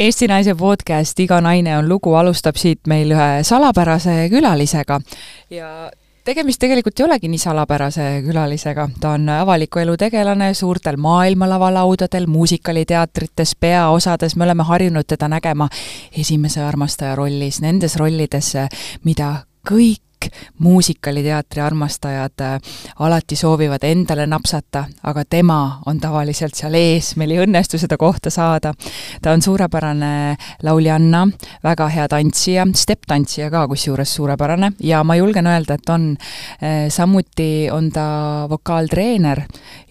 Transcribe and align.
Eesti 0.00 0.30
Naise 0.30 0.54
podcast 0.56 1.18
Iga 1.20 1.42
naine 1.44 1.74
on 1.76 1.88
lugu 1.88 2.14
alustab 2.16 2.56
siit 2.56 2.88
meil 2.88 3.10
ühe 3.12 3.42
salapärase 3.44 4.14
külalisega. 4.32 4.96
Ja 5.52 5.90
tegemist 6.24 6.62
tegelikult 6.62 6.96
ei 7.02 7.04
olegi 7.04 7.28
nii 7.28 7.42
salapärase 7.42 8.06
külalisega, 8.24 8.88
ta 8.96 9.12
on 9.18 9.28
avaliku 9.34 9.82
elu 9.82 9.98
tegelane 10.00 10.54
suurtel 10.56 10.96
maailmalavalaudadel, 10.96 12.30
muusikaliteatrites, 12.32 13.52
peaosades, 13.60 14.38
me 14.40 14.48
oleme 14.48 14.64
harjunud 14.64 15.04
teda 15.04 15.28
nägema 15.28 15.68
esimese 16.16 16.64
armastaja 16.64 17.12
rollis, 17.20 17.60
nendes 17.60 18.00
rollides, 18.00 18.54
mida 19.04 19.34
kõik 19.68 20.00
kõik 20.20 20.32
muusikaliteatri 20.58 21.60
armastajad 21.60 22.40
äh, 22.40 22.60
alati 22.98 23.36
soovivad 23.36 23.84
endale 23.84 24.26
napsata, 24.26 24.84
aga 25.02 25.24
tema 25.24 25.80
on 25.86 26.00
tavaliselt 26.00 26.54
seal 26.54 26.74
ees, 26.74 27.14
meil 27.16 27.30
ei 27.30 27.40
õnnestu 27.44 27.78
seda 27.78 27.96
kohta 27.96 28.30
saada. 28.30 28.74
ta 29.22 29.32
on 29.32 29.42
suurepärane 29.42 30.36
lauljanna, 30.62 31.26
väga 31.64 31.88
hea 31.88 32.08
tantsija, 32.08 32.66
stepp-tantsija 32.74 33.50
ka 33.50 33.66
kusjuures 33.68 34.14
suurepärane 34.14 34.72
ja 34.80 35.04
ma 35.04 35.16
julgen 35.16 35.46
öelda, 35.46 35.74
et 35.74 35.88
on. 35.88 36.16
Äh, 36.62 36.88
samuti 36.90 37.68
on 37.72 37.90
ta 37.92 38.46
vokaaltreener 38.50 39.42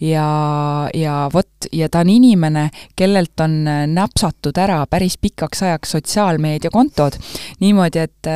ja, 0.02 0.90
ja 0.94 1.30
vot, 1.34 1.48
ja 1.72 1.90
ta 1.90 2.00
on 2.00 2.10
inimene, 2.10 2.70
kellelt 2.96 3.40
on 3.40 3.68
äh, 3.68 3.86
napsatud 3.88 4.58
ära 4.58 4.86
päris 4.90 5.18
pikaks 5.18 5.64
ajaks 5.64 5.92
sotsiaalmeediakontod. 5.92 7.18
niimoodi, 7.60 8.00
et 8.00 8.28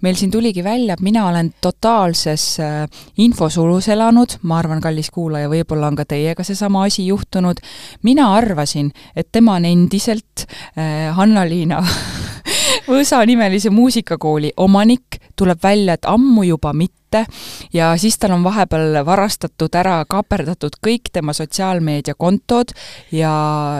meil 0.00 0.16
siin 0.16 0.30
tuligi 0.30 0.64
välja, 0.64 0.94
et 0.94 1.00
mina 1.00 1.26
olen 1.28 1.41
olen 1.42 1.54
totaalses 1.60 2.60
äh, 2.60 2.88
infosulus 3.18 3.88
elanud, 3.88 4.38
ma 4.42 4.58
arvan, 4.58 4.80
kallis 4.80 5.10
kuulaja, 5.10 5.50
võib-olla 5.50 5.90
on 5.90 5.96
ka 5.98 6.04
teiega 6.06 6.44
seesama 6.46 6.84
asi 6.86 7.06
juhtunud, 7.06 7.58
mina 8.02 8.28
arvasin, 8.36 8.92
et 9.16 9.28
tema 9.32 9.58
on 9.58 9.64
endiselt 9.64 10.46
äh, 10.46 11.10
Hanna-Liina 11.16 11.82
Võsa 12.86 13.20
nimelise 13.26 13.70
muusikakooli 13.70 14.52
omanik, 14.56 15.18
tuleb 15.38 15.58
välja, 15.62 15.94
et 15.94 16.06
ammu 16.06 16.42
juba 16.46 16.72
mitte, 16.72 17.01
kätte 17.12 17.26
ja 17.72 17.96
siis 17.96 18.18
tal 18.18 18.32
on 18.32 18.44
vahepeal 18.44 19.04
varastatud 19.06 19.74
ära, 19.74 20.04
kaaperdatud 20.08 20.76
kõik 20.84 21.10
tema 21.12 21.32
sotsiaalmeediakontod 21.32 22.72
ja, 23.12 23.32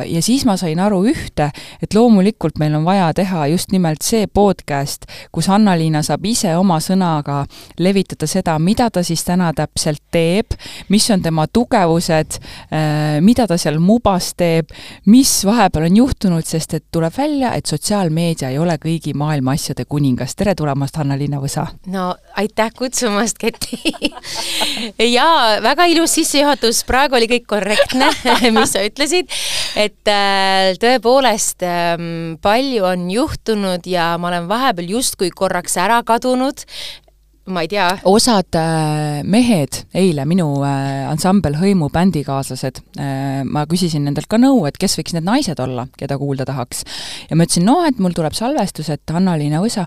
ja 0.07 0.23
siis 0.23 0.45
ma 0.45 0.57
sain 0.57 0.81
aru 0.81 1.03
ühte, 1.11 1.51
et 1.83 1.95
loomulikult 1.95 2.59
meil 2.59 2.75
on 2.75 2.85
vaja 2.85 3.13
teha 3.15 3.47
just 3.53 3.73
nimelt 3.73 4.03
see 4.03 4.27
podcast, 4.27 5.07
kus 5.33 5.49
Anna-Liina 5.49 6.03
saab 6.03 6.25
ise 6.27 6.55
oma 6.57 6.79
sõnaga 6.81 7.43
levitada 7.79 8.27
seda, 8.27 8.59
mida 8.59 8.91
ta 8.91 9.03
siis 9.03 9.25
täna 9.25 9.53
täpselt 9.53 10.03
teeb, 10.13 10.57
mis 10.89 11.09
on 11.11 11.23
tema 11.23 11.47
tugevused, 11.47 12.39
äh, 12.73 13.21
mida 13.21 13.47
ta 13.47 13.59
seal 13.59 13.81
mubas 13.81 14.33
teeb, 14.37 14.73
mis 15.07 15.43
vahepeal 15.45 15.89
on 15.91 16.01
juhtunud, 16.03 16.47
sest 16.47 16.75
et 16.79 16.87
tuleb 16.93 17.13
välja, 17.17 17.55
et 17.57 17.67
sotsiaalmeedia 17.67 18.53
ei 18.53 18.59
ole 18.59 18.79
kõigi 18.81 19.15
maailma 19.15 19.57
asjade 19.57 19.85
kuningas. 19.85 20.35
tere 20.37 20.55
tulemast, 20.55 20.97
Anna-Liina 20.97 21.41
Võsa! 21.43 21.67
no 21.87 22.15
aitäh 22.37 22.73
kutsumast! 22.79 23.22
Tulemast, 23.23 23.39
Keti 23.39 25.09
jaa, 25.17 25.61
väga 25.63 25.87
ilus 25.91 26.17
sissejuhatus, 26.19 26.83
praegu 26.89 27.19
oli 27.19 27.29
kõik 27.31 27.47
korrektne, 27.51 28.11
mis 28.57 28.73
sa 28.75 28.83
ütlesid. 28.87 29.31
et 29.77 30.09
äh, 30.11 30.73
tõepoolest 30.81 31.63
ähm, 31.67 32.37
palju 32.43 32.85
on 32.85 33.11
juhtunud 33.11 33.87
ja 33.87 34.17
ma 34.19 34.33
olen 34.33 34.49
vahepeal 34.51 34.91
justkui 34.99 35.31
korraks 35.31 35.77
ära 35.81 36.03
kadunud 36.03 36.65
ma 37.51 37.65
ei 37.65 37.69
tea. 37.71 37.89
osad 38.05 38.55
äh, 38.59 39.23
mehed, 39.25 39.85
eile 39.95 40.27
minu 40.29 40.63
äh, 40.67 41.11
ansambel 41.11 41.59
Hõimu 41.59 41.91
bändikaaslased 41.93 42.83
äh,, 42.99 43.43
ma 43.45 43.67
küsisin 43.71 44.07
nendelt 44.07 44.31
ka 44.31 44.39
nõu, 44.39 44.65
et 44.71 44.79
kes 44.79 44.99
võiks 44.99 45.15
need 45.17 45.27
naised 45.27 45.63
olla, 45.63 45.89
keda 45.99 46.19
kuulda 46.19 46.47
tahaks. 46.49 46.85
ja 47.31 47.39
ma 47.39 47.47
ütlesin, 47.47 47.67
noh, 47.67 47.87
et 47.87 48.03
mul 48.03 48.15
tuleb 48.17 48.35
salvestus, 48.39 48.91
et 48.95 49.15
Anna-Liina 49.15 49.63
Võsa 49.63 49.87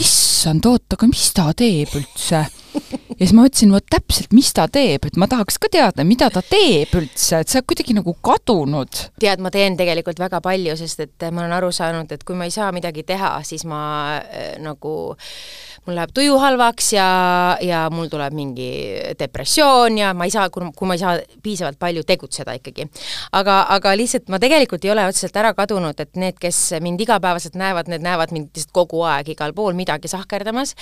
issand, 0.00 0.66
oota, 0.68 0.96
aga 0.96 1.08
mis 1.10 1.26
ta 1.36 1.50
teeb 1.56 1.94
üldse? 1.98 2.44
ja 3.16 3.24
siis 3.24 3.32
ma 3.36 3.46
mõtlesin, 3.46 3.72
vot 3.72 3.86
täpselt, 3.90 4.34
mis 4.36 4.50
ta 4.56 4.66
teeb, 4.72 5.06
et 5.08 5.16
ma 5.20 5.28
tahaks 5.30 5.56
ka 5.60 5.70
teada, 5.72 6.04
mida 6.04 6.28
ta 6.32 6.42
teeb 6.44 6.92
üldse, 6.98 7.40
et 7.40 7.48
sa 7.48 7.60
oled 7.60 7.68
kuidagi 7.72 7.96
nagu 7.96 8.12
kadunud. 8.28 9.02
tead, 9.20 9.40
ma 9.40 9.52
teen 9.54 9.78
tegelikult 9.78 10.20
väga 10.20 10.42
palju, 10.44 10.76
sest 10.76 11.00
et 11.06 11.28
ma 11.30 11.44
olen 11.44 11.56
aru 11.56 11.72
saanud, 11.72 12.12
et 12.12 12.24
kui 12.26 12.36
ma 12.36 12.48
ei 12.48 12.52
saa 12.54 12.72
midagi 12.76 13.06
teha, 13.08 13.38
siis 13.46 13.64
ma 13.68 13.80
äh, 14.20 14.56
nagu 14.60 14.96
mul 15.86 15.94
läheb 15.94 16.12
tuju 16.14 16.36
halvaks 16.42 16.90
ja, 16.96 17.06
ja 17.62 17.84
mul 17.94 18.10
tuleb 18.10 18.34
mingi 18.34 18.68
depressioon 19.18 20.00
ja 20.00 20.10
ma 20.18 20.26
ei 20.26 20.34
saa, 20.34 20.48
kui 20.50 20.88
ma 20.88 20.96
ei 20.96 21.00
saa 21.00 21.14
piisavalt 21.42 21.78
palju 21.78 22.02
tegutseda 22.06 22.56
ikkagi. 22.58 22.88
aga, 23.38 23.60
aga 23.76 23.94
lihtsalt 23.96 24.28
ma 24.32 24.40
tegelikult 24.42 24.84
ei 24.84 24.92
ole 24.92 25.06
otseselt 25.06 25.36
ära 25.38 25.54
kadunud, 25.56 25.96
et 26.02 26.18
need, 26.18 26.36
kes 26.42 26.58
mind 26.82 27.00
igapäevaselt 27.06 27.56
näevad, 27.56 27.88
need 27.92 28.04
näevad 28.04 28.34
mind 28.34 28.50
lihtsalt 28.52 28.74
kogu 28.74 29.04
aeg 29.06 29.30
igal 29.36 29.54
pool 29.56 29.78
midagi 29.78 30.10
sahkerdamas, 30.10 30.74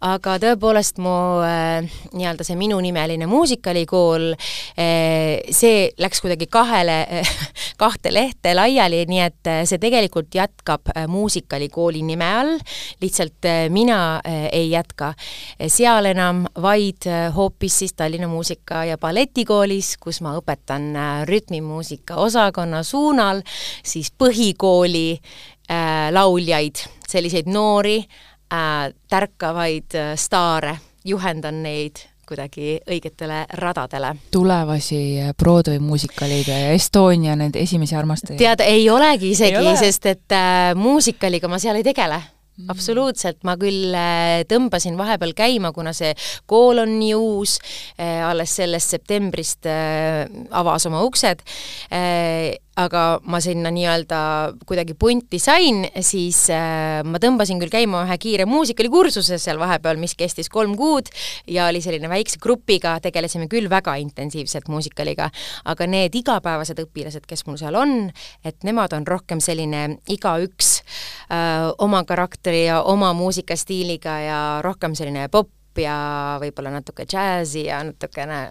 aga 0.00 0.38
tõepoolest 0.42 1.02
mu 1.04 1.16
äh, 1.44 1.75
nii-öelda 1.84 2.44
see 2.46 2.56
minunimeline 2.58 3.28
muusikalikool 3.30 4.32
äh,, 4.32 5.42
see 5.50 5.90
läks 5.98 6.22
kuidagi 6.24 6.48
kahele 6.50 6.98
kahte 7.82 8.12
lehte 8.14 8.54
laiali, 8.56 9.04
nii 9.08 9.22
et 9.24 9.50
äh, 9.52 9.62
see 9.68 9.80
tegelikult 9.82 10.34
jätkab 10.34 10.92
äh, 10.94 11.06
muusikalikooli 11.10 12.02
nime 12.06 12.30
all, 12.40 12.54
lihtsalt 13.00 13.46
mina 13.70 14.20
ei 14.24 14.70
jätka 14.70 15.12
seal 15.70 16.08
enam, 16.10 16.44
vaid 16.62 17.06
hoopis 17.34 17.78
siis 17.82 17.94
Tallinna 17.94 18.28
Muusika- 18.30 18.84
ja 18.88 18.98
Balletikoolis, 18.98 19.94
kus 20.00 20.20
ma 20.24 20.34
õpetan 20.38 20.88
rütmimuusika 21.28 22.16
osakonna 22.20 22.82
suunal 22.82 23.42
siis 23.84 24.10
põhikooli 24.18 25.18
äh, 25.70 26.12
lauljaid, 26.12 26.82
selliseid 27.08 27.48
noori 27.50 27.98
äh, 28.00 28.92
tärkavaid 29.08 29.94
äh, 29.94 30.12
staare, 30.16 30.76
juhendan 31.06 31.62
neid 31.62 32.02
kuidagi 32.26 32.80
õigetele 32.90 33.44
radadele. 33.60 34.16
tulevasi 34.34 34.98
Broadway 35.38 35.78
muusikalide 35.78 36.60
ja 36.64 36.72
Estonia 36.74 37.36
need 37.38 37.54
esimesi 37.56 37.94
armastajaid? 37.94 38.40
tead, 38.42 38.64
ei 38.66 38.88
olegi 38.90 39.30
isegi, 39.30 39.60
ole. 39.62 39.76
sest 39.78 40.06
et 40.10 40.34
äh, 40.34 40.72
muusikaliga 40.74 41.48
ma 41.48 41.62
seal 41.62 41.78
ei 41.78 41.86
tegele 41.86 42.18
Mm. 42.56 42.70
absoluutselt, 42.72 43.42
ma 43.44 43.52
küll 43.60 43.92
äh, 43.92 44.40
tõmbasin 44.48 44.94
vahepeal 44.96 45.34
käima, 45.36 45.74
kuna 45.76 45.92
see 45.92 46.14
kool 46.48 46.80
on 46.80 46.94
nii 46.96 47.12
uus, 47.12 47.58
äh, 48.00 48.22
alles 48.24 48.54
sellest 48.56 48.94
septembrist 48.94 49.68
äh, 49.68 50.24
avas 50.56 50.88
oma 50.88 51.02
uksed, 51.04 51.44
aga 52.76 53.04
ma 53.24 53.40
sinna 53.40 53.72
nii-öelda 53.74 54.20
kuidagi 54.68 54.96
punti 54.98 55.40
sain, 55.42 55.84
siis 56.04 56.42
ma 57.06 57.20
tõmbasin 57.22 57.60
küll 57.62 57.72
käima 57.72 58.04
ühe 58.04 58.18
kiire 58.20 58.46
muusikalikursuse 58.48 59.38
seal 59.40 59.60
vahepeal, 59.62 60.00
mis 60.00 60.16
kestis 60.18 60.50
kolm 60.52 60.76
kuud 60.76 61.08
ja 61.50 61.70
oli 61.70 61.80
selline 61.84 62.10
väikse 62.12 62.40
grupiga, 62.42 62.96
tegelesime 63.00 63.48
küll 63.52 63.70
väga 63.72 63.96
intensiivselt 64.02 64.68
muusikaliga, 64.72 65.30
aga 65.64 65.88
need 65.88 66.14
igapäevased 66.20 66.84
õpilased, 66.84 67.24
kes 67.28 67.46
mul 67.48 67.58
seal 67.60 67.78
on, 67.78 67.96
et 68.44 68.60
nemad 68.66 68.92
on 68.96 69.06
rohkem 69.08 69.40
selline 69.40 69.86
igaüks 70.12 70.80
öö, 71.30 71.72
oma 71.86 72.04
karakter 72.04 72.26
karakter 72.26 72.54
ja 72.54 72.82
oma 72.82 73.12
muusikastiiliga 73.12 74.18
ja 74.20 74.60
rohkem 74.62 74.94
selline 74.94 75.28
popp 75.28 75.78
ja 75.78 76.38
võib-olla 76.40 76.72
natuke 76.78 77.04
džässi 77.04 77.66
ja 77.66 77.82
natukene 77.84 78.50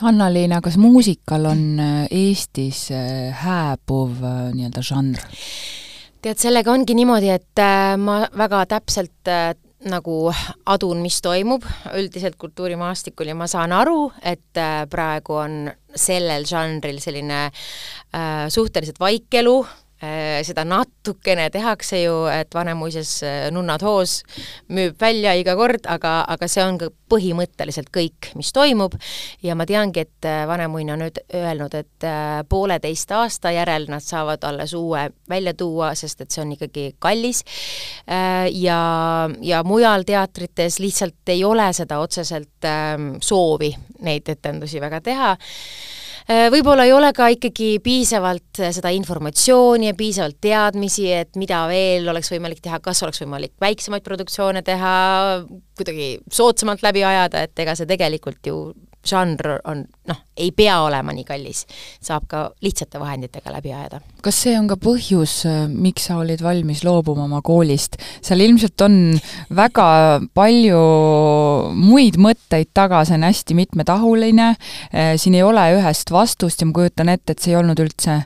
Hanna-Liina, 0.00 0.60
kas 0.64 0.76
muusikal 0.80 1.48
on 1.48 1.80
äh, 1.80 2.06
Eestis 2.10 2.90
äh, 2.92 3.32
hääbuv 3.44 4.20
äh, 4.20 4.40
nii-öelda 4.56 4.84
žanr? 4.84 5.22
tead, 6.22 6.40
sellega 6.42 6.72
ongi 6.72 6.96
niimoodi, 6.98 7.30
et 7.30 7.60
ma 8.02 8.16
väga 8.34 8.64
täpselt 8.66 9.30
nagu 9.86 10.16
adun, 10.66 10.98
mis 11.04 11.20
toimub 11.22 11.62
üldiselt 11.94 12.34
kultuurimaastikul 12.40 13.30
ja 13.30 13.36
ma 13.38 13.46
saan 13.46 13.70
aru, 13.76 14.08
et 14.26 14.58
praegu 14.90 15.36
on 15.38 15.58
sellel 15.94 16.48
žanril 16.50 16.98
selline 17.04 17.44
äh, 17.46 18.48
suhteliselt 18.50 18.98
vaikelu, 18.98 19.60
Äh, 19.62 19.85
seda 20.44 20.64
natukene 20.68 21.46
tehakse 21.50 22.02
ju, 22.02 22.16
et 22.28 22.52
Vanemuises 22.54 23.12
äh, 23.24 23.36
Nunnad 23.54 23.80
hoos 23.86 24.18
müüb 24.68 24.98
välja 25.00 25.32
iga 25.38 25.54
kord, 25.56 25.86
aga, 25.88 26.18
aga 26.28 26.48
see 26.52 26.64
on 26.64 26.76
ka 26.80 26.90
põhimõtteliselt 27.08 27.88
kõik, 27.94 28.30
mis 28.36 28.52
toimub. 28.52 28.96
Ja 29.46 29.56
ma 29.56 29.64
teangi, 29.68 30.04
et 30.04 30.28
äh, 30.28 30.44
Vanemuine 30.48 30.92
on 30.96 31.04
nüüd 31.06 31.22
öelnud, 31.34 31.74
et 31.80 32.08
pooleteist 32.48 33.12
aasta 33.16 33.54
järel 33.56 33.88
nad 33.88 34.04
saavad 34.04 34.44
alles 34.44 34.74
uue 34.76 35.06
välja 35.28 35.54
tuua, 35.56 35.94
sest 35.96 36.20
et 36.20 36.30
see 36.30 36.44
on 36.44 36.52
ikkagi 36.56 36.90
kallis. 37.02 37.42
Ja, 38.06 38.80
ja 39.42 39.62
mujal 39.66 40.04
teatrites 40.06 40.78
lihtsalt 40.82 41.32
ei 41.32 41.42
ole 41.44 41.66
seda 41.76 41.98
otseselt 42.02 42.68
ähm, 42.68 43.16
soovi 43.24 43.72
neid 44.04 44.28
etendusi 44.28 44.80
väga 44.82 45.00
teha. 45.00 45.30
Äh, 45.32 45.95
võib-olla 46.26 46.86
ei 46.86 46.92
ole 46.94 47.12
ka 47.14 47.28
ikkagi 47.30 47.76
piisavalt 47.84 48.58
äh, 48.58 48.72
seda 48.74 48.90
informatsiooni 48.94 49.90
ja 49.92 49.94
piisavalt 49.94 50.40
teadmisi, 50.42 51.06
et 51.14 51.38
mida 51.38 51.60
veel 51.70 52.08
oleks 52.10 52.32
võimalik 52.34 52.58
teha, 52.64 52.80
kas 52.82 53.04
oleks 53.06 53.22
võimalik 53.22 53.54
väiksemaid 53.62 54.02
produktsioone 54.06 54.64
teha, 54.66 54.96
kuidagi 55.78 56.16
soodsamalt 56.32 56.82
läbi 56.82 57.04
ajada, 57.06 57.44
et 57.46 57.62
ega 57.62 57.76
see 57.78 57.86
tegelikult 57.86 58.50
ju 58.50 58.58
žanr 59.08 59.58
on 59.64 59.84
noh, 60.08 60.18
ei 60.36 60.50
pea 60.56 60.78
olema 60.84 61.14
nii 61.14 61.24
kallis, 61.26 61.64
saab 62.04 62.26
ka 62.30 62.42
lihtsate 62.64 63.00
vahenditega 63.00 63.52
läbi 63.54 63.72
ajada. 63.72 64.00
kas 64.22 64.40
see 64.44 64.56
on 64.58 64.68
ka 64.70 64.78
põhjus, 64.80 65.38
miks 65.72 66.08
sa 66.10 66.20
olid 66.22 66.42
valmis 66.44 66.84
loobuma 66.86 67.26
oma 67.26 67.42
koolist? 67.46 67.98
seal 68.24 68.42
ilmselt 68.44 68.86
on 68.86 68.98
väga 69.54 69.88
palju 70.36 70.82
muid 71.76 72.20
mõtteid 72.20 72.72
taga, 72.76 73.04
see 73.06 73.18
on 73.18 73.26
hästi 73.28 73.56
mitmetahuline, 73.58 74.52
siin 75.16 75.38
ei 75.38 75.46
ole 75.46 75.70
ühest 75.78 76.12
vastust 76.12 76.62
ja 76.62 76.68
ma 76.68 76.76
kujutan 76.76 77.12
ette, 77.12 77.34
et 77.34 77.42
see 77.42 77.54
ei 77.54 77.60
olnud 77.60 77.80
üldse 77.82 78.20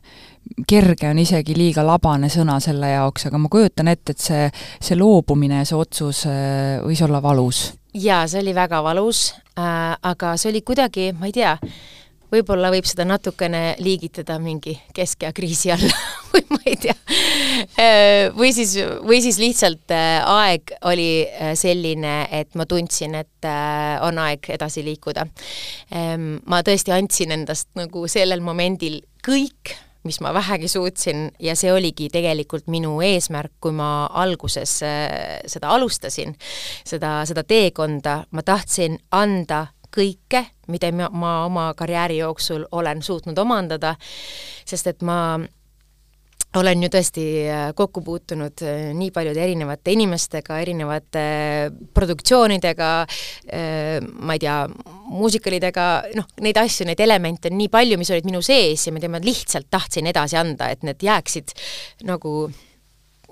kerge 0.67 1.09
on 1.11 1.19
isegi 1.21 1.55
liiga 1.57 1.85
labane 1.87 2.29
sõna 2.33 2.57
selle 2.63 2.91
jaoks, 2.91 3.29
aga 3.29 3.39
ma 3.39 3.51
kujutan 3.53 3.91
ette, 3.93 4.17
et 4.17 4.23
see, 4.25 4.47
see 4.83 4.99
loobumine 4.99 5.63
ja 5.63 5.69
see 5.69 5.79
otsus 5.79 6.25
võis 6.85 7.05
olla 7.07 7.23
valus 7.23 7.69
jaa, 7.95 8.27
see 8.31 8.43
oli 8.43 8.55
väga 8.55 8.83
valus 8.85 9.31
äh,, 9.59 9.97
aga 10.03 10.37
see 10.41 10.51
oli 10.53 10.63
kuidagi, 10.67 11.11
ma 11.19 11.31
ei 11.31 11.35
tea, 11.37 11.57
võib-olla 12.31 12.71
võib 12.73 12.87
seda 12.87 13.05
natukene 13.09 13.75
liigitada 13.83 14.39
mingi 14.43 14.77
keskea 14.95 15.33
kriisi 15.35 15.73
alla 15.75 15.97
või 16.33 16.45
ma 16.53 16.61
ei 16.67 16.79
tea. 16.81 16.97
Äh, 17.81 18.31
või 18.37 18.53
siis, 18.55 18.77
või 19.07 19.21
siis 19.25 19.41
lihtsalt 19.43 19.95
äh, 19.95 20.21
aeg 20.23 20.75
oli 20.89 21.11
äh, 21.27 21.53
selline, 21.59 22.23
et 22.31 22.55
ma 22.59 22.67
tundsin, 22.71 23.19
et 23.19 23.51
on 24.05 24.19
aeg 24.21 24.51
edasi 24.53 24.85
liikuda. 24.85 25.25
Ähm, 25.97 26.35
ma 26.51 26.61
tõesti 26.67 26.93
andsin 26.95 27.33
endast 27.35 27.71
nagu 27.79 28.05
sellel 28.11 28.43
momendil 28.45 29.01
kõik 29.25 29.75
mis 30.05 30.21
ma 30.21 30.35
vähegi 30.35 30.69
suutsin 30.69 31.29
ja 31.39 31.57
see 31.57 31.73
oligi 31.73 32.09
tegelikult 32.13 32.69
minu 32.73 33.01
eesmärk, 33.05 33.53
kui 33.61 33.73
ma 33.77 34.07
alguses 34.07 34.79
äh, 34.87 35.41
seda 35.47 35.75
alustasin, 35.77 36.35
seda, 36.85 37.21
seda 37.29 37.45
teekonda, 37.45 38.23
ma 38.31 38.43
tahtsin 38.43 38.99
anda 39.11 39.67
kõike, 39.95 40.45
mida 40.71 40.93
ma, 40.95 41.09
ma 41.13 41.33
oma 41.45 41.71
karjääri 41.77 42.21
jooksul 42.23 42.67
olen 42.73 43.03
suutnud 43.03 43.39
omandada, 43.39 43.97
sest 44.65 44.87
et 44.87 45.03
ma 45.03 45.41
olen 46.59 46.83
ju 46.83 46.91
tõesti 46.91 47.25
äh, 47.47 47.67
kokku 47.79 48.03
puutunud 48.03 48.63
äh, 48.67 48.91
nii 48.97 49.13
paljude 49.15 49.43
erinevate 49.45 49.95
inimestega, 49.95 50.59
erinevate 50.65 51.23
äh, 51.23 51.77
produktsioonidega, 51.95 52.91
ma 54.21 54.35
ei 54.37 54.43
tea, 54.43 54.57
muusikalidega, 55.11 55.87
noh, 56.19 56.27
neid 56.45 56.59
asju, 56.61 56.87
neid 56.89 57.01
elemente 57.03 57.51
on 57.51 57.59
nii 57.59 57.71
palju, 57.73 57.99
mis 58.01 58.11
olid 58.15 58.27
minu 58.29 58.43
sees 58.45 58.87
ja 58.87 58.95
mida 58.95 59.11
ma 59.11 59.21
lihtsalt 59.23 59.71
tahtsin 59.71 60.11
edasi 60.11 60.39
anda, 60.41 60.71
et 60.71 60.85
need 60.87 61.03
jääksid 61.07 61.55
nagu 62.09 62.51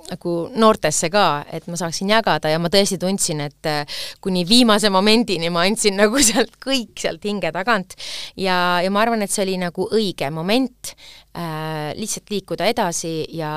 nagu 0.09 0.35
noortesse 0.57 1.11
ka, 1.13 1.45
et 1.53 1.67
ma 1.69 1.79
saaksin 1.81 2.13
jagada 2.13 2.53
ja 2.53 2.61
ma 2.63 2.71
tõesti 2.73 2.99
tundsin, 3.01 3.43
et 3.45 3.69
äh, 3.69 3.99
kuni 4.25 4.45
viimase 4.49 4.91
momendini 4.93 5.51
ma 5.53 5.67
andsin 5.69 5.99
nagu 6.03 6.23
sealt 6.25 6.57
kõik 6.63 6.99
sealt 7.01 7.25
hinge 7.29 7.53
tagant. 7.55 7.97
Ja, 8.37 8.79
ja 8.85 8.93
ma 8.95 9.05
arvan, 9.05 9.25
et 9.25 9.35
see 9.35 9.45
oli 9.47 9.59
nagu 9.61 9.89
õige 9.95 10.31
moment 10.35 10.95
äh, 11.37 11.95
lihtsalt 11.99 12.33
liikuda 12.33 12.69
edasi 12.71 13.23
ja, 13.37 13.53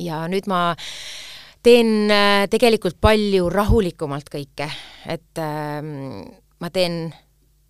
ja 0.00 0.24
nüüd 0.30 0.48
ma 0.50 0.62
teen 1.66 2.10
äh, 2.12 2.46
tegelikult 2.50 3.00
palju 3.02 3.48
rahulikumalt 3.50 4.28
kõike, 4.32 4.68
et 5.10 5.42
äh, 5.42 5.80
ma 6.60 6.72
teen 6.72 7.06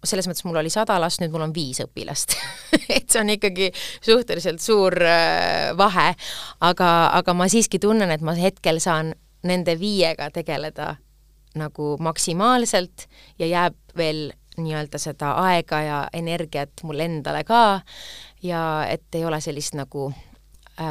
selles 0.09 0.29
mõttes 0.29 0.47
mul 0.47 0.61
oli 0.61 0.73
sada 0.73 0.99
last, 1.03 1.21
nüüd 1.23 1.35
mul 1.35 1.47
on 1.49 1.55
viis 1.55 1.81
õpilast 1.85 2.37
et 2.97 3.09
see 3.09 3.21
on 3.21 3.33
ikkagi 3.35 3.71
suhteliselt 4.05 4.63
suur 4.65 4.97
äh, 5.03 5.73
vahe, 5.79 6.13
aga, 6.61 6.91
aga 7.19 7.37
ma 7.37 7.49
siiski 7.53 7.81
tunnen, 7.83 8.13
et 8.15 8.25
ma 8.25 8.37
hetkel 8.39 8.81
saan 8.83 9.15
nende 9.47 9.77
viiega 9.79 10.31
tegeleda 10.35 10.97
nagu 11.57 11.95
maksimaalselt 12.03 13.07
ja 13.39 13.49
jääb 13.49 13.77
veel 13.97 14.31
nii-öelda 14.57 14.99
seda 15.01 15.35
aega 15.45 15.81
ja 15.85 15.99
energiat 16.17 16.83
mul 16.85 17.01
endale 17.05 17.45
ka 17.45 17.81
ja 18.43 18.63
et 18.89 19.15
ei 19.15 19.25
ole 19.25 19.41
sellist 19.45 19.77
nagu 19.77 20.11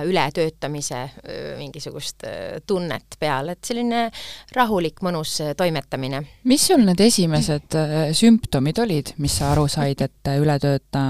ületöötamise 0.04 1.02
äh, 1.02 1.58
mingisugust 1.58 2.24
äh, 2.24 2.62
tunnet 2.68 3.18
peal, 3.20 3.50
et 3.50 3.64
selline 3.64 4.10
rahulik, 4.56 5.02
mõnus 5.06 5.38
toimetamine. 5.58 6.24
mis 6.44 6.68
sul 6.68 6.82
need 6.86 7.00
esimesed 7.00 7.78
sümptomid 8.18 8.80
olid, 8.82 9.12
mis 9.22 9.38
sa 9.40 9.52
aru 9.54 9.68
said, 9.70 10.02
et 10.02 10.32
ületööta, 10.40 11.04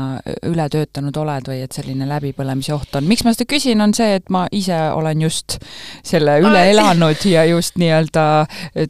ületöötanud 0.45 1.18
oled 1.18 1.48
või 1.48 1.62
et 1.63 1.75
selline 1.75 2.07
läbipõlemise 2.10 2.74
oht 2.75 2.95
on? 3.00 3.07
miks 3.07 3.24
ma 3.24 3.33
seda 3.36 3.48
küsin, 3.50 3.81
on 3.81 3.94
see, 3.95 4.19
et 4.19 4.30
ma 4.33 4.45
ise 4.51 4.77
olen 4.95 5.24
just 5.24 5.57
selle 6.04 6.38
üle 6.44 6.66
elanud 6.72 7.25
ja 7.30 7.45
just 7.48 7.80
nii-öelda 7.80 8.25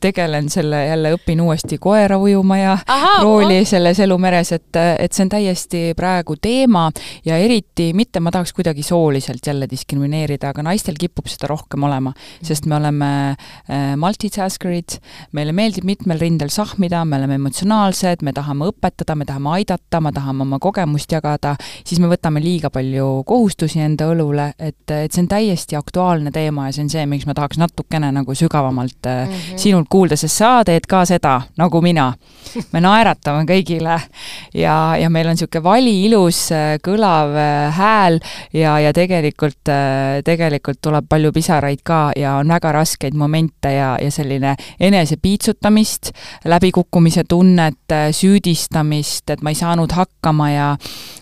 tegelen 0.02 0.50
selle, 0.50 0.86
jälle 0.88 1.14
õpin 1.18 1.42
uuesti 1.46 1.78
koera 1.82 2.18
ujuma 2.18 2.58
ja 2.58 2.78
Aha, 2.88 3.20
rooli 3.22 3.62
oh. 3.62 3.70
selles 3.70 4.00
elumeres, 4.02 4.52
et, 4.58 4.82
et 5.00 5.14
see 5.14 5.28
on 5.28 5.34
täiesti 5.36 5.84
praegu 5.98 6.40
teema 6.42 6.88
ja 7.26 7.38
eriti 7.38 7.92
mitte, 7.94 8.20
ma 8.20 8.34
tahaks 8.34 8.54
kuidagi 8.56 8.84
sooliselt 8.84 9.46
jälle 9.46 9.68
diskrimineerida, 9.76 10.54
aga 10.54 10.66
naistel 10.66 10.98
kipub 11.00 11.30
seda 11.32 11.50
rohkem 11.52 11.86
olema, 11.86 12.14
sest 12.46 12.66
me 12.70 12.78
oleme 12.80 13.10
äh, 13.36 13.94
multitaskerid, 14.00 14.98
meile 15.36 15.54
meeldib 15.56 15.86
mitmel 15.88 16.20
rindel 16.22 16.52
sahmida, 16.54 17.04
me 17.06 17.20
oleme 17.20 17.38
emotsionaalsed, 17.40 18.24
me 18.26 18.34
tahame 18.36 18.70
õpetada, 18.72 19.16
me 19.18 19.28
tahame 19.28 19.52
aidata, 19.60 20.02
me 20.04 20.12
tahame 20.16 20.46
oma 20.46 20.60
kogemust 20.64 21.12
jagada, 21.12 21.56
siis 21.84 22.02
me 22.04 22.10
võtame 22.12 22.42
liiga 22.44 22.72
palju 22.74 23.24
kohustusi 23.28 23.82
enda 23.84 24.10
õlule, 24.12 24.52
et, 24.60 24.84
et 24.92 25.14
see 25.14 25.24
on 25.26 25.30
täiesti 25.32 25.78
aktuaalne 25.80 26.34
teema 26.36 26.70
ja 26.70 26.76
see 26.76 26.86
on 26.86 26.92
see, 26.94 27.06
miks 27.10 27.28
ma 27.30 27.36
tahaks 27.38 27.60
natukene 27.62 28.12
nagu 28.16 28.36
sügavamalt 28.36 29.10
mm 29.10 29.32
-hmm. 29.32 29.62
sinult 29.62 29.90
kuulda, 29.90 30.18
sest 30.20 30.42
sa 30.42 30.64
teed 30.66 30.88
ka 30.90 31.06
seda, 31.06 31.42
nagu 31.58 31.82
mina. 31.82 32.14
me 32.72 32.80
naeratame 32.80 33.44
kõigile 33.50 34.00
ja, 34.54 34.96
ja 35.00 35.10
meil 35.10 35.28
on 35.28 35.36
niisugune 35.36 35.64
vali, 35.64 35.96
ilus, 36.06 36.52
äh, 36.52 36.78
kõlav 36.84 37.36
hääl 37.76 38.20
ja, 38.54 38.80
ja 38.80 38.94
tegelikult 38.94 39.65
et 39.66 39.72
äh, 39.74 40.22
tegelikult 40.26 40.78
tuleb 40.82 41.08
palju 41.10 41.32
pisaraid 41.34 41.82
ka 41.84 42.12
ja 42.16 42.36
on 42.38 42.50
väga 42.54 42.72
raskeid 42.76 43.16
momente 43.18 43.72
ja, 43.74 43.96
ja 44.02 44.12
selline 44.12 44.56
enesepiitsutamist, 44.80 46.12
läbikukkumise 46.46 47.24
tunnet, 47.30 47.82
äh, 47.92 48.12
süüdistamist, 48.14 49.30
et 49.30 49.42
ma 49.42 49.50
ei 49.50 49.56
saanud 49.58 49.92
hakkama 49.92 50.52
ja 50.52 50.70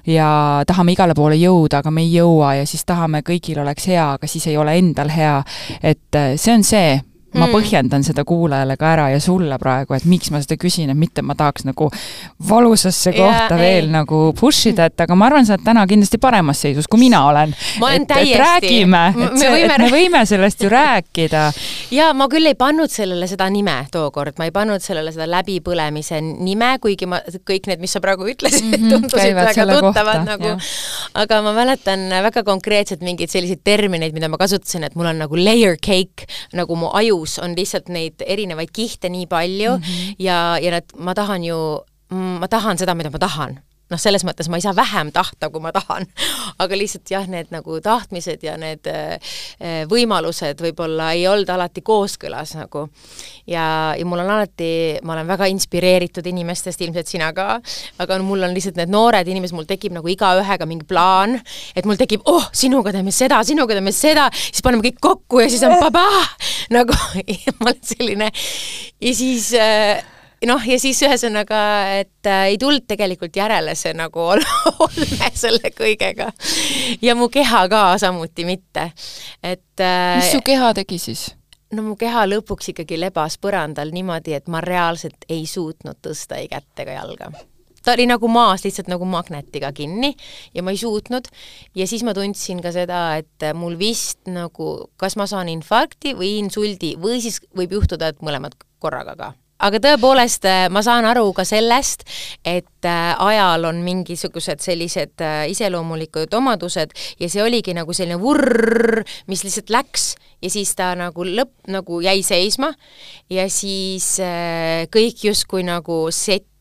ja 0.07 0.27
tahame 0.67 0.91
igale 0.91 1.15
poole 1.15 1.37
jõuda, 1.39 1.79
aga 1.79 1.91
me 1.91 2.03
ei 2.03 2.11
jõua 2.17 2.55
ja 2.59 2.67
siis 2.67 2.83
tahame, 2.85 3.23
kõigil 3.23 3.61
oleks 3.63 3.87
hea, 3.87 4.11
aga 4.17 4.27
siis 4.27 4.47
ei 4.51 4.57
ole 4.57 4.75
endal 4.77 5.09
hea. 5.09 5.43
et 5.81 6.15
äh, 6.15 6.35
see 6.35 6.53
on 6.53 6.63
see, 6.63 6.99
ma 7.33 7.47
mm. 7.47 7.53
põhjendan 7.53 8.05
seda 8.05 8.23
kuulajale 8.27 8.77
ka 8.79 8.89
ära 8.93 9.07
ja 9.13 9.19
sulle 9.23 9.57
praegu, 9.61 9.95
et 9.97 10.05
miks 10.09 10.31
ma 10.33 10.41
seda 10.43 10.57
küsin, 10.61 10.91
et 10.93 10.99
mitte 10.99 11.23
ma 11.25 11.35
tahaks 11.37 11.65
nagu 11.67 11.89
valusasse 12.49 13.13
kohta 13.15 13.55
ja, 13.55 13.59
veel 13.59 13.87
ei. 13.87 13.93
nagu 13.93 14.21
push 14.37 14.69
ida, 14.69 14.87
et 14.91 15.05
aga 15.05 15.17
ma 15.17 15.29
arvan, 15.29 15.47
sa 15.47 15.57
oled 15.57 15.65
täna 15.65 15.85
kindlasti 15.89 16.19
paremas 16.21 16.61
seisus, 16.63 16.87
kui 16.91 17.01
mina 17.05 17.23
olen. 17.29 17.55
ma 17.81 17.89
olen 17.89 18.05
et, 18.05 18.09
täiesti. 18.11 18.39
räägime, 18.41 19.03
et 19.13 19.37
see, 19.41 19.53
et 19.63 19.75
me 19.81 19.89
võime 19.93 20.23
sellest 20.29 20.63
ju 20.63 20.71
rääkida. 20.73 21.45
ja 21.99 22.11
ma 22.17 22.29
küll 22.31 22.51
ei 22.51 22.57
pannud 22.59 22.93
sellele 22.93 23.27
seda 23.31 23.49
nime 23.53 23.79
tookord, 23.93 24.37
ma 24.37 24.49
ei 24.49 24.53
pannud 24.55 24.83
sellele 24.83 25.13
seda 25.15 25.27
läbipõlemise 25.31 26.21
nime, 26.21 26.75
kuigi 26.83 27.09
ma, 27.09 27.21
kõik 27.49 27.71
need, 27.71 27.81
mis 27.83 27.95
sa 27.97 28.03
praegu 28.03 28.27
ütlesid 28.29 28.67
mm, 28.67 28.77
-hmm, 28.77 28.93
tundusid 28.93 29.37
väga 29.37 29.67
tuttavad 29.73 30.21
kohta, 30.21 30.27
nagu, 30.27 30.53
aga 31.23 31.41
ma 31.45 31.55
mäletan 31.57 32.05
väga 32.29 32.45
konkreetselt 32.45 33.01
mingeid 33.05 33.33
selliseid 33.33 33.63
termineid, 33.65 34.13
mida 34.13 34.29
ma 34.29 34.37
kasutasin, 34.41 34.85
et 34.85 34.95
mul 34.99 35.09
on 35.09 35.21
nagu 35.23 35.39
layer 35.39 35.77
cake 35.81 36.27
nagu 36.53 36.75
mu 36.77 36.91
aju 36.93 37.22
elus 37.23 37.39
on 37.39 37.55
lihtsalt 37.55 37.89
neid 37.89 38.23
erinevaid 38.25 38.71
kihte 38.73 39.09
nii 39.09 39.27
palju 39.27 39.77
mm 39.77 39.83
-hmm. 39.83 40.15
ja, 40.19 40.57
ja 40.59 40.71
need, 40.71 40.91
ma 40.97 41.13
tahan 41.13 41.43
ju, 41.43 41.79
ma 42.11 42.47
tahan 42.47 42.77
seda, 42.77 42.95
mida 42.95 43.09
ma 43.09 43.19
tahan 43.19 43.59
noh, 43.91 43.99
selles 43.99 44.23
mõttes 44.25 44.49
ma 44.51 44.59
ei 44.59 44.63
saa 44.63 44.75
vähem 44.75 45.11
tahta, 45.13 45.49
kui 45.51 45.61
ma 45.63 45.73
tahan. 45.75 46.07
aga 46.63 46.77
lihtsalt 46.77 47.09
jah, 47.11 47.25
need 47.29 47.51
nagu 47.53 47.79
tahtmised 47.83 48.43
ja 48.45 48.55
need 48.59 48.87
äh, 48.89 49.17
äh, 49.59 49.81
võimalused 49.89 50.61
võib-olla 50.63 51.11
ei 51.17 51.25
olnud 51.27 51.49
alati 51.49 51.83
kooskõlas 51.85 52.55
nagu. 52.57 52.87
ja, 53.47 53.65
ja 53.97 54.05
mul 54.07 54.23
on 54.23 54.31
alati, 54.37 54.99
ma 55.03 55.17
olen 55.17 55.27
väga 55.29 55.49
inspireeritud 55.53 56.27
inimestest, 56.29 56.81
ilmselt 56.85 57.11
sina 57.11 57.31
ka, 57.35 57.59
aga 58.03 58.19
mul 58.23 58.47
on 58.47 58.55
lihtsalt 58.55 58.79
need 58.79 58.93
noored 58.93 59.27
inimesed, 59.27 59.55
mul 59.57 59.67
tekib 59.69 59.95
nagu 59.97 60.09
igaühega 60.11 60.67
mingi 60.69 60.87
plaan, 60.87 61.37
et 61.75 61.87
mul 61.89 61.99
tekib, 61.99 62.23
oh, 62.29 62.47
sinuga 62.55 62.93
teeme 62.95 63.13
seda, 63.13 63.41
sinuga 63.47 63.77
teeme 63.77 63.93
seda, 63.95 64.29
siis 64.33 64.63
paneme 64.65 64.85
kõik 64.87 65.01
kokku 65.03 65.43
ja 65.43 65.51
siis 65.51 65.63
on 65.67 65.77
babaa, 65.85 66.23
nagu 66.73 66.95
ma 67.59 67.71
olen 67.73 67.83
selline 67.83 68.31
ja 69.03 69.13
siis 69.15 69.51
äh, 69.57 70.12
noh, 70.49 70.63
ja 70.67 70.79
siis 70.81 71.01
ühesõnaga, 71.05 71.59
et 71.99 72.29
äh, 72.29 72.47
ei 72.53 72.57
tulnud 72.61 72.87
tegelikult 72.89 73.35
järele 73.35 73.75
see 73.79 73.93
nagu 73.97 74.25
olme 74.87 75.29
selle 75.33 75.71
kõigega. 75.75 76.31
ja 77.01 77.15
mu 77.19 77.29
keha 77.33 77.65
ka 77.71 77.85
samuti 78.01 78.47
mitte, 78.47 78.89
et 79.43 79.83
äh, 79.83 80.19
mis 80.19 80.33
su 80.35 80.43
keha 80.45 80.73
tegi 80.77 80.99
siis? 81.01 81.31
no 81.73 81.85
mu 81.85 81.95
keha 81.99 82.27
lõpuks 82.29 82.73
ikkagi 82.73 82.99
lebas 83.01 83.39
põrandal 83.41 83.93
niimoodi, 83.93 84.35
et 84.37 84.51
ma 84.51 84.61
reaalselt 84.61 85.25
ei 85.29 85.47
suutnud 85.49 85.99
tõsta 86.05 86.41
ei 86.41 86.51
kätt 86.51 86.85
ega 86.85 86.99
jalga 86.99 87.31
ta 87.83 87.91
oli 87.97 88.05
nagu 88.07 88.29
maas 88.31 88.63
lihtsalt 88.63 88.87
nagu 88.91 89.05
magnetiga 89.09 89.73
kinni 89.75 90.13
ja 90.55 90.63
ma 90.63 90.71
ei 90.71 90.79
suutnud 90.79 91.27
ja 91.75 91.87
siis 91.89 92.05
ma 92.07 92.13
tundsin 92.15 92.61
ka 92.63 92.71
seda, 92.75 93.03
et 93.19 93.47
mul 93.57 93.75
vist 93.79 94.23
nagu, 94.31 94.89
kas 94.97 95.17
ma 95.19 95.27
saan 95.27 95.51
infarkti 95.51 96.15
või 96.17 96.37
insuldi 96.39 96.93
või 96.99 97.19
siis 97.23 97.41
võib 97.57 97.75
juhtuda, 97.79 98.13
et 98.13 98.23
mõlemad 98.23 98.55
korraga 98.79 99.17
ka 99.19 99.33
aga 99.61 99.79
tõepoolest 99.83 100.45
äh, 100.49 100.65
ma 100.73 100.83
saan 100.85 101.05
aru 101.07 101.31
ka 101.35 101.45
sellest, 101.47 102.05
et 102.45 102.87
äh, 102.87 103.13
ajal 103.19 103.67
on 103.69 103.81
mingisugused 103.85 104.63
sellised 104.63 105.23
äh, 105.23 105.45
iseloomulikud 105.53 106.33
omadused 106.33 106.95
ja 107.19 107.29
see 107.29 107.43
oligi 107.43 107.75
nagu 107.77 107.93
selline 107.95 108.19
vurr, 108.21 109.03
mis 109.31 109.45
lihtsalt 109.45 109.73
läks 109.73 110.13
ja 110.43 110.51
siis 110.51 110.73
ta 110.75 110.93
nagu 110.99 111.25
lõpp, 111.27 111.55
nagu 111.71 112.01
jäi 112.03 112.19
seisma. 112.25 112.73
Ja 113.31 113.47
siis 113.51 114.17
kõik 114.91 115.23
justkui 115.29 115.63
nagu 115.63 116.05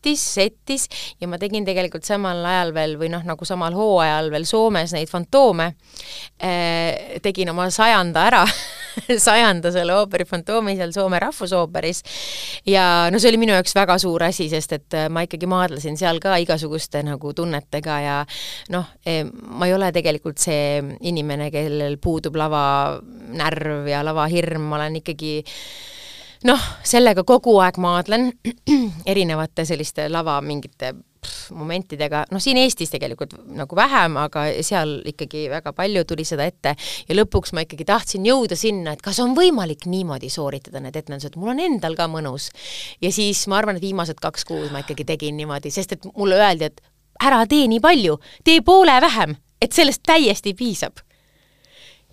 settis, 0.03 0.23
settis 0.35 0.87
ja 1.21 1.27
ma 1.31 1.39
tegin 1.39 1.65
tegelikult 1.65 2.03
samal 2.03 2.43
ajal 2.45 2.73
veel 2.75 2.97
või 2.99 3.09
noh, 3.13 3.23
nagu 3.23 3.45
samal 3.47 3.73
hooajal 3.75 4.29
veel 4.33 4.45
Soomes 4.45 4.93
neid 4.93 5.09
fantoome, 5.09 5.73
tegin 7.23 7.51
oma 7.53 7.69
sajanda 7.71 8.25
ära 8.27 8.43
sajanda 9.27 9.71
selle 9.73 9.95
ooperi 9.95 10.25
Fantoomi 10.27 10.75
seal 10.77 10.91
Soome 10.93 11.19
Rahvusooperis. 11.23 12.03
Ja 12.69 13.09
no 13.11 13.19
see 13.19 13.31
oli 13.31 13.39
minu 13.41 13.55
jaoks 13.55 13.75
väga 13.77 13.97
suur 14.01 14.27
asi, 14.27 14.49
sest 14.51 14.75
et 14.77 14.97
äh, 14.97 15.07
ma 15.09 15.23
ikkagi 15.25 15.49
maadlesin 15.49 15.97
seal 15.99 16.19
ka 16.23 16.35
igasuguste 16.43 17.03
nagu 17.05 17.33
tunnetega 17.33 17.99
ja 18.03 18.19
noh, 18.75 18.91
eh, 19.05 19.23
ma 19.23 19.69
ei 19.69 19.75
ole 19.77 19.91
tegelikult 19.95 20.41
see 20.41 20.81
inimene, 21.07 21.49
kellel 21.53 21.97
puudub 22.03 22.37
lavanärv 22.39 23.89
ja 23.89 24.03
lavahirm, 24.05 24.67
ma 24.67 24.81
olen 24.81 25.01
ikkagi 25.01 25.39
noh, 26.47 26.67
sellega 26.83 27.23
kogu 27.27 27.57
aeg 27.63 27.79
maadlen 27.81 28.31
erinevate 29.11 29.65
selliste 29.67 30.09
lava 30.11 30.39
mingite 30.41 30.93
momentidega, 31.55 32.25
noh 32.35 32.41
siin 32.43 32.57
Eestis 32.59 32.91
tegelikult 32.91 33.35
nagu 33.55 33.77
vähem, 33.77 34.17
aga 34.19 34.45
seal 34.65 34.97
ikkagi 35.07 35.45
väga 35.51 35.71
palju 35.75 36.03
tuli 36.07 36.25
seda 36.27 36.47
ette. 36.49 36.73
Ja 37.07 37.15
lõpuks 37.15 37.53
ma 37.55 37.63
ikkagi 37.63 37.87
tahtsin 37.87 38.27
jõuda 38.27 38.57
sinna, 38.59 38.93
et 38.93 39.03
kas 39.03 39.21
on 39.23 39.35
võimalik 39.37 39.87
niimoodi 39.89 40.31
sooritada 40.33 40.81
need 40.83 40.97
etendused, 40.99 41.37
mul 41.39 41.53
on 41.53 41.63
endal 41.63 41.95
ka 41.99 42.09
mõnus. 42.11 42.49
ja 43.01 43.11
siis 43.11 43.45
ma 43.47 43.61
arvan, 43.61 43.79
et 43.79 43.85
viimased 43.85 44.19
kaks 44.19 44.45
kuud 44.49 44.71
ma 44.71 44.83
ikkagi 44.83 45.05
tegin 45.07 45.37
niimoodi, 45.39 45.71
sest 45.71 45.95
et 45.95 46.11
mulle 46.15 46.39
öeldi, 46.39 46.71
et 46.71 46.83
ära 47.23 47.45
tee 47.47 47.67
nii 47.71 47.79
palju, 47.79 48.19
tee 48.43 48.61
poole 48.61 48.99
vähem, 49.01 49.37
et 49.61 49.71
sellest 49.71 50.03
täiesti 50.03 50.53
piisab 50.59 50.99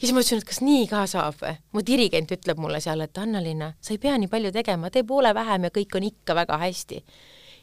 siis 0.00 0.14
ma 0.14 0.22
ütlesin, 0.22 0.40
et 0.40 0.48
kas 0.48 0.62
nii 0.64 0.86
ka 0.90 1.04
saab 1.10 1.36
või? 1.42 1.56
mu 1.76 1.84
dirigent 1.86 2.32
ütleb 2.36 2.60
mulle 2.62 2.80
seal, 2.80 3.02
et 3.04 3.20
Anna-Liina, 3.20 3.74
sa 3.80 3.94
ei 3.94 4.00
pea 4.02 4.16
nii 4.18 4.30
palju 4.32 4.52
tegema, 4.54 4.90
tee 4.90 5.04
poole 5.06 5.34
vähem 5.36 5.68
ja 5.68 5.74
kõik 5.74 5.98
on 5.98 6.08
ikka 6.08 6.36
väga 6.42 6.58
hästi 6.64 7.02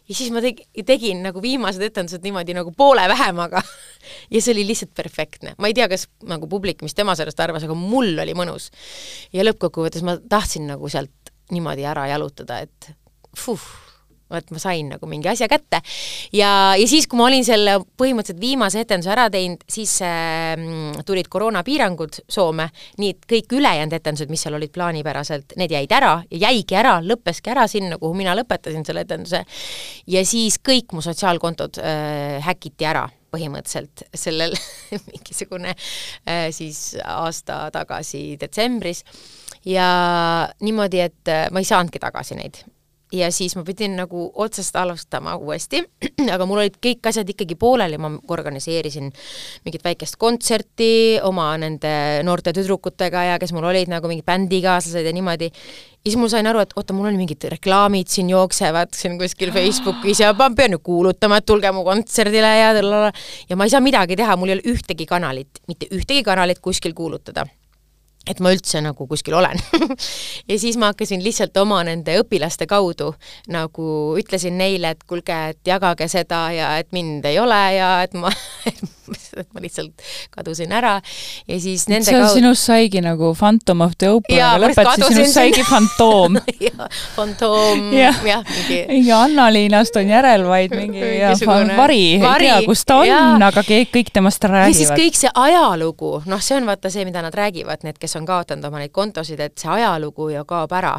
ja 0.08 0.16
siis 0.16 0.32
ma 0.32 0.42
tegi, 0.44 0.66
tegin 0.88 1.24
nagu 1.26 1.42
viimased 1.44 1.84
etendused 1.90 2.24
niimoodi 2.24 2.56
nagu 2.58 2.72
poole 2.78 3.04
vähemaga 3.12 3.62
ja 4.34 4.42
see 4.42 4.54
oli 4.56 4.68
lihtsalt 4.70 4.94
perfektne. 4.96 5.56
ma 5.58 5.72
ei 5.72 5.76
tea, 5.78 5.90
kas 5.92 6.08
nagu 6.28 6.50
publik, 6.52 6.84
mis 6.86 6.96
tema 6.98 7.16
sellest 7.20 7.40
arvas, 7.44 7.66
aga 7.68 7.76
mul 7.78 8.14
oli 8.24 8.36
mõnus. 8.38 8.70
ja 9.34 9.46
lõppkokkuvõttes 9.48 10.06
ma 10.08 10.18
tahtsin 10.30 10.68
nagu 10.72 10.90
sealt 10.92 11.34
niimoodi 11.52 11.86
ära 11.88 12.08
jalutada, 12.12 12.60
et 12.64 12.92
fuh 13.38 13.87
vot 14.32 14.52
ma 14.52 14.62
sain 14.62 14.92
nagu 14.94 15.10
mingi 15.10 15.30
asja 15.32 15.48
kätte. 15.52 15.82
ja, 16.36 16.76
ja 16.78 16.88
siis, 16.88 17.08
kui 17.08 17.20
ma 17.20 17.28
olin 17.30 17.46
selle 17.48 17.78
põhimõtteliselt 18.00 18.42
viimase 18.42 18.84
etenduse 18.84 19.12
ära 19.14 19.28
teinud, 19.34 19.64
siis 19.72 19.98
äh, 20.06 20.56
tulid 21.08 21.30
koroonapiirangud 21.32 22.22
Soome, 22.32 22.70
nii 23.02 23.14
et 23.16 23.28
kõik 23.30 23.58
ülejäänud 23.60 23.96
etendused, 23.98 24.32
mis 24.32 24.44
seal 24.44 24.58
olid 24.58 24.74
plaanipäraselt, 24.76 25.56
need 25.60 25.74
jäid 25.74 25.94
ära 25.96 26.18
ja 26.32 26.48
jäigi 26.48 26.78
ära, 26.78 26.98
lõppeski 27.04 27.54
ära 27.54 27.68
sinna, 27.72 28.00
kuhu 28.02 28.18
mina 28.18 28.36
lõpetasin 28.38 28.86
selle 28.88 29.06
etenduse. 29.08 29.44
ja 30.08 30.26
siis 30.26 30.60
kõik 30.64 30.96
mu 30.96 31.04
sotsiaalkontod 31.06 31.80
äh, 31.82 32.44
häkiti 32.46 32.88
ära 32.88 33.08
põhimõtteliselt 33.34 34.06
sellel 34.16 34.56
mingisugune 35.12 35.74
äh, 35.74 36.48
siis 36.56 36.96
aasta 37.04 37.68
tagasi 37.76 38.38
detsembris 38.40 39.04
ja 39.68 39.90
niimoodi, 40.64 41.04
et 41.04 41.32
äh, 41.32 41.48
ma 41.52 41.64
ei 41.64 41.68
saanudki 41.68 42.02
tagasi 42.04 42.40
neid 42.40 42.64
ja 43.14 43.30
siis 43.32 43.56
ma 43.56 43.64
pidin 43.68 43.96
nagu 43.98 44.28
otsast 44.36 44.76
alustama 44.76 45.36
uuesti, 45.40 45.84
aga 46.34 46.46
mul 46.48 46.64
olid 46.64 46.78
kõik 46.84 47.08
asjad 47.10 47.30
ikkagi 47.32 47.56
pooleli, 47.60 48.00
ma 48.02 48.12
organiseerisin 48.34 49.12
mingit 49.66 49.84
väikest 49.86 50.18
kontserti 50.20 50.90
oma 51.24 51.50
nende 51.62 51.92
noorte 52.28 52.54
tüdrukutega 52.56 53.24
ja 53.32 53.38
kes 53.42 53.54
mul 53.56 53.70
olid 53.70 53.92
nagu 53.92 54.10
mingid 54.12 54.28
bändikaaslased 54.28 55.08
ja 55.08 55.14
niimoodi, 55.16 55.48
ja 55.52 56.10
siis 56.10 56.18
ma 56.20 56.30
sain 56.32 56.50
aru, 56.52 56.64
et 56.64 56.76
oota, 56.76 56.96
mul 56.96 57.10
on 57.12 57.20
mingid 57.20 57.48
reklaamid 57.58 58.12
siin 58.12 58.32
jooksevad 58.34 58.96
siin 58.98 59.16
kuskil 59.20 59.54
Facebookis 59.56 60.24
ja 60.24 60.34
ma 60.38 60.50
pean 60.56 60.76
ju 60.76 60.82
kuulutama, 60.84 61.40
et 61.40 61.48
tulge 61.48 61.72
mu 61.76 61.86
kontserdile 61.88 62.52
ja 62.60 62.74
ja 63.50 63.56
ma 63.56 63.68
ei 63.68 63.72
saa 63.72 63.84
midagi 63.84 64.20
teha, 64.20 64.36
mul 64.36 64.52
ei 64.52 64.60
ole 64.60 64.76
ühtegi 64.76 65.08
kanalit, 65.08 65.64
mitte 65.68 65.88
ühtegi 65.96 66.26
kanalit 66.28 66.60
kuskil 66.64 66.96
kuulutada 66.98 67.48
et 68.30 68.42
ma 68.44 68.52
üldse 68.56 68.82
nagu 68.84 69.08
kuskil 69.10 69.38
olen. 69.38 69.60
Ja 70.48 70.56
siis 70.60 70.78
ma 70.80 70.92
hakkasin 70.92 71.24
lihtsalt 71.24 71.58
oma 71.60 71.80
nende 71.84 72.14
õpilaste 72.22 72.68
kaudu 72.70 73.10
nagu 73.52 73.88
ütlesin 74.20 74.58
neile, 74.60 74.94
et 74.96 75.04
kuulge, 75.08 75.36
et 75.52 75.60
jagage 75.68 76.08
seda 76.12 76.48
ja 76.56 76.70
et 76.80 76.92
mind 76.96 77.26
ei 77.28 77.40
ole 77.42 77.60
ja 77.76 77.90
et 78.06 78.16
ma 78.18 78.32
et 79.42 79.48
ma 79.54 79.64
lihtsalt 79.64 80.06
kadusin 80.34 80.72
ära. 80.76 80.98
Ja 81.48 81.60
siis 81.62 81.88
nende 81.92 82.12
kaudu 82.12 82.38
sinust 82.40 82.68
saigi 82.68 83.02
nagu 83.04 83.34
Phantom 83.38 83.84
of 83.86 83.98
the 84.00 84.12
Opera, 84.12 84.54
aga 84.54 84.68
lõpetasid, 84.68 85.06
sinust 85.14 85.38
saigi 85.38 85.66
fantoom 85.68 86.40
fantoom 87.16 87.90
jah 87.98 88.22
ja,, 88.28 88.40
mingi 88.48 88.80
mingi 88.92 89.14
Anna-Liinast 89.16 90.00
on 90.00 90.12
järel 90.12 90.46
vaid 90.48 90.74
mingi 90.76 91.04
ja, 91.20 91.34
vari, 91.78 92.02
ei 92.18 92.42
tea, 92.42 92.60
kus 92.66 92.84
ta 92.88 93.00
on, 93.04 93.48
aga 93.48 93.64
kõik 93.68 94.12
temast 94.14 94.44
räägivad. 94.44 94.74
ja 94.74 94.78
siis 94.80 94.92
kõik 94.92 95.20
see 95.20 95.32
ajalugu, 95.34 96.14
noh, 96.30 96.42
see 96.44 96.58
on 96.60 96.68
vaata 96.70 96.92
see, 96.94 97.06
mida 97.08 97.24
nad 97.26 97.36
räägivad, 97.36 97.86
need, 97.88 98.00
kes 98.02 98.17
on 98.18 98.28
kaotanud 98.28 98.68
oma 98.70 98.82
neid 98.82 98.94
kontosid, 98.96 99.42
et 99.44 99.58
see 99.60 99.72
ajalugu 99.78 100.30
ju 100.34 100.44
kaob 100.48 100.74
ära. 100.78 100.94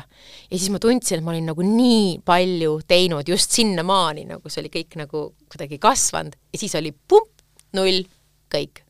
ja 0.50 0.58
siis 0.58 0.70
ma 0.74 0.80
tundsin, 0.82 1.18
et 1.18 1.24
ma 1.24 1.34
olin 1.34 1.48
nagu 1.52 1.64
nii 1.64 2.18
palju 2.26 2.80
teinud 2.88 3.28
just 3.28 3.54
sinnamaani, 3.56 4.26
nagu 4.32 4.50
see 4.50 4.62
oli 4.64 4.72
kõik 4.74 4.98
nagu 5.02 5.24
kuidagi 5.48 5.80
kasvanud 5.82 6.36
ja 6.52 6.60
siis 6.60 6.76
oli 6.78 6.92
pump, 6.92 7.42
null, 7.76 8.04
kõik. 8.54 8.82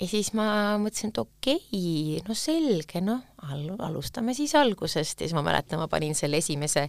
ja 0.00 0.10
siis 0.10 0.32
ma 0.36 0.76
mõtlesin, 0.82 1.14
et 1.14 1.22
okei 1.22 1.58
okay,, 1.58 2.22
no 2.28 2.36
selge, 2.38 3.02
noh, 3.04 3.24
alustame 3.80 4.36
siis 4.36 4.54
algusest 4.58 5.20
ja 5.20 5.28
siis 5.28 5.36
ma 5.36 5.44
mäletan, 5.46 5.80
ma 5.80 5.88
panin 5.90 6.14
selle 6.14 6.40
esimese 6.40 6.88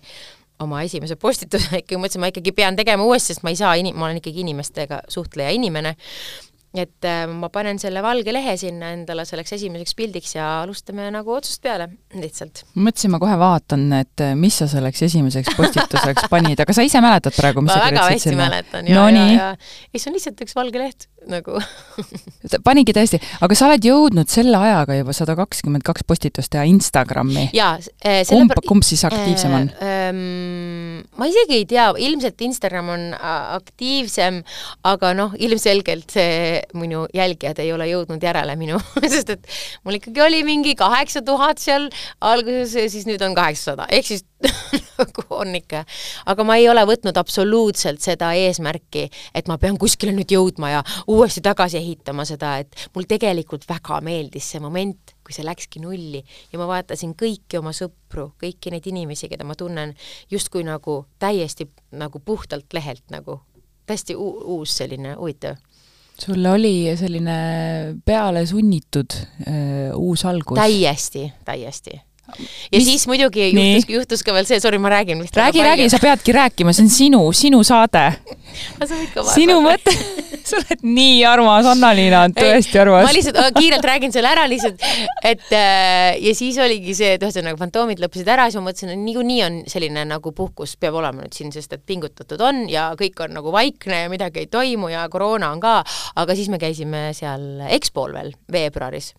oma 0.62 0.84
esimese 0.86 1.18
postituse 1.18 1.72
ikkagi 1.82 2.00
mõtlesin, 2.00 2.22
ma 2.24 2.32
ikkagi 2.32 2.54
pean 2.56 2.78
tegema 2.80 3.06
uuesti, 3.08 3.34
sest 3.34 3.46
ma 3.46 3.54
ei 3.54 3.60
saa, 3.60 3.76
ma 3.96 4.08
olen 4.08 4.22
ikkagi 4.22 4.44
inimestega 4.46 5.04
suhtleja 5.12 5.54
inimene 5.58 5.96
et 6.72 7.08
äh, 7.08 7.26
ma 7.28 7.50
panen 7.52 7.80
selle 7.82 8.00
valge 8.04 8.32
lehe 8.32 8.54
sinna 8.60 8.94
endale 8.96 9.26
selleks 9.28 9.58
esimeseks 9.58 9.96
pildiks 9.98 10.36
ja 10.38 10.48
alustame 10.62 11.10
nagu 11.12 11.34
otsast 11.36 11.60
peale, 11.64 11.90
lihtsalt. 12.16 12.64
mõtlesin, 12.78 13.12
ma 13.12 13.20
kohe 13.20 13.36
vaatan, 13.42 13.88
et 14.00 14.24
äh, 14.24 14.36
mis 14.40 14.62
sa 14.62 14.70
selleks 14.72 15.04
esimeseks 15.10 15.56
postituseks 15.58 16.30
panid, 16.32 16.60
aga 16.64 16.76
sa 16.76 16.86
ise 16.88 17.04
mäletad 17.04 17.36
praegu, 17.36 17.64
mis 17.66 17.74
ma 17.74 17.80
sa 17.82 17.90
väga 17.90 18.06
hästi 18.14 18.38
mäletan 18.40 18.88
ja 18.88 19.02
no,, 19.02 19.10
ja, 19.12 19.26
ja, 19.36 19.50
ja 19.92 20.04
see 20.04 20.12
on 20.12 20.16
lihtsalt 20.16 20.46
üks 20.48 20.56
valge 20.56 20.80
leht 20.80 21.10
nagu 21.30 21.60
panigi 22.66 22.96
tõesti, 22.96 23.20
aga 23.44 23.58
sa 23.58 23.68
oled 23.68 23.86
jõudnud 23.86 24.32
selle 24.32 24.58
ajaga 24.58 24.96
juba 24.98 25.14
sada 25.16 25.36
kakskümmend 25.38 25.86
kaks 25.86 26.08
postitust 26.08 26.54
teha 26.56 26.64
Instagrami. 26.72 27.50
jaa 27.54 27.76
äh,. 28.08 28.24
kumb, 28.30 28.56
kumb 28.68 28.88
siis 28.88 29.04
aktiivsem 29.10 29.60
on 29.60 29.70
äh,? 29.76 29.92
Ähm, 30.12 31.04
ma 31.20 31.28
isegi 31.30 31.60
ei 31.60 31.68
tea, 31.70 31.90
ilmselt 32.08 32.42
Instagram 32.48 32.90
on 32.96 33.06
aktiivsem, 33.20 34.42
aga 34.88 35.12
noh, 35.18 35.36
ilmselgelt 35.40 36.16
see 36.16 36.61
minu 36.78 37.06
jälgijad 37.16 37.60
ei 37.64 37.74
ole 37.74 37.88
jõudnud 37.92 38.24
järele 38.24 38.56
minu 38.60 38.80
sest 39.14 39.36
et 39.38 39.48
mul 39.86 40.00
ikkagi 40.00 40.24
oli 40.24 40.44
mingi 40.48 40.76
kaheksa 40.80 41.24
tuhat 41.26 41.62
seal 41.62 41.90
alguses 42.22 42.76
ja 42.76 42.90
siis 42.90 43.08
nüüd 43.10 43.22
on 43.26 43.36
kaheksasada, 43.38 43.88
ehk 43.92 44.12
siis 44.14 44.26
nagu 45.00 45.26
on 45.30 45.56
ikka. 45.56 45.84
aga 46.26 46.46
ma 46.48 46.58
ei 46.60 46.68
ole 46.70 46.84
võtnud 46.88 47.18
absoluutselt 47.18 48.02
seda 48.04 48.32
eesmärki, 48.38 49.08
et 49.36 49.50
ma 49.52 49.58
pean 49.62 49.78
kuskile 49.82 50.14
nüüd 50.16 50.32
jõudma 50.34 50.72
ja 50.76 50.84
uuesti 51.12 51.44
tagasi 51.46 51.80
ehitama 51.82 52.26
seda, 52.28 52.58
et 52.62 52.90
mul 52.96 53.08
tegelikult 53.10 53.68
väga 53.70 54.02
meeldis 54.06 54.52
see 54.54 54.64
moment, 54.64 55.16
kui 55.22 55.36
see 55.36 55.46
läkski 55.46 55.84
nulli 55.84 56.24
ja 56.52 56.62
ma 56.62 56.68
vaatasin 56.70 57.16
kõiki 57.20 57.60
oma 57.62 57.74
sõpru, 57.76 58.32
kõiki 58.42 58.74
neid 58.74 58.88
inimesi, 58.90 59.30
keda 59.32 59.48
ma 59.48 59.58
tunnen 59.58 59.96
justkui 60.32 60.66
nagu 60.68 61.04
täiesti 61.22 61.70
nagu 61.98 62.22
puhtalt 62.26 62.74
lehelt 62.74 63.06
nagu, 63.14 63.42
täiesti 63.86 64.18
uus 64.18 64.78
selline 64.82 65.18
huvitav 65.20 65.60
sul 66.22 66.46
oli 66.46 66.92
selline 67.00 67.36
peale 68.06 68.46
sunnitud 68.50 69.18
äh, 69.48 69.92
uus 69.98 70.26
algus? 70.30 70.60
täiesti, 70.60 71.28
täiesti 71.46 71.98
ja 72.72 72.78
Mis? 72.78 72.86
siis 72.86 73.08
muidugi 73.08 73.50
juhtus, 73.52 73.90
juhtus 73.90 74.24
ka 74.24 74.36
veel 74.36 74.48
see, 74.48 74.60
sorry, 74.64 74.80
ma 74.82 74.92
räägin 74.94 75.22
vist 75.24 75.38
räägi, 75.38 75.64
räägi, 75.66 75.90
sa 75.92 76.00
peadki 76.02 76.36
rääkima, 76.36 76.74
see 76.74 76.86
on 76.86 76.94
sinu, 76.94 77.22
sinu 77.36 77.64
saade. 77.68 78.06
sinu 79.34 79.60
mõte 79.66 79.96
sa 80.52 80.60
oled 80.60 80.84
nii 80.86 81.22
armas, 81.28 81.68
Anna-Liina 81.72 82.24
on 82.28 82.36
tõesti 82.36 82.82
armas. 82.82 83.06
ma 83.08 83.14
lihtsalt 83.16 83.58
kiirelt 83.58 83.88
räägin 83.88 84.14
selle 84.16 84.32
ära 84.32 84.46
lihtsalt, 84.50 84.84
et 85.28 85.48
äh, 85.56 86.20
ja 86.22 86.34
siis 86.38 86.60
oligi 86.62 86.96
see, 86.98 87.16
et 87.18 87.26
ühesõnaga 87.26 87.60
fantoomid 87.62 88.02
lõppesid 88.04 88.30
ära, 88.32 88.48
siis 88.50 88.60
ma 88.60 88.68
mõtlesin, 88.70 88.94
et 88.96 89.02
niikuinii 89.02 89.40
on 89.48 89.60
selline 89.72 90.06
nagu 90.10 90.34
puhkus 90.38 90.76
peab 90.82 91.00
olema 91.02 91.24
nüüd 91.24 91.38
siin, 91.38 91.54
sest 91.56 91.78
et 91.78 91.86
pingutatud 91.88 92.42
on 92.46 92.66
ja 92.72 92.90
kõik 93.00 93.24
on 93.26 93.36
nagu 93.40 93.54
vaikne 93.56 94.04
ja 94.06 94.12
midagi 94.12 94.44
ei 94.44 94.52
toimu 94.52 94.92
ja 94.92 95.08
koroona 95.12 95.52
on 95.56 95.64
ka, 95.64 95.80
aga 96.22 96.38
siis 96.38 96.52
me 96.52 96.62
käisime 96.62 97.10
seal 97.18 97.66
EXPO-l 97.72 98.16
veel 98.18 98.34
veebruaris. 98.52 99.14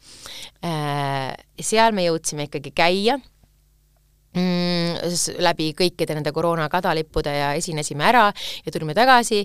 Äh, 0.64 1.32
seal 1.62 1.94
me 1.96 2.06
jõudsime 2.06 2.48
ikkagi 2.48 2.74
käia 2.76 3.18
mm, 4.36 5.38
läbi 5.42 5.72
kõikide 5.78 6.16
nende 6.16 6.32
koroona 6.34 6.68
kadalippude 6.72 7.32
ja 7.36 7.52
esinesime 7.58 8.06
ära 8.08 8.28
ja 8.32 8.74
tulime 8.74 8.96
tagasi 8.96 9.42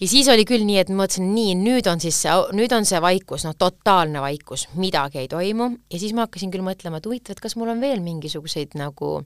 ja 0.00 0.08
siis 0.08 0.28
oli 0.32 0.46
küll 0.48 0.64
nii, 0.64 0.78
et 0.80 0.90
ma 0.92 1.02
mõtlesin, 1.02 1.28
nii, 1.34 1.54
nüüd 1.60 1.88
on 1.90 2.00
siis 2.02 2.16
see, 2.24 2.32
nüüd 2.56 2.72
on 2.76 2.88
see 2.88 3.00
vaikus, 3.04 3.44
noh, 3.46 3.56
totaalne 3.58 4.22
vaikus, 4.24 4.66
midagi 4.80 5.20
ei 5.22 5.28
toimu. 5.30 5.70
Ja 5.92 6.00
siis 6.00 6.14
ma 6.16 6.26
hakkasin 6.26 6.52
küll 6.54 6.64
mõtlema, 6.66 7.00
et 7.00 7.08
huvitav, 7.08 7.36
et 7.36 7.44
kas 7.44 7.56
mul 7.60 7.72
on 7.74 7.82
veel 7.82 8.02
mingisuguseid 8.04 8.76
nagu 8.80 9.20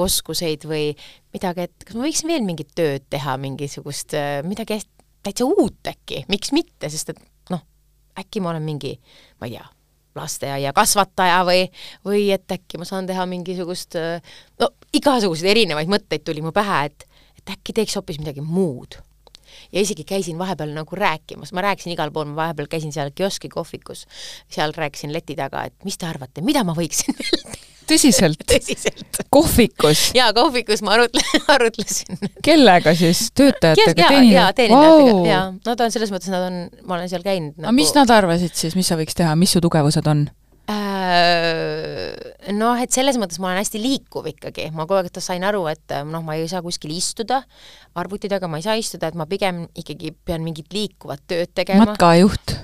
oskuseid 0.00 0.64
või 0.66 0.88
midagi, 1.34 1.68
et 1.68 1.86
kas 1.86 1.98
ma 1.98 2.06
võiksin 2.06 2.32
veel 2.32 2.42
mingit 2.46 2.72
tööd 2.74 3.04
teha, 3.12 3.36
mingisugust 3.38 4.16
midagi 4.48 4.80
täitsa 5.24 5.46
uut 5.46 5.92
äkki, 5.92 6.24
miks 6.32 6.52
mitte, 6.56 6.90
sest 6.92 7.14
et 7.14 7.22
noh, 7.54 7.62
äkki 8.18 8.42
ma 8.42 8.52
olen 8.52 8.64
mingi, 8.66 8.96
ma 9.40 9.48
ei 9.48 9.56
tea, 9.56 9.64
lasteaia 10.18 10.74
kasvataja 10.74 11.40
või, 11.46 11.64
või 12.06 12.26
et 12.34 12.50
äkki 12.56 12.80
ma 12.80 12.88
saan 12.88 13.06
teha 13.06 13.26
mingisugust, 13.30 13.98
no 14.60 14.70
igasuguseid 14.94 15.52
erinevaid 15.54 15.90
mõtteid 15.90 16.26
tuli 16.26 16.42
mu 16.44 16.52
pähe, 16.54 16.84
et, 16.90 17.06
et 17.38 17.56
äkki 17.56 17.76
teeks 17.76 17.98
hoopis 17.98 18.18
midagi 18.22 18.42
muud. 18.44 18.98
Ja 19.74 19.82
isegi 19.82 20.06
käisin 20.08 20.38
vahepeal 20.38 20.72
nagu 20.76 20.98
rääkimas, 20.98 21.52
ma 21.52 21.66
rääkisin 21.66 21.96
igal 21.96 22.14
pool, 22.14 22.30
ma 22.30 22.44
vahepeal 22.44 22.70
käisin 22.70 22.94
seal 22.94 23.12
kioski 23.14 23.50
kohvikus, 23.52 24.06
seal 24.52 24.74
rääkisin 24.76 25.12
leti 25.12 25.36
taga, 25.38 25.66
et 25.68 25.76
mis 25.84 25.98
te 25.98 26.06
arvate, 26.08 26.44
mida 26.46 26.64
ma 26.64 26.76
võiksin 26.78 27.16
veel 27.18 27.38
teha 27.42 27.72
tõsiselt? 27.88 28.44
tõsiselt. 28.52 29.20
kohvikus? 29.34 30.06
jaa, 30.16 30.30
kohvikus 30.36 30.82
ma 30.84 30.96
arutle-, 30.96 31.42
arutlesin. 31.54 32.20
kellega 32.44 32.94
siis, 32.98 33.26
töötajatega, 33.36 34.08
jaa, 34.30 34.52
teenindajatega 34.56 35.10
wow., 35.10 35.26
jaa. 35.28 35.44
Nad 35.66 35.84
on 35.86 35.94
selles 35.94 36.14
mõttes, 36.14 36.30
nad 36.32 36.48
on, 36.48 36.62
ma 36.84 36.98
olen 36.98 37.10
seal 37.12 37.26
käinud 37.26 37.54
nagu.... 37.56 37.68
aga 37.68 37.76
mis 37.76 37.92
nad 37.96 38.14
arvasid 38.14 38.56
siis, 38.56 38.78
mis 38.78 38.88
sa 38.90 38.98
võiks 39.00 39.16
teha, 39.18 39.34
mis 39.38 39.54
su 39.56 39.62
tugevused 39.64 40.08
on? 40.10 40.26
Äh, 40.64 41.93
noh, 42.52 42.76
et 42.80 42.92
selles 42.92 43.16
mõttes 43.20 43.40
ma 43.40 43.50
olen 43.50 43.62
hästi 43.62 43.80
liikuv 43.82 44.28
ikkagi, 44.34 44.68
ma 44.74 44.88
kogu 44.88 45.00
aeg 45.00 45.22
sain 45.24 45.44
aru, 45.46 45.64
et 45.72 45.96
noh, 46.08 46.24
ma 46.26 46.36
ei 46.36 46.48
saa 46.50 46.62
kuskil 46.64 46.92
istuda, 46.96 47.42
arvuti 47.96 48.30
taga 48.32 48.50
ma 48.50 48.60
ei 48.60 48.66
saa 48.66 48.76
istuda, 48.80 49.08
et 49.10 49.18
ma 49.18 49.28
pigem 49.30 49.64
ikkagi 49.74 50.14
pean 50.26 50.44
mingit 50.46 50.72
liikuvat 50.74 51.24
tööd 51.30 51.54
tegema. 51.56 51.88
matkajuht 51.88 52.58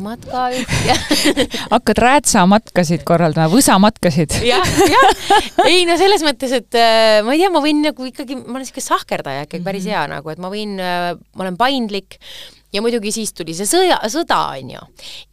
matkajuht 0.00 0.70
ja 0.88 0.94
hakkad 1.70 2.00
räätsamatkasid 2.02 3.04
korraldama, 3.06 3.50
võsamatkasid 3.52 4.38
ja,? 4.46 4.58
jah, 4.94 4.94
jah. 4.94 5.68
ei 5.68 5.84
no 5.88 5.96
selles 6.00 6.24
mõttes, 6.26 6.54
et 6.56 6.78
äh, 6.78 7.20
ma 7.26 7.34
ei 7.34 7.42
tea, 7.42 7.52
ma 7.52 7.62
võin 7.64 7.84
nagu 7.84 8.08
ikkagi, 8.08 8.38
ma 8.40 8.56
olen 8.56 8.64
niisugune 8.64 8.88
sahkerdaja 8.88 9.46
ikkagi 9.46 9.64
päris 9.66 9.84
mm 9.84 9.90
-hmm. 9.90 10.00
hea 10.00 10.12
nagu, 10.16 10.32
et 10.32 10.42
ma 10.42 10.50
võin 10.52 10.76
äh,, 10.80 11.10
ma 11.36 11.46
olen 11.46 11.60
paindlik 11.60 12.18
ja 12.74 12.82
muidugi 12.82 13.12
siis 13.14 13.32
tuli 13.36 13.54
see 13.56 13.68
sõja, 13.68 13.98
sõda, 14.12 14.40
on 14.58 14.72
ju. 14.74 14.86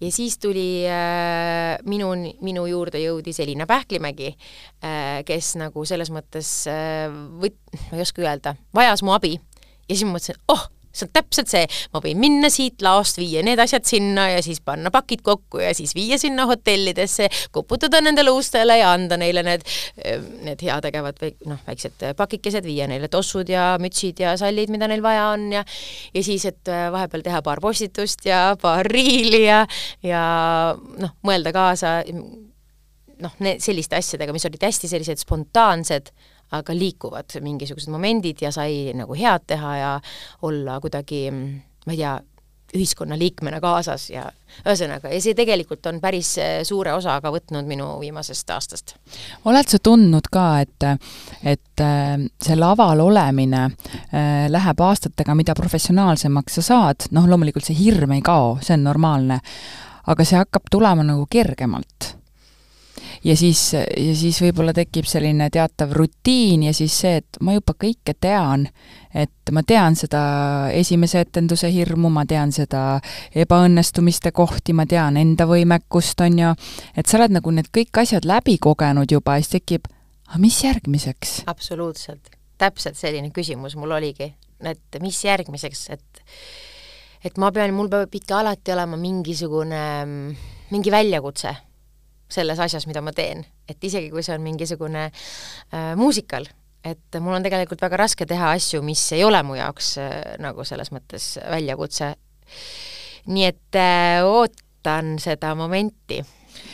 ja 0.04 0.12
siis 0.14 0.38
tuli 0.42 0.84
äh, 0.90 1.78
minu, 1.90 2.12
minu 2.46 2.68
juurde 2.70 3.02
jõudis 3.02 3.42
Elina 3.44 3.68
Pähklimägi 3.70 4.34
äh,, 4.34 5.22
kes 5.28 5.56
nagu 5.62 5.86
selles 5.90 6.14
mõttes 6.14 6.52
äh, 6.70 7.08
võt-, 7.42 7.60
ma 7.90 7.98
ei 7.98 8.06
oska 8.06 8.26
öelda, 8.26 8.56
vajas 8.78 9.04
mu 9.06 9.16
abi 9.18 9.36
ja 9.38 9.96
siis 9.96 10.06
ma 10.08 10.18
mõtlesin, 10.18 10.40
oh 10.54 10.70
see 10.92 11.08
on 11.08 11.14
täpselt 11.16 11.52
see, 11.52 11.66
ma 11.94 12.02
võin 12.04 12.20
minna 12.22 12.50
siit 12.54 12.84
laost, 12.86 13.20
viia 13.22 13.44
need 13.46 13.60
asjad 13.64 13.88
sinna 13.88 14.28
ja 14.34 14.42
siis 14.46 14.62
panna 14.66 14.92
pakid 14.94 15.24
kokku 15.26 15.62
ja 15.64 15.74
siis 15.78 15.96
viia 15.98 16.20
sinna 16.22 16.46
hotellidesse, 16.50 17.30
koputada 17.56 18.02
nendele 18.04 18.34
ustele 18.36 18.78
ja 18.82 18.92
anda 18.96 19.18
neile 19.20 19.44
need, 19.48 19.66
need 20.46 20.64
heategevad 20.68 21.22
või 21.22 21.34
noh, 21.50 21.62
väiksed 21.68 22.06
pakikesed, 22.18 22.68
viia 22.68 22.88
neile 22.92 23.12
tossud 23.12 23.50
ja 23.50 23.74
mütsid 23.82 24.22
ja 24.24 24.36
sallid, 24.40 24.72
mida 24.74 24.90
neil 24.92 25.04
vaja 25.06 25.32
on 25.36 25.50
ja 25.56 25.66
ja 26.14 26.24
siis, 26.26 26.46
et 26.50 26.72
vahepeal 26.92 27.24
teha 27.26 27.42
paar 27.46 27.62
postitust 27.64 28.26
ja 28.28 28.44
paar 28.62 28.88
riili 28.88 29.46
ja, 29.46 29.64
ja 30.06 30.24
noh, 30.76 31.16
mõelda 31.28 31.54
kaasa 31.56 32.00
noh, 33.22 33.36
selliste 33.62 33.98
asjadega, 34.00 34.34
mis 34.36 34.46
olid 34.50 34.64
hästi 34.66 34.90
sellised 34.92 35.22
spontaansed, 35.22 36.12
aga 36.52 36.76
liikuvad 36.76 37.38
mingisugused 37.42 37.92
momendid 37.92 38.42
ja 38.44 38.52
sai 38.52 38.92
nagu 38.98 39.16
head 39.18 39.48
teha 39.48 39.78
ja 39.78 39.92
olla 40.48 40.80
kuidagi, 40.84 41.30
ma 41.32 41.96
ei 41.96 42.02
tea, 42.04 42.18
ühiskonnaliikmena 42.76 43.60
kaasas 43.60 44.06
ja 44.12 44.26
ühesõnaga, 44.64 45.12
ja 45.12 45.20
see 45.24 45.36
tegelikult 45.36 45.86
on 45.92 46.00
päris 46.04 46.30
eh, 46.40 46.52
suure 46.68 46.94
osa 46.96 47.18
ka 47.24 47.32
võtnud 47.34 47.68
minu 47.68 47.88
viimasest 48.00 48.50
aastast. 48.56 48.96
oled 49.46 49.68
sa 49.68 49.80
tundnud 49.84 50.30
ka, 50.32 50.46
et, 50.64 50.88
et 51.44 51.84
eh, 51.84 52.16
see 52.44 52.58
laval 52.60 53.04
olemine 53.04 53.66
eh, 53.68 54.48
läheb 54.52 54.86
aastatega, 54.88 55.36
mida 55.36 55.56
professionaalsemaks 55.58 56.60
sa 56.60 56.68
saad, 56.70 57.10
noh 57.12 57.28
loomulikult 57.28 57.68
see 57.68 57.78
hirm 57.78 58.16
ei 58.16 58.24
kao, 58.26 58.58
see 58.64 58.78
on 58.78 58.88
normaalne, 58.88 59.42
aga 60.12 60.28
see 60.28 60.40
hakkab 60.40 60.72
tulema 60.72 61.06
nagu 61.08 61.28
kergemalt 61.32 62.16
ja 63.24 63.36
siis, 63.38 63.62
ja 63.74 64.16
siis 64.18 64.40
võib-olla 64.42 64.74
tekib 64.76 65.06
selline 65.10 65.50
teatav 65.54 65.94
rutiin 65.96 66.66
ja 66.68 66.74
siis 66.74 66.96
see, 67.04 67.20
et 67.22 67.40
ma 67.46 67.54
juba 67.56 67.76
kõike 67.78 68.16
tean, 68.20 68.68
et 69.14 69.54
ma 69.54 69.64
tean 69.68 69.98
seda 70.00 70.24
esimese 70.76 71.24
etenduse 71.26 71.70
hirmu, 71.74 72.10
ma 72.14 72.26
tean 72.30 72.54
seda 72.56 73.00
ebaõnnestumiste 73.36 74.34
kohti, 74.36 74.74
ma 74.78 74.88
tean 74.90 75.20
enda 75.22 75.48
võimekust, 75.50 76.22
on 76.26 76.42
ju, 76.42 76.54
et 76.98 77.08
sa 77.08 77.20
oled 77.20 77.38
nagu 77.38 77.56
need 77.56 77.72
kõik 77.74 78.04
asjad 78.04 78.28
läbi 78.28 78.58
kogenud 78.62 79.12
juba 79.12 79.38
ja 79.38 79.46
siis 79.46 79.58
tekib, 79.60 79.90
aga 80.30 80.42
mis 80.42 80.62
järgmiseks? 80.66 81.42
absoluutselt, 81.52 82.34
täpselt 82.62 82.98
selline 82.98 83.32
küsimus 83.36 83.78
mul 83.78 83.98
oligi, 84.00 84.34
et 84.66 85.02
mis 85.02 85.24
järgmiseks, 85.26 85.88
et 85.94 86.24
et 87.22 87.36
ma 87.38 87.52
pean, 87.54 87.70
mul 87.78 87.90
peab 87.90 88.16
ikka 88.18 88.40
alati 88.40 88.74
olema 88.74 88.98
mingisugune, 88.98 89.82
mingi 90.72 90.90
väljakutse 90.90 91.52
selles 92.32 92.60
asjas, 92.60 92.88
mida 92.90 93.04
ma 93.04 93.14
teen, 93.16 93.46
et 93.70 93.84
isegi 93.84 94.10
kui 94.12 94.24
see 94.26 94.36
on 94.36 94.44
mingisugune 94.46 95.08
äh, 95.10 95.94
muusikal, 96.00 96.48
et 96.84 97.20
mul 97.22 97.38
on 97.38 97.46
tegelikult 97.46 97.82
väga 97.84 98.04
raske 98.06 98.26
teha 98.30 98.54
asju, 98.58 98.82
mis 98.86 99.04
ei 99.18 99.24
ole 99.28 99.42
mu 99.46 99.58
jaoks 99.60 99.96
äh, 100.02 100.20
nagu 100.42 100.66
selles 100.68 100.94
mõttes 100.96 101.36
väljakutse. 101.44 102.14
nii 103.32 103.46
et 103.46 103.78
äh, 103.78 104.26
ootan 104.26 105.18
seda 105.22 105.56
momenti 105.56 106.24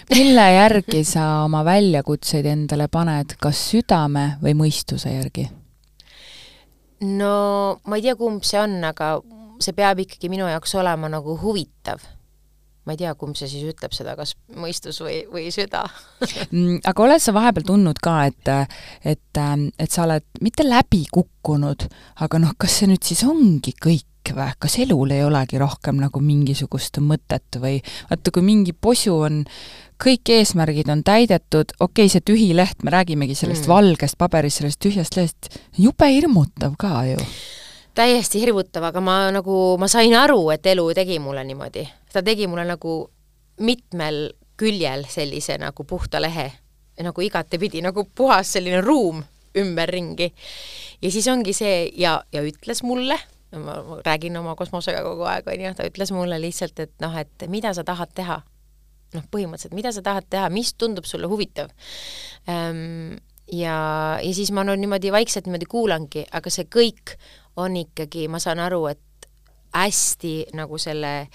mille 0.10 0.46
järgi 0.54 1.04
sa 1.04 1.44
oma 1.44 1.64
väljakutseid 1.66 2.46
endale 2.46 2.88
paned, 2.92 3.36
kas 3.42 3.60
südame 3.72 4.38
või 4.42 4.56
mõistuse 4.58 5.12
järgi? 5.14 5.48
no 7.02 7.34
ma 7.86 7.98
ei 7.98 8.06
tea, 8.06 8.16
kumb 8.18 8.46
see 8.48 8.60
on, 8.62 8.80
aga 8.88 9.18
see 9.62 9.76
peab 9.78 10.02
ikkagi 10.02 10.30
minu 10.34 10.48
jaoks 10.50 10.76
olema 10.80 11.10
nagu 11.12 11.38
huvitav 11.42 12.02
ma 12.88 12.96
ei 12.96 13.02
tea, 13.02 13.12
kumb 13.20 13.36
see 13.36 13.50
siis 13.52 13.68
ütleb 13.68 13.92
seda, 13.96 14.16
kas 14.16 14.34
mõistus 14.56 15.02
või, 15.04 15.22
või 15.32 15.50
süda. 15.54 15.86
Mm, 16.48 16.80
aga 16.88 17.04
oled 17.04 17.22
sa 17.22 17.34
vahepeal 17.36 17.66
tundnud 17.68 17.98
ka, 18.04 18.14
et, 18.30 18.50
et, 19.04 19.40
et 19.40 19.92
sa 19.92 20.06
oled 20.06 20.24
mitte 20.42 20.64
läbi 20.64 21.02
kukkunud, 21.12 21.84
aga 22.24 22.40
noh, 22.40 22.54
kas 22.60 22.80
see 22.80 22.90
nüüd 22.90 23.04
siis 23.04 23.26
ongi 23.28 23.74
kõik 23.76 24.32
või, 24.36 24.48
kas 24.60 24.78
elul 24.84 25.12
ei 25.16 25.26
olegi 25.26 25.60
rohkem 25.60 26.00
nagu 26.02 26.22
mingisugust 26.24 27.02
mõtet 27.04 27.60
või? 27.62 27.82
Vaata, 28.10 28.34
kui 28.34 28.46
mingi 28.48 28.74
posu 28.74 29.18
on, 29.28 29.44
kõik 30.04 30.32
eesmärgid 30.38 30.90
on 30.94 31.04
täidetud, 31.08 31.76
okei 31.80 32.08
okay,, 32.08 32.14
see 32.16 32.26
tühi 32.26 32.50
leht, 32.56 32.84
me 32.84 32.96
räägimegi 32.96 33.36
sellest 33.36 33.68
mm. 33.68 33.74
valgest 33.74 34.20
paberist, 34.20 34.64
sellest 34.64 34.82
tühjast 34.84 35.20
lehest, 35.20 35.52
jube 35.78 36.12
hirmutav 36.14 36.80
ka 36.80 37.02
ju 37.12 37.20
täiesti 37.98 38.42
hirmutav, 38.42 38.86
aga 38.92 39.02
ma 39.02 39.18
nagu, 39.34 39.76
ma 39.82 39.90
sain 39.92 40.14
aru, 40.18 40.50
et 40.54 40.66
elu 40.70 40.86
tegi 40.98 41.20
mulle 41.24 41.44
niimoodi. 41.48 41.88
ta 42.14 42.24
tegi 42.24 42.48
mulle 42.48 42.66
nagu 42.70 42.98
mitmel 43.66 44.30
küljel 44.58 45.06
sellise 45.10 45.58
nagu 45.62 45.84
puhta 45.84 46.22
lehe, 46.22 46.52
nagu 47.04 47.22
igatepidi 47.22 47.82
nagu 47.86 48.06
puhas 48.16 48.54
selline 48.58 48.82
ruum 48.82 49.24
ümberringi. 49.58 50.32
ja 51.02 51.12
siis 51.12 51.28
ongi 51.28 51.54
see 51.54 51.90
ja, 51.98 52.20
ja 52.34 52.44
ütles 52.46 52.84
mulle, 52.84 53.18
ma 53.52 53.80
räägin 54.06 54.38
oma 54.38 54.56
kosmosega 54.56 55.02
kogu 55.06 55.26
aeg, 55.30 55.48
on 55.48 55.66
ju, 55.66 55.74
ta 55.78 55.88
ütles 55.88 56.14
mulle 56.14 56.42
lihtsalt, 56.42 56.80
et 56.80 56.94
noh, 57.02 57.16
et 57.18 57.48
mida 57.50 57.74
sa 57.74 57.86
tahad 57.88 58.14
teha. 58.14 58.42
noh, 59.16 59.24
põhimõtteliselt, 59.32 59.74
mida 59.74 59.94
sa 59.96 60.04
tahad 60.04 60.28
teha, 60.30 60.50
mis 60.52 60.74
tundub 60.76 61.06
sulle 61.08 61.30
huvitav 61.32 61.70
ähm, 62.52 63.16
ja, 63.48 64.20
ja 64.20 64.34
siis 64.36 64.52
ma 64.52 64.66
no 64.68 64.76
niimoodi 64.76 65.14
vaikselt 65.16 65.48
niimoodi 65.48 65.70
kuulangi, 65.72 66.26
aga 66.36 66.52
see 66.52 66.68
kõik 66.68 67.16
on 67.58 67.78
ikkagi, 67.78 68.28
ma 68.32 68.40
saan 68.44 68.62
aru, 68.64 68.86
et 68.92 69.30
hästi 69.78 70.36
nagu 70.58 70.80
selle 70.82 71.28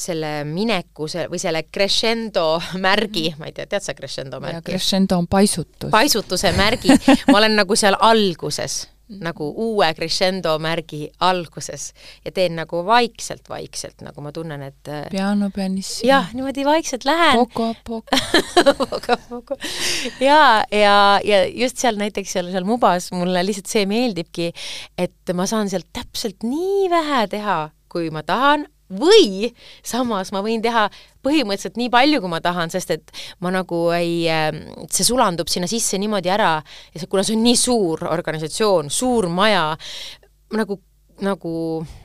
selle 0.00 0.44
mineku 0.48 1.08
see, 1.10 1.26
või 1.28 1.40
selle 1.42 1.64
crescendo 1.68 2.54
märgi, 2.80 3.34
ma 3.38 3.50
ei 3.50 3.52
tea, 3.56 3.66
tead 3.68 3.84
sa 3.84 3.94
crescendo 3.96 4.40
märgi? 4.40 4.70
Crescendo 4.70 5.18
on 5.20 5.28
paisutus. 5.30 5.90
paisutuse 5.92 6.54
märgi, 6.56 6.94
ma 7.28 7.36
olen 7.42 7.58
nagu 7.60 7.76
seal 7.76 7.98
alguses 8.00 8.86
nagu 9.18 9.48
uue 9.64 9.88
crescendo 9.94 10.52
märgi 10.62 11.08
alguses 11.26 11.90
ja 12.24 12.32
teen 12.34 12.56
nagu 12.60 12.84
vaikselt-vaikselt, 12.86 14.04
nagu 14.06 14.22
ma 14.24 14.32
tunnen, 14.32 14.62
et 14.62 14.90
äh, 14.90 15.06
piano 15.10 15.50
pianissimo. 15.54 16.08
jah, 16.08 16.30
niimoodi 16.36 16.64
vaikselt 16.68 17.06
lähen. 17.08 17.40
Ja, 20.20 20.64
ja, 20.70 20.96
ja 21.24 21.44
just 21.46 21.80
seal 21.80 21.98
näiteks 22.00 22.36
seal, 22.36 22.50
seal 22.52 22.66
Mubas 22.68 23.10
mulle 23.14 23.42
lihtsalt 23.46 23.70
see 23.70 23.86
meeldibki, 23.90 24.50
et 24.98 25.34
ma 25.34 25.46
saan 25.50 25.70
sealt 25.72 25.88
täpselt 25.96 26.44
nii 26.46 26.90
vähe 26.92 27.24
teha, 27.32 27.58
kui 27.90 28.10
ma 28.14 28.22
tahan, 28.26 28.66
või 28.90 29.50
samas 29.86 30.32
ma 30.34 30.42
võin 30.44 30.62
teha 30.64 30.88
põhimõtteliselt 31.24 31.78
nii 31.80 31.90
palju, 31.92 32.20
kui 32.22 32.32
ma 32.32 32.40
tahan, 32.44 32.72
sest 32.72 32.94
et 32.96 33.12
ma 33.44 33.52
nagu 33.54 33.82
ei, 33.96 34.26
see 34.90 35.06
sulandub 35.06 35.50
sinna 35.52 35.68
sisse 35.70 35.98
niimoodi 36.00 36.32
ära 36.32 36.56
ja 36.60 37.00
see, 37.00 37.10
kuna 37.10 37.24
see 37.26 37.36
on 37.38 37.44
nii 37.46 37.58
suur 37.58 38.06
organisatsioon, 38.10 38.90
suur 38.90 39.30
maja, 39.32 39.72
nagu 40.56 40.80
nagu 41.20 41.50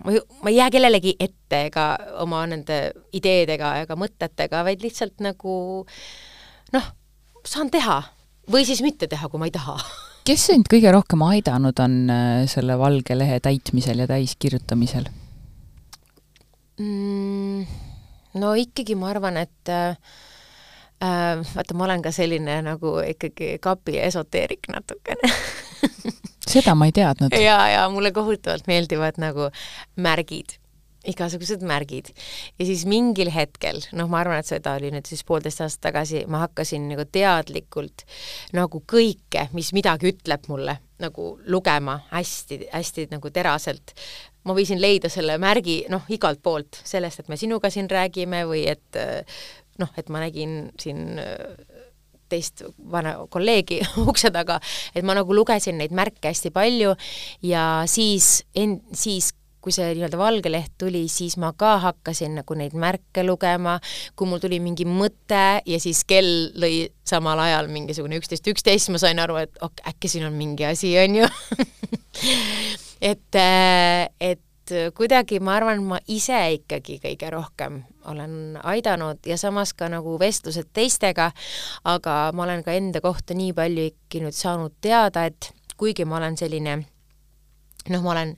ma 0.04 0.12
ei, 0.12 0.19
ma 0.43 0.52
ei 0.52 0.58
jää 0.58 0.71
kellelegi 0.76 1.15
ette 1.24 1.62
ega 1.69 1.86
oma 2.24 2.41
nende 2.52 2.80
ideedega 3.15 3.71
ega 3.86 3.95
mõtetega, 4.00 4.63
vaid 4.67 4.84
lihtsalt 4.84 5.24
nagu 5.24 5.86
noh, 6.76 6.89
saan 7.48 7.71
teha 7.71 8.02
või 8.52 8.65
siis 8.67 8.84
mitte 8.86 9.08
teha, 9.08 9.30
kui 9.32 9.41
ma 9.41 9.50
ei 9.50 9.56
taha. 9.56 9.78
Kes 10.26 10.48
sind 10.50 10.67
kõige 10.71 10.91
rohkem 10.93 11.21
aidanud 11.21 11.80
on 11.80 12.00
äh, 12.12 12.43
selle 12.50 12.76
valge 12.82 13.17
lehe 13.17 13.39
täitmisel 13.45 14.04
ja 14.04 14.10
täiskirjutamisel 14.10 15.08
mm,? 16.80 17.66
no 18.42 18.54
ikkagi 18.60 18.98
ma 19.00 19.12
arvan, 19.14 19.40
et 19.42 19.72
äh, 19.72 19.96
äh, 21.04 21.46
vaata, 21.56 21.78
ma 21.78 21.88
olen 21.88 22.04
ka 22.06 22.12
selline 22.16 22.60
nagu 22.66 22.98
ikkagi 23.06 23.56
kapi 23.64 24.00
esoteerik 24.08 24.70
natukene 24.74 25.32
seda 26.56 26.76
ma 26.76 26.90
ei 26.90 26.96
teadnud. 26.96 27.34
ja, 27.40 27.58
ja 27.70 27.90
mulle 27.90 28.12
kohutavalt 28.16 28.68
meeldivad 28.72 29.20
nagu 29.22 29.50
märgid 29.96 30.60
igasugused 31.06 31.62
märgid. 31.62 32.10
ja 32.60 32.66
siis 32.66 32.86
mingil 32.90 33.30
hetkel, 33.34 33.82
noh, 33.94 34.10
ma 34.10 34.22
arvan, 34.24 34.42
et 34.42 34.50
seda 34.50 34.76
oli 34.80 34.92
nüüd 34.94 35.06
siis 35.10 35.24
poolteist 35.28 35.62
aastat 35.62 35.90
tagasi, 35.90 36.24
ma 36.32 36.42
hakkasin 36.46 36.88
nagu 36.92 37.06
teadlikult 37.06 38.06
nagu 38.58 38.82
kõike, 38.82 39.48
mis 39.54 39.72
midagi 39.78 40.10
ütleb 40.14 40.50
mulle, 40.52 40.80
nagu 41.02 41.36
lugema 41.52 42.00
hästi-hästi 42.12 43.10
nagu 43.14 43.32
teraselt. 43.34 43.94
Ma 44.46 44.56
võisin 44.58 44.82
leida 44.82 45.10
selle 45.12 45.38
märgi, 45.42 45.84
noh, 45.92 46.06
igalt 46.14 46.42
poolt, 46.46 46.82
sellest, 46.86 47.24
et 47.24 47.32
me 47.32 47.38
sinuga 47.40 47.72
siin 47.74 47.90
räägime 47.92 48.44
või 48.50 48.66
et 48.70 49.00
noh, 49.82 49.92
et 49.98 50.10
ma 50.14 50.22
nägin 50.24 50.70
siin 50.80 51.18
teist 52.30 52.64
vana 52.92 53.16
kolleegi 53.30 53.82
ukse 54.10 54.32
taga, 54.34 54.60
et 54.96 55.06
ma 55.06 55.16
nagu 55.18 55.36
lugesin 55.36 55.80
neid 55.82 55.96
märke 55.96 56.32
hästi 56.32 56.52
palju 56.56 56.96
ja 57.46 57.66
siis 57.90 58.46
en-, 58.58 58.82
siis 58.94 59.34
kui 59.66 59.74
see 59.74 59.96
nii-öelda 59.98 60.18
valge 60.22 60.52
leht 60.54 60.76
tuli, 60.78 61.08
siis 61.10 61.40
ma 61.42 61.50
ka 61.58 61.72
hakkasin 61.82 62.36
nagu 62.38 62.58
neid 62.58 62.76
märke 62.78 63.24
lugema, 63.26 63.80
kui 64.14 64.30
mul 64.30 64.42
tuli 64.44 64.60
mingi 64.62 64.86
mõte 64.86 65.46
ja 65.66 65.80
siis 65.82 66.04
kell 66.06 66.52
lõi 66.62 66.86
samal 67.08 67.42
ajal 67.42 67.72
mingisugune 67.74 68.22
üksteist, 68.22 68.46
üksteist, 68.54 68.94
ma 68.94 69.02
sain 69.02 69.22
aru, 69.24 69.40
et 69.42 69.62
ok, 69.66 69.82
äkki 69.90 70.12
siin 70.12 70.30
on 70.30 70.38
mingi 70.38 70.70
asi, 70.70 70.94
on 71.02 71.24
ju 71.24 71.30
et, 73.06 73.38
äh, 73.38 74.10
et 74.20 74.41
kuidagi 74.98 75.38
ma 75.46 75.60
arvan, 75.60 75.84
ma 75.86 76.00
ise 76.10 76.39
ikkagi 76.56 76.98
kõige 77.04 77.30
rohkem 77.30 77.84
olen 78.10 78.58
aidanud 78.65 79.22
ja 79.30 79.38
samas 79.38 79.76
ka 79.78 79.89
nagu 79.94 80.15
vestlused 80.20 80.72
teistega, 80.74 81.30
aga 81.86 82.15
ma 82.34 82.48
olen 82.48 82.63
ka 82.65 82.74
enda 82.74 83.02
kohta 83.02 83.38
nii 83.38 83.54
palju 83.54 83.86
ikkagi 83.91 84.24
nüüd 84.26 84.38
saanud 84.38 84.74
teada, 84.82 85.28
et 85.30 85.52
kuigi 85.78 86.08
ma 86.10 86.18
olen 86.18 86.38
selline 86.39 86.80
noh, 87.89 88.02
ma 88.02 88.15
olen 88.15 88.34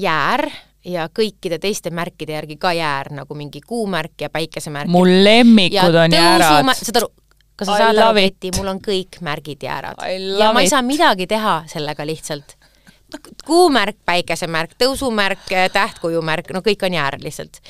jäär 0.00 0.46
ja 0.84 1.08
kõikide 1.12 1.60
teiste 1.62 1.92
märkide 1.94 2.34
järgi 2.38 2.56
ka 2.60 2.72
jäär, 2.76 3.12
nagu 3.14 3.36
mingi 3.38 3.60
kuumärk 3.66 4.20
ja 4.20 4.30
päikesemärk. 4.32 4.90
mul 4.90 5.10
lemmikud 5.24 5.94
on 6.04 6.12
jäärad. 6.12 6.74
saad 6.80 7.02
aru, 7.02 7.10
kas 7.56 7.68
sa 7.68 7.76
saad 7.76 7.98
aru, 7.98 8.16
Keti, 8.20 8.54
mul 8.56 8.72
on 8.74 8.80
kõik 8.84 9.20
märgid 9.20 9.62
jäärad. 9.62 10.00
ja 10.38 10.52
ma 10.52 10.64
ei 10.64 10.72
saa 10.72 10.82
midagi 10.82 11.26
teha 11.26 11.62
sellega 11.70 12.06
lihtsalt. 12.06 12.56
Kuumärk, 13.46 13.96
päikesemärk, 14.06 14.74
tõusumärk, 14.80 15.46
tähtkujumärk, 15.72 16.52
no 16.54 16.62
kõik 16.64 16.84
on 16.86 16.96
jäär 16.96 17.18
lihtsalt. 17.22 17.60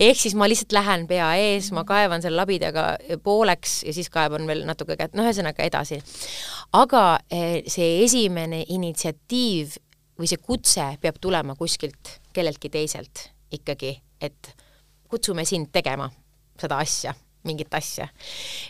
ehk 0.00 0.20
siis 0.20 0.34
ma 0.34 0.48
lihtsalt 0.48 0.72
lähen 0.72 1.06
pea 1.10 1.30
ees, 1.40 1.70
ma 1.72 1.84
kaevan 1.84 2.22
selle 2.22 2.40
labidaga 2.40 2.96
pooleks 3.22 3.82
ja 3.84 3.94
siis 3.94 4.10
kaevan 4.10 4.46
veel 4.46 4.64
natuke 4.68 4.96
kätt, 4.96 5.14
no 5.14 5.24
ühesõnaga 5.26 5.64
edasi. 5.64 6.00
aga 6.72 7.04
eh, 7.30 7.62
see 7.66 8.04
esimene 8.04 8.64
initsiatiiv 8.68 9.78
või 10.18 10.30
see 10.30 10.42
kutse 10.42 10.86
peab 11.02 11.18
tulema 11.20 11.56
kuskilt 11.58 12.18
kelleltki 12.34 12.70
teiselt 12.70 13.28
ikkagi, 13.54 13.96
et 14.20 14.54
kutsume 15.10 15.44
sind 15.44 15.70
tegema 15.72 16.08
seda 16.60 16.78
asja, 16.82 17.14
mingit 17.44 17.74
asja. 17.74 18.08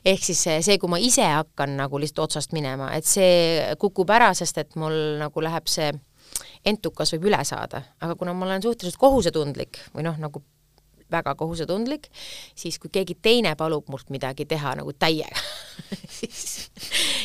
ehk 0.04 0.24
siis 0.24 0.40
see, 0.44 0.78
kui 0.80 0.90
ma 0.90 0.98
ise 1.00 1.24
hakkan 1.24 1.76
nagu 1.78 2.00
lihtsalt 2.00 2.24
otsast 2.28 2.54
minema, 2.56 2.90
et 2.96 3.06
see 3.08 3.76
kukub 3.80 4.10
ära, 4.10 4.32
sest 4.34 4.58
et 4.62 4.76
mul 4.80 5.18
nagu 5.20 5.44
läheb 5.44 5.68
see 5.70 5.92
entukas 6.64 7.14
võib 7.14 7.28
üle 7.30 7.40
saada, 7.44 7.82
aga 8.00 8.16
kuna 8.18 8.34
ma 8.36 8.48
olen 8.48 8.64
suhteliselt 8.64 9.00
kohusetundlik 9.00 9.80
või 9.94 10.06
noh, 10.06 10.18
nagu 10.20 10.42
väga 11.12 11.34
kohusetundlik, 11.38 12.08
siis 12.56 12.78
kui 12.82 12.90
keegi 12.92 13.16
teine 13.22 13.54
palub 13.60 13.88
mult 13.92 14.10
midagi 14.10 14.46
teha 14.48 14.74
nagu 14.80 14.94
täiega 14.96 15.38
siis, 16.18 16.70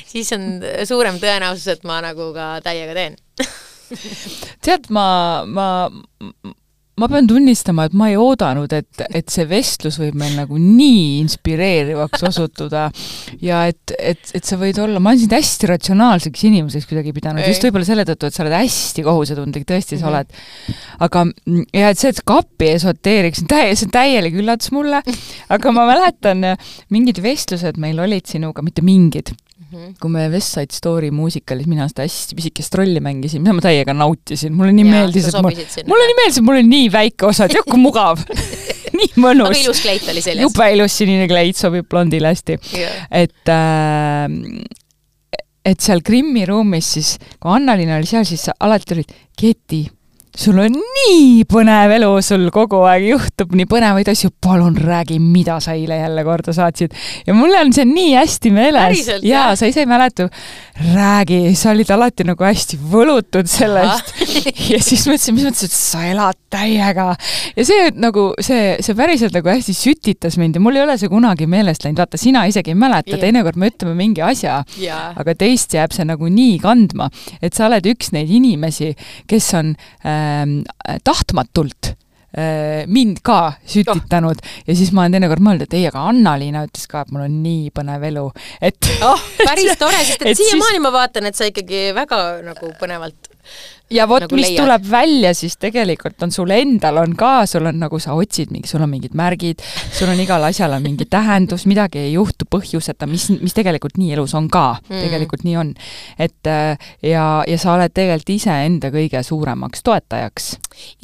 siis 0.09 0.33
on 0.35 0.59
suurem 0.89 1.19
tõenäosus, 1.21 1.67
et 1.75 1.87
ma 1.87 2.01
nagu 2.03 2.31
ka 2.35 2.51
täiega 2.65 2.95
teen. 2.97 3.17
Tead, 4.61 4.89
ma, 4.93 5.05
ma, 5.49 5.67
ma 6.99 7.09
pean 7.11 7.27
tunnistama, 7.29 7.87
et 7.87 7.95
ma 7.97 8.09
ei 8.11 8.17
oodanud, 8.19 8.73
et, 8.75 9.03
et 9.15 9.31
see 9.31 9.45
vestlus 9.49 9.99
võib 10.01 10.17
meil 10.19 10.35
nagu 10.37 10.59
nii 10.59 11.19
inspireerivaks 11.23 12.25
osutuda 12.29 12.87
ja 13.43 13.63
et, 13.71 13.93
et, 13.97 14.31
et 14.37 14.45
sa 14.45 14.59
võid 14.59 14.79
olla, 14.83 15.01
ma 15.01 15.13
olen 15.13 15.23
sind 15.23 15.35
hästi 15.35 15.71
ratsionaalseks 15.73 16.45
inimeseks 16.49 16.89
kuidagi 16.89 17.13
pidanud, 17.15 17.45
just 17.47 17.65
võib-olla 17.67 17.87
selle 17.87 18.05
tõttu, 18.09 18.29
et 18.29 18.37
sa 18.37 18.45
oled 18.45 18.57
hästi 18.57 19.05
kohusetundlik, 19.07 19.67
tõesti 19.69 19.97
mm 19.97 20.03
-hmm. 20.03 20.05
sa 20.05 20.11
oled. 20.11 20.27
aga 21.07 21.25
ja 21.73 21.91
et 21.93 22.01
see, 22.01 22.13
et 22.13 22.23
kapi 22.25 22.71
esoteerik, 22.75 23.39
see 23.39 23.87
on 23.87 23.93
täielik 23.93 24.39
üllatus 24.39 24.73
mulle, 24.75 25.03
aga 25.49 25.75
ma 25.75 25.85
mäletan, 25.89 26.55
mingid 26.89 27.21
vestlused 27.23 27.79
meil 27.81 27.99
olid 27.99 28.27
sinuga, 28.29 28.61
mitte 28.65 28.85
mingid. 28.85 29.33
-hmm. 29.69 29.95
kui 30.01 30.11
me 30.13 30.27
West 30.33 30.55
Side 30.55 30.75
Story 30.75 31.11
muusikalis 31.11 31.67
mina 31.69 31.87
seda 31.89 32.05
hästi 32.07 32.37
pisikest 32.37 32.75
rolli 32.79 33.01
mängisin, 33.03 33.43
mida 33.43 33.53
ma 33.53 33.63
täiega 33.63 33.93
nautisin, 33.93 34.55
mulle 34.55 34.73
nii 34.75 34.87
ja, 34.87 34.95
meeldis, 34.95 35.29
et 35.29 35.37
mul, 35.41 35.55
mulle 35.91 36.09
nii 36.09 36.17
meeldis, 36.21 36.41
et 36.41 36.47
mul 36.47 36.59
oli 36.59 36.67
nii 36.69 36.89
väike 36.93 37.29
osa, 37.29 37.47
tead 37.51 37.67
kui 37.69 37.81
mugav 37.81 38.23
nii 38.99 39.13
mõnus. 39.21 39.53
aga 39.53 39.63
ilus 39.63 39.83
kleit 39.85 40.09
oli 40.11 40.25
seljas. 40.25 40.43
jube 40.47 40.71
ilus 40.75 40.97
sinine 41.01 41.29
kleit, 41.31 41.59
sobib 41.59 41.87
blondile 41.89 42.33
hästi 42.33 42.59
yeah.. 42.77 43.05
et 43.11 43.53
äh, 43.53 44.27
et 45.69 45.79
seal 45.83 46.01
Krimmi 46.05 46.45
ruumis 46.49 46.93
siis, 46.97 47.15
kui 47.37 47.51
Annalin 47.53 47.93
oli 47.97 48.09
seal, 48.09 48.25
siis 48.27 48.47
sa 48.49 48.55
alati 48.65 48.95
olid, 48.97 49.15
Keti 49.39 49.83
sul 50.37 50.59
on 50.61 50.75
nii 50.75 51.43
põnev 51.49 51.91
elu, 51.95 52.09
sul 52.23 52.45
kogu 52.53 52.83
aeg 52.87 53.07
juhtub 53.09 53.53
nii 53.57 53.65
põnevaid 53.69 54.09
asju, 54.11 54.29
palun 54.43 54.75
räägi, 54.77 55.17
mida 55.19 55.57
sa 55.63 55.73
eile 55.73 55.97
jälle 55.99 56.23
korda 56.27 56.53
saatsid. 56.55 56.93
ja 57.25 57.33
mul 57.33 57.55
on 57.57 57.73
see 57.73 57.87
nii 57.89 58.13
hästi 58.13 58.51
meeles. 58.53 59.09
jaa, 59.25 59.55
sa 59.59 59.69
ise 59.69 59.83
ei 59.83 59.89
mäleta. 59.89 60.29
räägi, 60.93 61.55
sa 61.59 61.73
olid 61.73 61.89
alati 61.91 62.27
nagu 62.29 62.45
hästi 62.45 62.77
võlutud 62.91 63.49
sellest. 63.49 64.13
ja 64.71 64.79
siis 64.83 65.07
mõtlesin, 65.09 65.35
mis 65.37 65.47
mõttes, 65.49 65.65
et 65.65 65.75
sa 65.75 66.03
elad 66.07 66.37
täiega. 66.53 67.09
ja 67.57 67.65
see 67.65 67.89
nagu, 67.97 68.29
see, 68.45 68.77
see 68.85 68.97
päriselt 68.97 69.35
nagu 69.35 69.49
hästi 69.49 69.75
sütitas 69.75 70.37
mind 70.39 70.59
ja 70.59 70.63
mul 70.63 70.77
ei 70.77 70.85
ole 70.85 70.97
see 71.01 71.11
kunagi 71.11 71.49
meelest 71.49 71.87
läinud, 71.87 72.03
vaata, 72.03 72.21
sina 72.21 72.45
isegi 72.49 72.75
ei 72.75 72.79
mäleta 72.79 73.15
yeah., 73.15 73.23
teinekord 73.25 73.57
me 73.57 73.73
ütleme 73.73 73.97
mingi 73.97 74.23
asja 74.25 74.61
yeah., 74.77 75.17
aga 75.19 75.35
teist 75.41 75.73
jääb 75.73 75.95
see 75.95 76.05
nagu 76.07 76.29
nii 76.29 76.61
kandma, 76.61 77.09
et 77.41 77.57
sa 77.57 77.65
oled 77.67 77.89
üks 77.89 78.13
neid 78.15 78.29
inimesi, 78.29 78.93
kes 79.29 79.51
on 79.57 79.73
äh, 80.05 80.18
tahtmatult 81.05 81.93
äh, 82.37 82.85
mind 82.87 83.21
ka 83.25 83.55
sütitanud 83.65 84.41
oh. 84.43 84.53
ja 84.67 84.77
siis 84.77 84.93
ma 84.93 85.05
olen 85.05 85.17
teinekord 85.17 85.43
mõelnud, 85.45 85.65
et 85.67 85.77
ei, 85.79 85.87
aga 85.89 86.05
Anna-Liina 86.11 86.65
ütles 86.69 86.87
ka, 86.91 87.03
et 87.05 87.13
mul 87.15 87.25
on 87.25 87.39
nii 87.43 87.73
põnev 87.75 88.05
elu, 88.11 88.27
et 88.61 88.93
oh, 89.05 89.25
päris 89.41 89.75
tore, 89.81 89.99
sest 90.05 90.23
et 90.23 90.39
siiamaani 90.39 90.77
siis... 90.77 90.85
ma 90.85 90.93
vaatan, 90.95 91.29
et 91.29 91.39
sa 91.39 91.49
ikkagi 91.49 91.89
väga 91.97 92.23
nagu 92.45 92.73
põnevalt 92.81 93.33
ja 93.93 94.07
vot 94.09 94.23
nagu, 94.25 94.37
mis 94.37 94.49
leiad. 94.49 94.63
tuleb 94.63 94.89
välja, 94.91 95.33
siis 95.37 95.57
tegelikult 95.61 96.23
on 96.25 96.33
sul 96.33 96.51
endal 96.53 97.01
on 97.01 97.15
ka, 97.19 97.45
sul 97.49 97.69
on 97.69 97.79
nagu 97.81 97.99
sa 98.01 98.15
otsid 98.17 98.53
mingi, 98.53 98.69
sul 98.69 98.83
on 98.85 98.91
mingid 98.91 99.15
märgid, 99.17 99.63
sul 99.95 100.11
on 100.11 100.19
igal 100.21 100.43
asjal 100.49 100.75
on 100.77 100.85
mingi 100.85 101.07
tähendus, 101.09 101.65
midagi 101.69 102.03
ei 102.03 102.13
juhtu 102.13 102.47
põhjuseta, 102.49 103.09
mis, 103.09 103.29
mis 103.41 103.55
tegelikult 103.57 103.97
nii 103.99 104.13
elus 104.17 104.35
on 104.37 104.49
ka 104.51 104.67
mm., 104.81 105.01
tegelikult 105.05 105.47
nii 105.47 105.57
on. 105.61 105.73
et 106.19 106.51
äh, 106.51 106.91
ja, 107.05 107.25
ja 107.47 107.61
sa 107.61 107.73
oled 107.77 107.93
tegelikult 107.95 108.35
iseenda 108.35 108.93
kõige 108.93 109.23
suuremaks 109.25 109.83
toetajaks. 109.85 110.53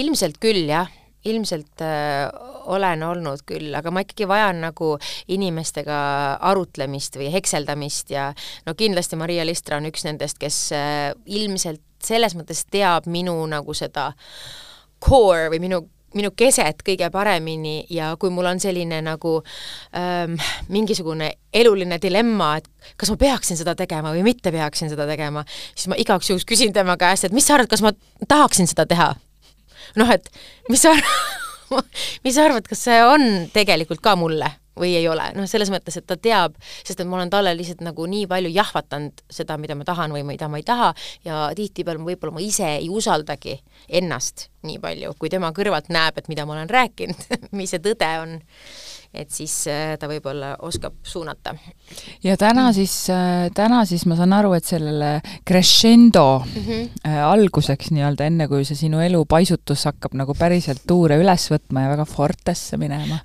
ilmselt 0.02 0.39
küll, 0.43 0.67
jah 0.69 0.91
ilmselt 1.25 1.81
äh, 1.83 2.29
olen 2.65 3.03
olnud 3.03 3.43
küll, 3.47 3.71
aga 3.77 3.91
ma 3.93 4.03
ikkagi 4.05 4.27
vajan 4.29 4.63
nagu 4.67 4.95
inimestega 5.31 5.97
arutlemist 6.51 7.19
või 7.19 7.31
hekseldamist 7.33 8.13
ja 8.13 8.29
no 8.65 8.75
kindlasti 8.77 9.19
Maria 9.19 9.45
Listra 9.45 9.79
on 9.81 9.89
üks 9.89 10.05
nendest, 10.07 10.39
kes 10.41 10.61
äh, 10.75 11.11
ilmselt 11.25 11.83
selles 12.05 12.38
mõttes 12.38 12.65
teab 12.69 13.09
minu 13.09 13.38
nagu 13.49 13.73
seda 13.73 14.11
core 15.01 15.49
või 15.53 15.61
minu 15.65 15.83
minu 16.15 16.31
keset 16.38 16.79
kõige 16.85 17.09
paremini 17.11 17.81
ja 17.91 18.13
kui 18.19 18.31
mul 18.31 18.47
on 18.47 18.61
selline 18.63 19.01
nagu 19.03 19.33
ähm, 19.97 20.38
mingisugune 20.71 21.33
eluline 21.53 21.99
dilemma, 22.01 22.53
et 22.59 22.95
kas 22.99 23.11
ma 23.11 23.19
peaksin 23.19 23.59
seda 23.59 23.75
tegema 23.75 24.13
või 24.15 24.23
mitte 24.27 24.53
peaksin 24.55 24.91
seda 24.91 25.07
tegema, 25.09 25.43
siis 25.73 25.89
ma 25.91 25.99
igaks 25.99 26.31
juhuks 26.31 26.47
küsin 26.47 26.73
tema 26.75 26.95
käest, 26.99 27.27
et 27.27 27.35
mis 27.35 27.47
sa 27.47 27.57
arvad, 27.57 27.71
kas 27.71 27.83
ma 27.83 27.91
tahaksin 28.27 28.71
seda 28.71 28.88
teha? 28.89 29.11
Noh, 30.00 30.12
et 30.12 30.30
mis 30.69 30.82
sa 30.82 30.93
mis 32.26 32.36
sa 32.36 32.45
arvad, 32.45 32.67
kas 32.69 32.86
see 32.88 33.02
on 33.06 33.50
tegelikult 33.54 34.04
ka 34.04 34.15
mulle 34.19 34.52
või 34.76 34.91
ei 35.00 35.08
ole, 35.08 35.30
noh, 35.38 35.48
selles 35.48 35.69
mõttes, 35.71 35.95
et 35.95 36.06
ta 36.08 36.17
teab, 36.19 36.58
sest 36.84 37.00
et 37.00 37.08
ma 37.08 37.15
olen 37.19 37.32
talle 37.32 37.54
lihtsalt 37.56 37.84
nagu 37.86 38.08
nii 38.12 38.26
palju 38.28 38.52
jahvatanud 38.52 39.24
seda, 39.32 39.56
mida 39.62 39.78
ma 39.78 39.88
tahan 39.88 40.12
või 40.15 40.26
mida 40.28 40.50
ma 40.52 40.60
ei 40.60 40.67
taha 40.67 40.91
ja 41.24 41.45
tihtipeale 41.56 42.04
võib-olla 42.04 42.36
ma 42.36 42.43
ise 42.43 42.76
ei 42.82 42.89
usaldagi 42.91 43.56
ennast 44.02 44.50
nii 44.65 44.82
palju, 44.84 45.13
kui 45.19 45.32
tema 45.34 45.51
kõrvalt 45.56 45.91
näeb, 45.93 46.17
et 46.17 46.30
mida 46.32 46.45
ma 46.45 46.58
olen 46.58 46.69
rääkinud 46.69 47.39
mis 47.60 47.73
see 47.73 47.84
tõde 47.84 48.12
on 48.23 48.38
et 49.15 49.32
siis 49.32 49.54
äh, 49.71 49.95
ta 49.99 50.10
võib-olla 50.10 50.56
oskab 50.65 50.97
suunata. 51.08 51.56
ja 52.23 52.36
täna 52.39 52.67
siis, 52.75 52.93
äh, 53.13 53.47
täna 53.56 53.84
siis 53.88 54.06
ma 54.10 54.17
saan 54.19 54.36
aru, 54.36 54.54
et 54.58 54.67
sellele 54.67 55.21
crescendo 55.47 56.43
mm 56.43 56.65
-hmm. 56.65 57.21
alguseks 57.23 57.91
nii-öelda, 57.95 58.28
enne 58.28 58.47
kui 58.51 58.65
see 58.65 58.75
sinu 58.75 58.99
elu 59.01 59.25
paisutus 59.25 59.86
hakkab 59.86 60.13
nagu 60.13 60.36
päriselt 60.38 60.84
tuure 60.88 61.17
üles 61.21 61.47
võtma 61.51 61.86
ja 61.86 61.93
väga 61.93 62.06
fortesse 62.06 62.78
minema, 62.78 63.19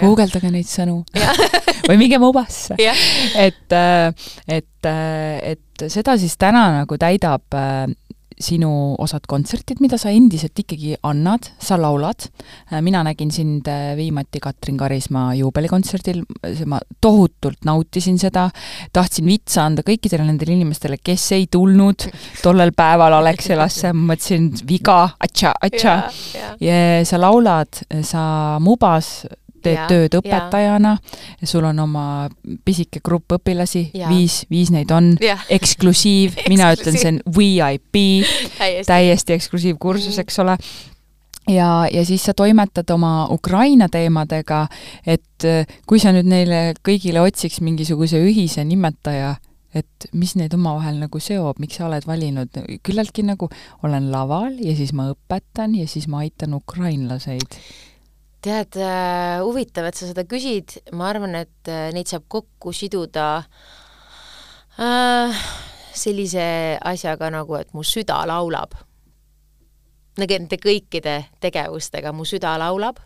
guugeldage 0.00 0.50
neid 0.50 0.66
sõnu. 0.66 1.02
Või 1.86 1.98
minge 2.00 2.18
Mubasse. 2.18 2.74
Et, 3.36 3.72
et, 4.48 4.86
et 5.42 5.84
seda 5.86 6.16
siis 6.18 6.34
täna 6.36 6.64
nagu 6.80 6.98
täidab 6.98 7.54
sinu 8.40 8.70
osad 9.00 9.24
kontserdid, 9.28 9.80
mida 9.80 9.98
sa 10.00 10.10
endiselt 10.12 10.58
ikkagi 10.60 10.94
annad, 11.08 11.48
sa 11.62 11.78
laulad, 11.80 12.28
äh, 12.70 12.82
mina 12.84 13.02
nägin 13.06 13.30
sind 13.32 13.68
äh, 13.68 13.94
viimati 13.96 14.40
Katrin 14.44 14.76
Karismaa 14.80 15.34
juubelikontserdil, 15.38 16.22
ma 16.68 16.80
tohutult 17.00 17.64
nautisin 17.64 18.18
seda, 18.20 18.48
tahtsin 18.92 19.28
vitsa 19.30 19.64
anda 19.66 19.84
kõikidele 19.86 20.28
nendele 20.28 20.56
inimestele, 20.56 21.00
kes 21.02 21.30
ei 21.36 21.48
tulnud. 21.52 22.08
Tollel 22.42 22.74
päeval 22.76 23.18
Alexelasse, 23.20 23.92
ma 23.96 24.12
mõtlesin, 24.12 24.50
viga, 24.68 25.00
atša, 25.22 25.56
atša. 25.68 25.96
ja 26.60 26.78
sa 27.08 27.20
laulad, 27.20 27.84
sa 28.04 28.22
Mubas 28.62 29.24
teed 29.66 29.78
ja, 29.78 29.86
tööd 29.90 30.16
õpetajana, 30.20 30.96
sul 31.44 31.66
on 31.68 31.84
oma 31.84 32.06
pisike 32.64 33.02
grupp 33.04 33.36
õpilasi, 33.38 33.88
viis, 34.06 34.42
viis 34.52 34.72
neid 34.74 34.92
on, 34.94 35.14
eksklusiiv, 35.52 36.38
mina 36.52 36.72
ütlen, 36.76 36.98
see 36.98 37.14
on 37.14 37.22
VIP, 37.36 38.02
täiesti. 38.86 39.36
eksklusiivkursus, 39.36 40.20
eks 40.22 40.44
ole. 40.44 40.58
Ja, 41.46 41.86
ja 41.92 42.02
siis 42.06 42.24
sa 42.26 42.34
toimetad 42.34 42.90
oma 42.90 43.28
Ukraina 43.30 43.86
teemadega, 43.88 44.64
et 45.06 45.46
äh, 45.46 45.76
kui 45.86 46.00
sa 46.02 46.10
nüüd 46.14 46.26
neile 46.26 46.72
kõigile 46.82 47.22
otsiks 47.22 47.60
mingisuguse 47.62 48.18
ühise 48.18 48.64
nimetaja, 48.66 49.36
et 49.76 50.08
mis 50.16 50.34
neid 50.38 50.54
omavahel 50.56 50.98
nagu 51.04 51.20
seob, 51.22 51.60
miks 51.62 51.78
sa 51.78 51.86
oled 51.86 52.06
valinud, 52.08 52.62
küllaltki 52.86 53.22
nagu 53.26 53.48
olen 53.86 54.10
laval 54.10 54.56
ja 54.62 54.74
siis 54.74 54.94
ma 54.96 55.10
õpetan 55.12 55.76
ja 55.78 55.86
siis 55.90 56.08
ma 56.10 56.24
aitan 56.24 56.56
ukrainlaseid 56.56 57.58
tead 58.44 58.76
äh,, 58.80 59.42
huvitav, 59.42 59.88
et 59.88 59.98
sa 59.98 60.08
seda 60.08 60.26
küsid, 60.28 60.78
ma 60.96 61.10
arvan, 61.10 61.36
et 61.42 61.70
äh, 61.70 61.88
neid 61.94 62.10
saab 62.10 62.26
kokku 62.32 62.72
siduda 62.76 63.28
äh, 64.80 65.46
sellise 65.96 66.76
asjaga 66.84 67.30
nagu, 67.34 67.56
et 67.58 67.72
mu 67.74 67.84
süda 67.86 68.20
laulab. 68.28 68.76
Nende 70.16 70.56
kõikide 70.56 71.18
tegevustega 71.44 72.08
mu 72.16 72.24
süda 72.24 72.54
laulab. 72.56 73.02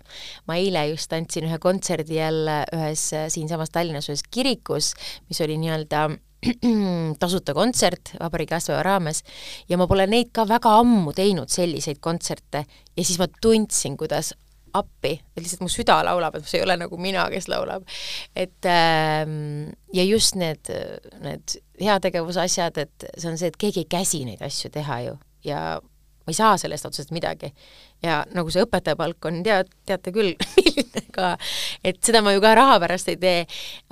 ma 0.47 0.55
eile 0.61 0.85
just 0.93 1.13
andsin 1.13 1.49
ühe 1.49 1.59
kontserdi 1.59 2.21
jälle 2.21 2.65
ühes 2.77 3.09
äh, 3.13 3.29
siinsamas 3.29 3.71
Tallinnas 3.75 4.11
ühes 4.11 4.23
kirikus, 4.31 4.95
mis 5.29 5.41
oli 5.43 5.59
nii-öelda 5.59 6.05
tasuta 7.23 7.55
kontsert 7.55 8.15
Vabariigi 8.21 8.55
aastapäeva 8.57 8.85
raames 8.87 9.25
ja 9.69 9.77
ma 9.77 9.89
pole 9.91 10.07
neid 10.07 10.31
ka 10.33 10.47
väga 10.49 10.77
ammu 10.81 11.13
teinud, 11.13 11.51
selliseid 11.53 11.99
kontserte, 12.01 12.65
ja 12.97 13.05
siis 13.05 13.19
ma 13.21 13.27
tundsin, 13.43 13.99
kuidas 14.01 14.33
appi, 14.77 15.17
et 15.37 15.43
lihtsalt 15.43 15.65
mu 15.65 15.71
süda 15.73 16.01
laulab, 16.07 16.39
et 16.39 16.49
see 16.49 16.61
ei 16.61 16.67
ole 16.67 16.77
nagu 16.81 16.99
mina, 17.01 17.27
kes 17.33 17.49
laulab. 17.53 17.87
et 18.37 18.69
ähm, 18.69 19.73
ja 19.95 20.05
just 20.05 20.37
need, 20.41 20.71
need 21.21 21.57
heategevusasjad, 21.81 22.79
et 22.79 23.11
see 23.17 23.31
on 23.31 23.39
see, 23.41 23.51
et 23.51 23.61
keegi 23.61 23.85
ei 23.85 23.91
käsi 23.91 24.25
neid 24.29 24.43
asju 24.45 24.71
teha 24.75 25.01
ju 25.09 25.17
ja 25.45 25.81
ma 26.21 26.33
ei 26.33 26.37
saa 26.37 26.57
sellest 26.61 26.87
otseselt 26.87 27.15
midagi. 27.17 27.53
ja 28.03 28.23
nagu 28.33 28.49
see 28.53 28.63
õpetajapalk 28.65 29.27
on, 29.29 29.43
tead, 29.45 29.69
teate 29.89 30.13
küll, 30.15 30.33
milline 30.57 31.03
ka, 31.13 31.35
et 31.85 31.99
seda 32.05 32.23
ma 32.25 32.33
ju 32.33 32.41
ka 32.41 32.55
raha 32.57 32.79
pärast 32.81 33.11
ei 33.13 33.19
tee, 33.21 33.43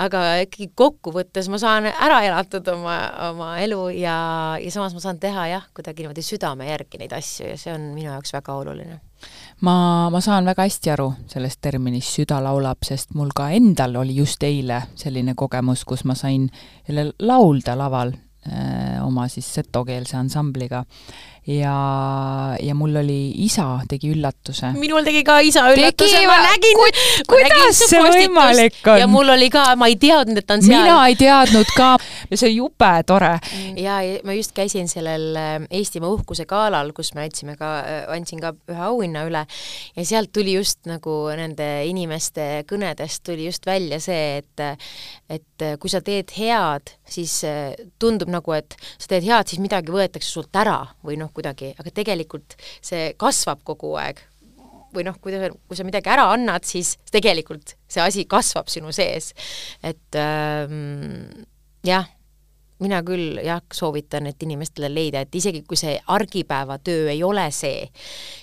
aga 0.00 0.22
ikkagi 0.44 0.70
kokkuvõttes 0.78 1.50
ma 1.52 1.60
saan 1.60 1.90
ära 1.90 2.22
elatada 2.26 2.76
oma, 2.76 2.96
oma 3.30 3.50
elu 3.64 3.82
ja, 3.98 4.16
ja 4.62 4.72
samas 4.72 4.96
ma 4.96 5.04
saan 5.04 5.20
teha 5.20 5.48
jah, 5.52 5.68
kuidagi 5.76 6.04
niimoodi 6.06 6.24
südame 6.24 6.70
järgi 6.70 7.02
neid 7.02 7.12
asju 7.16 7.52
ja 7.52 7.58
see 7.60 7.74
on 7.74 7.90
minu 7.96 8.10
jaoks 8.12 8.32
väga 8.36 8.56
oluline 8.62 9.00
ma, 9.66 9.74
ma 10.10 10.20
saan 10.24 10.48
väga 10.48 10.64
hästi 10.66 10.92
aru 10.94 11.08
sellest 11.30 11.60
terminist 11.64 12.14
süda 12.16 12.40
laulab, 12.44 12.80
sest 12.86 13.14
mul 13.18 13.32
ka 13.36 13.50
endal 13.56 13.98
oli 14.02 14.16
just 14.16 14.42
eile 14.46 14.84
selline 14.98 15.34
kogemus, 15.38 15.84
kus 15.88 16.04
ma 16.08 16.16
sain 16.18 16.48
jälle 16.88 17.10
laulda 17.18 17.76
laval 17.78 18.14
öö, 18.14 18.77
oma 19.08 19.26
siis 19.32 19.48
setokeelse 19.58 20.16
ansambliga 20.20 20.84
ja, 21.48 21.76
ja 22.60 22.74
mul 22.76 22.96
oli, 23.00 23.32
isa 23.44 23.80
tegi 23.88 24.10
üllatuse. 24.12 24.74
minul 24.76 25.04
tegi 25.06 25.22
ka 25.24 25.38
isa 25.40 25.64
üllatuse, 25.72 26.20
ma 26.28 26.36
nägin 26.44 26.76
ku,. 26.76 26.88
kuidas 27.32 27.80
see 27.88 28.02
võimalik 28.04 28.82
on? 28.84 29.00
ja 29.00 29.08
mul 29.08 29.32
oli 29.32 29.48
ka, 29.52 29.64
ma 29.80 29.88
ei 29.88 29.96
teadnud, 30.00 30.42
et 30.42 30.46
ta 30.48 30.58
on 30.58 30.64
seal. 30.66 30.84
mina 30.84 30.98
ei 31.08 31.16
teadnud 31.18 31.72
ka 31.76 31.94
ja 32.30 32.40
see 32.40 32.52
jube 32.54 32.92
tore. 33.06 33.34
ja, 33.76 34.00
ja 34.04 34.20
ma 34.24 34.36
just 34.36 34.54
käisin 34.56 34.88
sellel 34.90 35.36
äh, 35.38 35.56
Eestimaa 35.80 36.12
uhkuse 36.14 36.46
galal, 36.48 36.92
kus 36.96 37.12
me 37.16 37.26
andsime 37.26 37.56
ka, 37.60 37.72
äh, 37.82 38.04
andsin 38.14 38.42
ka 38.42 38.54
ühe 38.70 38.84
auhinna 38.90 39.24
üle 39.28 39.44
ja 39.96 40.06
sealt 40.06 40.32
tuli 40.34 40.56
just 40.56 40.88
nagu 40.88 41.20
nende 41.38 41.68
inimeste 41.88 42.64
kõnedest 42.68 43.24
tuli 43.26 43.48
just 43.48 43.66
välja 43.68 44.00
see, 44.02 44.42
et 44.42 44.66
et 45.28 45.66
kui 45.80 45.90
sa 45.90 46.00
teed 46.04 46.32
head, 46.38 46.92
siis 47.08 47.40
äh, 47.46 47.74
tundub 48.00 48.30
nagu, 48.32 48.54
et 48.56 48.76
sa 48.96 49.12
teed 49.14 49.26
head, 49.26 49.50
siis 49.50 49.62
midagi 49.62 49.92
võetakse 49.94 50.30
sult 50.30 50.56
ära 50.58 50.80
või 51.04 51.18
noh, 51.20 51.32
kuidagi, 51.34 51.74
aga 51.78 51.92
tegelikult 51.94 52.56
see 52.80 53.12
kasvab 53.18 53.64
kogu 53.66 53.94
aeg. 54.00 54.20
või 54.88 55.04
noh, 55.04 55.18
kui 55.20 55.36
kui 55.36 55.76
sa 55.76 55.84
midagi 55.84 56.08
ära 56.08 56.30
annad, 56.32 56.64
siis 56.64 56.94
tegelikult 57.12 57.74
see 57.92 58.00
asi 58.00 58.24
kasvab 58.24 58.70
sinu 58.72 58.92
sees. 58.92 59.34
et 59.84 60.16
ähm, 60.16 61.44
jah, 61.84 62.08
mina 62.84 63.00
küll 63.06 63.40
jah, 63.42 63.62
soovitan, 63.74 64.28
et 64.30 64.42
inimestele 64.46 64.90
leida, 64.92 65.22
et 65.24 65.34
isegi 65.34 65.64
kui 65.66 65.78
see 65.78 65.96
argipäevatöö 66.14 67.10
ei 67.12 67.22
ole 67.26 67.48
see, 67.54 67.88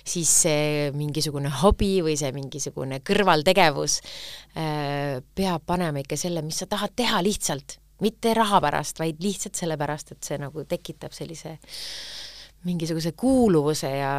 siis 0.06 0.32
see 0.44 0.90
mingisugune 0.96 1.52
hobi 1.62 1.94
või 2.04 2.18
see 2.20 2.32
mingisugune 2.36 3.00
kõrvaltegevus 3.06 3.98
äh, 4.02 5.18
peab 5.34 5.66
panema 5.66 6.04
ikka 6.04 6.20
selle, 6.20 6.44
mis 6.46 6.60
sa 6.62 6.68
tahad 6.70 6.94
teha 6.96 7.22
lihtsalt, 7.24 7.78
mitte 8.04 8.34
raha 8.36 8.60
pärast, 8.64 9.00
vaid 9.00 9.22
lihtsalt 9.24 9.56
sellepärast, 9.56 10.12
et 10.12 10.28
see 10.28 10.40
nagu 10.40 10.66
tekitab 10.68 11.16
sellise 11.16 11.56
mingisuguse 12.66 13.12
kuuluvuse 13.16 13.90
ja 13.96 14.14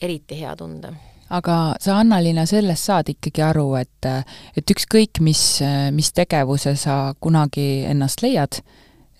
eriti 0.00 0.40
hea 0.40 0.52
tunde. 0.56 0.92
Aga 1.30 1.56
sa, 1.78 2.00
Anna-Liina, 2.00 2.42
sellest 2.48 2.88
saad 2.88 3.10
ikkagi 3.12 3.42
aru, 3.46 3.68
et, 3.78 4.06
et 4.58 4.72
ükskõik, 4.72 5.20
mis, 5.22 5.60
mis 5.94 6.10
tegevuse 6.16 6.72
sa 6.80 7.12
kunagi 7.22 7.84
ennast 7.86 8.24
leiad, 8.24 8.58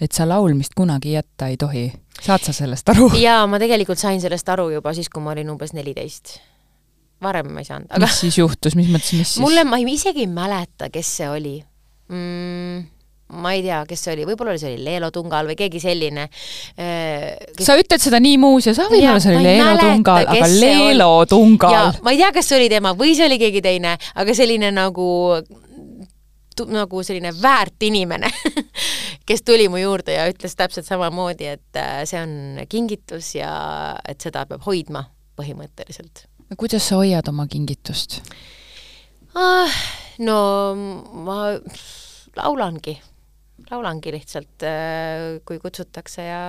et 0.01 0.13
sa 0.17 0.29
laulmist 0.29 0.77
kunagi 0.77 1.15
jätta 1.17 1.51
ei 1.53 1.59
tohi. 1.61 1.89
saad 2.21 2.45
sa 2.47 2.55
sellest 2.57 2.89
aru? 2.93 3.11
jaa, 3.27 3.43
ma 3.51 3.61
tegelikult 3.63 4.01
sain 4.01 4.21
sellest 4.23 4.49
aru 4.49 4.71
juba 4.77 4.95
siis, 4.97 5.11
kui 5.13 5.25
ma 5.25 5.35
olin 5.35 5.51
umbes 5.53 5.75
neliteist. 5.77 6.39
varem 7.23 7.51
ma 7.53 7.65
ei 7.65 7.69
saanud, 7.69 7.91
aga 7.91 8.07
mis 8.07 8.23
siis 8.25 8.39
juhtus, 8.41 8.79
mis 8.79 8.89
mõttes, 8.89 9.13
mis 9.19 9.35
siis? 9.37 9.43
mulle, 9.45 9.65
ma 9.69 9.81
isegi 9.83 10.25
ei 10.25 10.31
mäleta, 10.31 10.89
kes 10.93 11.19
see 11.21 11.29
oli 11.29 11.59
mm 12.11 12.89
ma 13.31 13.53
ei 13.55 13.63
tea, 13.63 13.81
kes 13.87 14.05
see 14.05 14.15
oli, 14.17 14.27
võib-olla 14.29 14.57
see 14.59 14.73
oli 14.73 14.85
Leelo 14.85 15.11
Tungal 15.15 15.49
või 15.51 15.57
keegi 15.59 15.81
selline 15.83 16.27
kes.... 16.31 17.63
sa 17.67 17.77
ütled 17.79 18.03
seda 18.03 18.21
nii 18.23 18.39
muuseas, 18.43 18.81
ah 18.83 18.91
võib-olla 18.91 19.23
see 19.23 19.37
oli 19.37 19.47
Leelo 19.47 19.77
Tungal, 19.79 20.27
aga 20.35 20.51
Leelo 20.51 21.11
Tungal. 21.31 21.93
ma 22.03 22.15
ei 22.15 22.21
tea, 22.21 22.33
kas 22.35 22.51
see 22.51 22.59
oli 22.59 22.71
tema 22.73 22.95
või 22.99 23.15
see 23.19 23.29
oli 23.31 23.39
keegi 23.43 23.63
teine, 23.65 23.97
aga 24.19 24.37
selline 24.37 24.73
nagu 24.75 25.07
nagu 26.69 27.03
selline 27.07 27.33
väärt 27.43 27.83
inimene 27.89 28.31
kes 29.29 29.45
tuli 29.47 29.69
mu 29.73 29.81
juurde 29.81 30.17
ja 30.17 30.27
ütles 30.31 30.57
täpselt 30.59 30.89
samamoodi, 30.89 31.53
et 31.57 31.81
äh, 31.81 32.03
see 32.09 32.21
on 32.21 32.65
kingitus 32.69 33.35
ja 33.39 33.53
et 34.09 34.21
seda 34.21 34.47
peab 34.51 34.67
hoidma 34.67 35.07
põhimõtteliselt. 35.41 36.27
kuidas 36.59 36.91
sa 36.91 37.01
hoiad 37.01 37.29
oma 37.33 37.47
kingitust 37.51 38.21
ah,? 39.35 39.81
no 40.21 40.41
ma 41.25 41.39
laulangi 42.37 42.99
laulangi 43.71 44.13
lihtsalt, 44.15 44.65
äh, 44.67 45.39
kui 45.47 45.59
kutsutakse 45.63 46.25
ja 46.25 46.43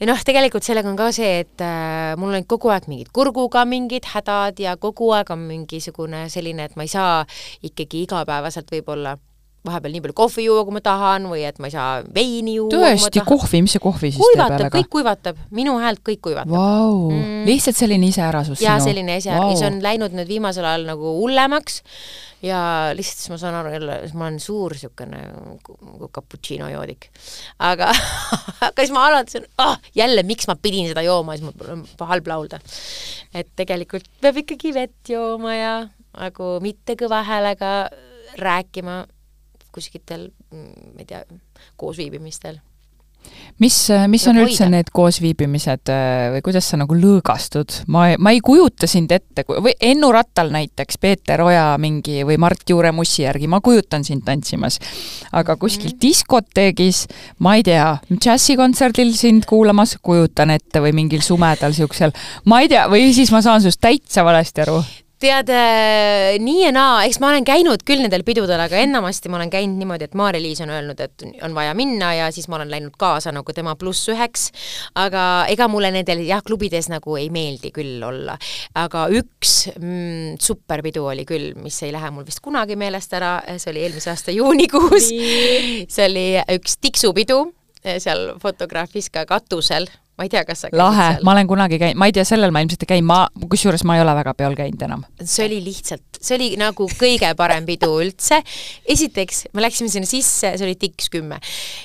ja 0.00 0.08
noh, 0.10 0.24
tegelikult 0.26 0.66
sellega 0.66 0.90
on 0.90 0.98
ka 0.98 1.10
see, 1.14 1.44
et 1.44 1.64
äh, 1.64 2.14
mul 2.20 2.34
on 2.34 2.48
kogu 2.48 2.72
aeg 2.74 2.88
mingid 2.90 3.12
kurguga 3.14 3.64
mingid 3.68 4.08
hädad 4.14 4.58
ja 4.60 4.76
kogu 4.80 5.12
aeg 5.16 5.30
on 5.34 5.46
mingisugune 5.48 6.26
selline, 6.32 6.68
et 6.68 6.76
ma 6.76 6.86
ei 6.86 6.92
saa 6.92 7.22
ikkagi 7.62 8.04
igapäevaselt 8.08 8.72
võib-olla 8.74 9.16
vahepeal 9.64 9.94
nii 9.94 10.02
palju 10.04 10.16
kohvi 10.18 10.44
juua, 10.44 10.64
kui 10.66 10.76
ma 10.76 10.82
tahan 10.84 11.28
või 11.30 11.44
et 11.48 11.60
ma 11.62 11.70
ei 11.70 11.74
saa 11.74 11.94
veini 12.14 12.58
juua. 12.58 12.72
tõesti, 12.74 13.22
kohvi, 13.24 13.62
mis 13.64 13.76
see 13.76 13.82
kohvi 13.82 14.10
siis 14.12 14.20
kuivatab, 14.20 14.58
teeb 14.60 14.76
kõik 14.76 14.90
kuivatab, 14.98 15.40
minu 15.56 15.78
häält 15.80 16.02
kõik 16.04 16.20
kuivatab 16.28 16.52
wow. 16.52 17.08
mm.. 17.08 17.46
lihtsalt 17.48 17.80
selline 17.80 18.10
iseärasus 18.12 18.60
jaa, 18.64 18.76
selline 18.84 19.16
ise 19.22 19.32
wow., 19.32 19.54
see 19.56 19.70
on 19.70 19.80
läinud 19.84 20.16
nüüd 20.16 20.28
viimasel 20.28 20.68
ajal 20.68 20.84
nagu 20.90 21.16
hullemaks 21.22 21.80
ja 22.44 22.60
lihtsalt 22.96 23.22
siis 23.22 23.32
ma 23.32 23.38
saan 23.40 23.56
aru 23.62 23.72
jälle, 23.72 23.98
ma 24.12 24.28
olen 24.28 24.38
suur 24.42 24.74
niisugune 24.76 25.22
cappuccino 26.12 26.68
joodik. 26.68 27.08
aga 27.64 27.88
aga 28.68 28.76
siis 28.78 28.92
ma 28.94 29.06
alati 29.08 29.38
ütlesin, 29.38 29.48
ah, 29.64 29.78
jälle, 29.96 30.26
miks 30.28 30.48
ma 30.50 30.58
pidin 30.60 30.90
seda 30.90 31.04
jooma, 31.06 31.38
siis 31.38 31.48
mul 31.48 31.72
on 31.78 31.84
halb 32.12 32.28
laulda. 32.28 32.60
et 33.32 33.48
tegelikult 33.56 34.08
peab 34.20 34.44
ikkagi 34.44 34.74
vett 34.76 35.14
jooma 35.14 35.56
ja 35.56 35.74
nagu 36.14 36.56
mitte 36.64 36.98
kõva 37.00 37.24
häälega 37.26 37.74
rääkima 38.38 39.04
kuskitel, 39.74 40.30
ma 40.52 41.02
ei 41.02 41.10
tea, 41.10 41.24
koosviibimistel 41.80 42.60
mis, 43.62 43.76
mis 44.10 44.24
on 44.28 44.38
üldse 44.42 44.66
need 44.70 44.90
koosviibimised 44.94 45.90
äh, 45.92 46.28
või 46.34 46.42
kuidas 46.44 46.68
sa 46.70 46.78
nagu 46.80 46.96
lõõgastud? 46.98 47.80
ma, 47.92 48.06
ma 48.18 48.32
ei 48.34 48.40
kujuta 48.44 48.88
sind 48.90 49.12
ette, 49.14 49.44
või 49.48 49.74
Ennu 49.80 50.10
Rattal 50.14 50.50
näiteks, 50.54 50.98
Peeter 51.00 51.44
Oja 51.44 51.66
mingi 51.80 52.22
või 52.26 52.38
Mart 52.42 52.64
Juure 52.70 52.92
Mussi 52.94 53.24
järgi, 53.24 53.48
ma 53.50 53.60
kujutan 53.64 54.04
sind 54.06 54.24
tantsimas. 54.26 54.78
aga 55.32 55.56
kuskil 55.56 55.90
mm 55.90 55.94
-hmm. 55.94 56.02
diskoteegis, 56.02 57.06
ma 57.38 57.56
ei 57.56 57.62
tea, 57.62 57.96
džässikontserdil 58.10 59.14
sind 59.16 59.46
kuulamas, 59.46 59.96
kujutan 60.02 60.50
ette, 60.50 60.80
või 60.80 60.92
mingil 60.92 61.22
sumedal 61.22 61.70
niisugusel, 61.70 62.12
ma 62.44 62.60
ei 62.60 62.68
tea, 62.68 62.88
või 62.88 63.12
siis 63.14 63.32
ma 63.32 63.42
saan 63.42 63.60
sinust 63.60 63.80
täitsa 63.80 64.24
valesti 64.24 64.66
aru 64.66 64.82
tead, 65.24 65.50
äh, 65.52 66.36
nii 66.42 66.64
ja 66.66 66.70
naa, 66.74 67.04
eks 67.06 67.18
ma 67.22 67.30
olen 67.30 67.46
käinud 67.46 67.84
küll 67.86 68.02
nendel 68.04 68.24
pidudel, 68.26 68.60
aga 68.60 68.80
enamasti 68.82 69.30
ma 69.32 69.38
olen 69.38 69.52
käinud 69.52 69.80
niimoodi, 69.80 70.08
et 70.08 70.16
Maarja-Liis 70.18 70.60
on 70.64 70.72
öelnud, 70.74 71.00
et 71.00 71.24
on 71.46 71.56
vaja 71.56 71.72
minna 71.78 72.12
ja 72.18 72.28
siis 72.34 72.48
ma 72.50 72.58
olen 72.58 72.72
läinud 72.72 72.96
kaasa 73.00 73.32
nagu 73.34 73.54
tema 73.56 73.76
pluss 73.80 74.10
üheks, 74.12 74.50
aga 75.00 75.24
ega 75.52 75.68
mulle 75.72 75.90
nendel 75.94 76.22
jah, 76.26 76.44
klubides 76.44 76.90
nagu 76.92 77.16
ei 77.20 77.30
meeldi 77.34 77.72
küll 77.74 78.04
olla. 78.04 78.36
aga 78.78 79.06
üks 79.14 79.56
mm, 79.74 80.36
superpidu 80.42 81.06
oli 81.10 81.24
küll, 81.28 81.52
mis 81.60 81.80
ei 81.86 81.92
lähe 81.94 82.12
mul 82.14 82.26
vist 82.28 82.42
kunagi 82.44 82.76
meelest 82.76 83.16
ära, 83.16 83.36
see 83.56 83.72
oli 83.72 83.84
eelmise 83.86 84.12
aasta 84.12 84.34
juunikuus, 84.34 85.10
see 85.88 86.08
oli 86.08 86.28
üks 86.58 86.78
tiksupidu 86.82 87.44
seal 87.84 88.34
Fotograafiska 88.40 89.26
katusel 89.28 89.88
ma 90.14 90.26
ei 90.26 90.30
tea, 90.30 90.44
kas 90.46 90.64
sa 90.64 90.70
lahe, 90.74 91.08
ma 91.26 91.34
olen 91.34 91.48
kunagi 91.50 91.78
käinud, 91.80 91.98
ma 91.98 92.06
ei 92.08 92.14
tea, 92.14 92.24
sellel 92.28 92.54
ma 92.54 92.62
ilmselt 92.62 92.84
ei 92.86 92.90
käinud, 92.94 93.08
ma, 93.08 93.48
kusjuures 93.50 93.82
ma 93.88 93.96
ei 93.98 94.04
ole 94.04 94.14
väga 94.20 94.34
peol 94.38 94.54
käinud 94.58 94.86
enam. 94.86 95.02
see 95.20 95.48
oli 95.48 95.58
lihtsalt, 95.64 96.20
see 96.20 96.38
oli 96.38 96.48
nagu 96.60 96.86
kõige 97.00 97.32
parem 97.38 97.66
pidu 97.66 97.90
üldse. 98.04 98.40
esiteks, 98.94 99.48
me 99.54 99.66
läksime 99.66 99.90
sinna 99.90 100.08
sisse, 100.08 100.54
see 100.54 100.66
oli 100.66 100.78
Dix 100.78 101.10
kümme. 101.10 101.40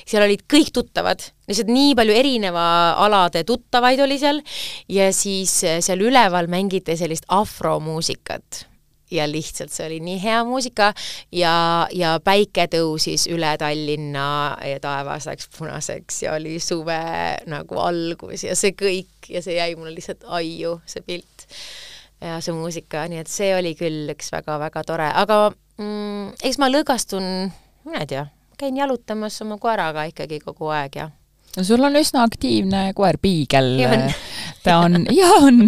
seal 0.06 0.24
olid 0.26 0.46
kõik 0.50 0.70
tuttavad, 0.76 1.26
lihtsalt 1.50 1.74
nii 1.74 1.96
palju 1.98 2.16
erineva 2.22 2.64
alade 3.02 3.42
tuttavaid 3.48 4.02
oli 4.06 4.18
seal. 4.22 4.42
Ja 4.90 5.10
siis 5.16 5.60
seal 5.66 6.06
üleval 6.06 6.50
mängiti 6.50 6.96
sellist 6.98 7.26
afromuusikat 7.28 8.69
ja 9.10 9.26
lihtsalt 9.30 9.72
see 9.74 9.86
oli 9.86 10.00
nii 10.04 10.18
hea 10.22 10.40
muusika 10.44 10.92
ja, 11.32 11.52
ja 11.92 12.16
päike 12.24 12.66
tõusis 12.72 13.26
üle 13.30 13.52
Tallinna 13.58 14.56
ja 14.66 14.80
taevas 14.82 15.28
läks 15.28 15.50
punaseks 15.56 16.22
ja 16.24 16.34
oli 16.38 16.58
suve 16.62 17.00
nagu 17.50 17.80
algus 17.82 18.44
ja 18.46 18.56
see 18.58 18.74
kõik 18.78 19.30
ja 19.30 19.42
see 19.44 19.58
jäi 19.58 19.74
mulle 19.76 19.94
lihtsalt 19.96 20.26
aiu, 20.40 20.78
see 20.86 21.04
pilt 21.06 21.46
ja 22.20 22.40
see 22.44 22.54
muusika, 22.54 23.06
nii 23.08 23.22
et 23.22 23.30
see 23.32 23.54
oli 23.56 23.74
küll 23.78 24.10
üks 24.12 24.30
väga-väga 24.34 24.84
tore, 24.88 25.08
aga 25.08 25.46
mm, 25.80 26.36
eks 26.44 26.60
ma 26.60 26.68
lõõgastun, 26.70 27.24
mina 27.88 28.04
ei 28.04 28.10
tea, 28.10 28.26
käin 28.60 28.76
jalutamas 28.76 29.40
oma 29.44 29.56
koeraga 29.62 30.04
ikkagi 30.10 30.42
kogu 30.44 30.68
aeg 30.74 31.00
ja 31.00 31.08
no 31.56 31.64
sul 31.66 31.82
on 31.84 31.96
üsna 31.98 32.24
aktiivne 32.28 32.90
koer, 32.96 33.18
Piigel. 33.22 33.72
ta 34.64 34.78
on, 34.84 35.06
ja 35.20 35.30
on, 35.40 35.64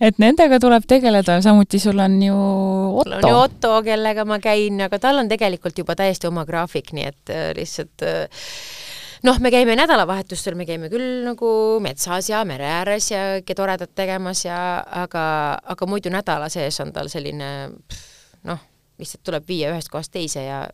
et 0.00 0.18
nendega 0.22 0.60
tuleb 0.62 0.86
tegeleda, 0.88 1.40
samuti 1.44 1.80
sul 1.82 1.98
on 2.02 2.16
ju 2.22 2.36
Otto. 2.36 3.10
mul 3.10 3.18
on 3.18 3.28
ju 3.28 3.36
Otto, 3.40 3.74
kellega 3.86 4.24
ma 4.28 4.38
käin, 4.42 4.80
aga 4.86 4.98
tal 5.02 5.22
on 5.22 5.30
tegelikult 5.30 5.78
juba 5.78 5.96
täiesti 5.98 6.30
oma 6.30 6.46
graafik, 6.48 6.92
nii 6.96 7.06
et 7.08 7.32
äh, 7.34 7.50
lihtsalt 7.56 8.06
äh, 8.06 8.48
noh, 9.26 9.38
me 9.42 9.52
käime 9.54 9.76
nädalavahetustel, 9.78 10.56
me 10.58 10.66
käime 10.68 10.90
küll 10.92 11.22
nagu 11.26 11.52
metsas 11.84 12.30
ja 12.30 12.42
mere 12.48 12.68
ääres 12.80 13.10
ja 13.12 13.22
kõike 13.40 13.56
toredat 13.58 13.94
tegemas 13.98 14.44
ja 14.46 14.58
aga, 15.04 15.24
aga 15.74 15.88
muidu 15.90 16.12
nädala 16.12 16.50
sees 16.52 16.78
on 16.84 16.92
tal 16.94 17.10
selline 17.12 17.50
noh, 18.48 18.68
lihtsalt 19.00 19.24
tuleb 19.26 19.48
viia 19.48 19.72
ühest 19.74 19.90
kohast 19.92 20.12
teise 20.14 20.46
ja 20.46 20.64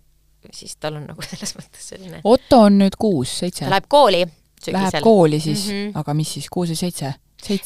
siis 0.54 0.76
tal 0.80 1.00
on 1.00 1.08
nagu 1.10 1.24
selles 1.28 1.54
mõttes 1.58 1.94
selline 1.94 2.20
Otto 2.24 2.64
on 2.68 2.80
nüüd 2.82 2.98
kuus, 3.00 3.38
seitse? 3.44 3.68
läheb 3.70 3.88
kooli 3.88 4.24
sügisel. 4.58 4.80
Läheb 4.80 5.02
kooli 5.04 5.40
siis 5.40 5.68
mm, 5.68 5.74
-hmm. 5.74 5.98
aga 6.00 6.14
mis 6.14 6.32
siis, 6.34 6.48
kuus 6.50 6.72
või 6.72 6.80
seitse? 6.80 7.14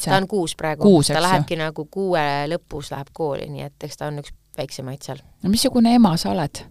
Ta 0.03 0.17
on 0.17 0.27
kuus 0.29 0.55
praegu. 0.59 1.01
ta 1.07 1.21
lähebki 1.23 1.57
nagu 1.59 1.87
kuue 1.91 2.23
lõpus 2.51 2.93
läheb 2.93 3.09
kooli, 3.13 3.49
nii 3.49 3.67
et 3.69 3.87
eks 3.89 3.99
ta 3.99 4.11
on 4.11 4.21
üks 4.23 4.35
väiksemaid 4.57 5.01
seal. 5.05 5.23
no 5.43 5.51
missugune 5.53 5.95
ema 5.97 6.15
sa 6.17 6.33
oled? 6.33 6.63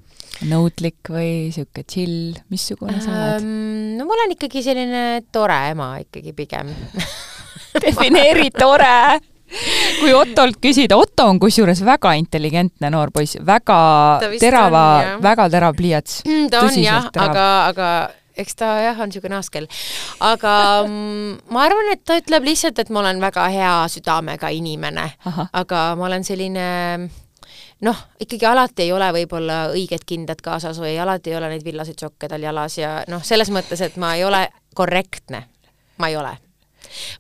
nõudlik 0.49 1.11
või 1.13 1.29
niisugune 1.49 1.85
chill, 1.87 2.39
missugune 2.51 3.01
sa 3.03 3.11
oled 3.13 3.45
um,? 3.45 3.99
no 3.99 4.07
ma 4.09 4.17
olen 4.17 4.37
ikkagi 4.37 4.63
selline 4.65 5.05
tore 5.35 5.59
ema 5.73 5.95
ikkagi 6.03 6.33
pigem 6.37 6.73
defineeri 7.85 8.49
tore 8.55 9.21
kui 10.01 10.13
Ottolt 10.17 10.57
küsida, 10.63 10.97
Otto 10.97 11.27
on 11.29 11.39
kusjuures 11.43 11.83
väga 11.85 12.15
intelligentne 12.17 12.89
noor 12.93 13.13
poiss, 13.13 13.37
väga 13.45 13.79
terava, 14.41 14.85
väga 15.23 15.49
terav 15.53 15.77
pliiats 15.77 16.23
mm,. 16.25 16.49
ta 16.53 16.65
on 16.67 16.79
jah, 16.81 17.11
aga, 17.13 17.47
aga 17.69 17.89
eks 18.37 18.57
ta 18.59 18.69
jah, 18.83 19.01
on 19.01 19.11
niisugune 19.11 19.37
askel. 19.39 19.69
aga 20.21 20.55
mm, 20.87 21.43
ma 21.55 21.65
arvan, 21.67 21.93
et 21.95 22.05
ta 22.05 22.19
ütleb 22.21 22.47
lihtsalt, 22.49 22.79
et 22.79 22.93
ma 22.93 23.03
olen 23.03 23.21
väga 23.23 23.49
hea 23.53 23.75
südamega 23.93 24.53
inimene, 24.55 25.09
aga 25.53 25.83
ma 25.99 26.09
olen 26.09 26.25
selline 26.25 26.67
noh, 27.83 28.05
ikkagi 28.23 28.47
alati 28.49 28.87
ei 28.87 28.95
ole 28.95 29.11
võib-olla 29.19 29.65
õiged 29.75 30.07
kindad 30.07 30.41
kaasas 30.45 30.81
või 30.83 30.95
alati 31.01 31.33
ei 31.33 31.41
ole 31.41 31.51
neid 31.53 31.67
villaseid 31.67 32.01
sokke 32.01 32.31
tal 32.31 32.43
jalas 32.43 32.79
ja 32.79 33.01
noh, 33.11 33.25
selles 33.27 33.51
mõttes, 33.55 33.83
et 33.85 33.99
ma 34.01 34.15
ei 34.17 34.25
ole 34.25 34.47
korrektne, 34.75 35.47
ma 35.99 36.09
ei 36.09 36.17
ole 36.17 36.37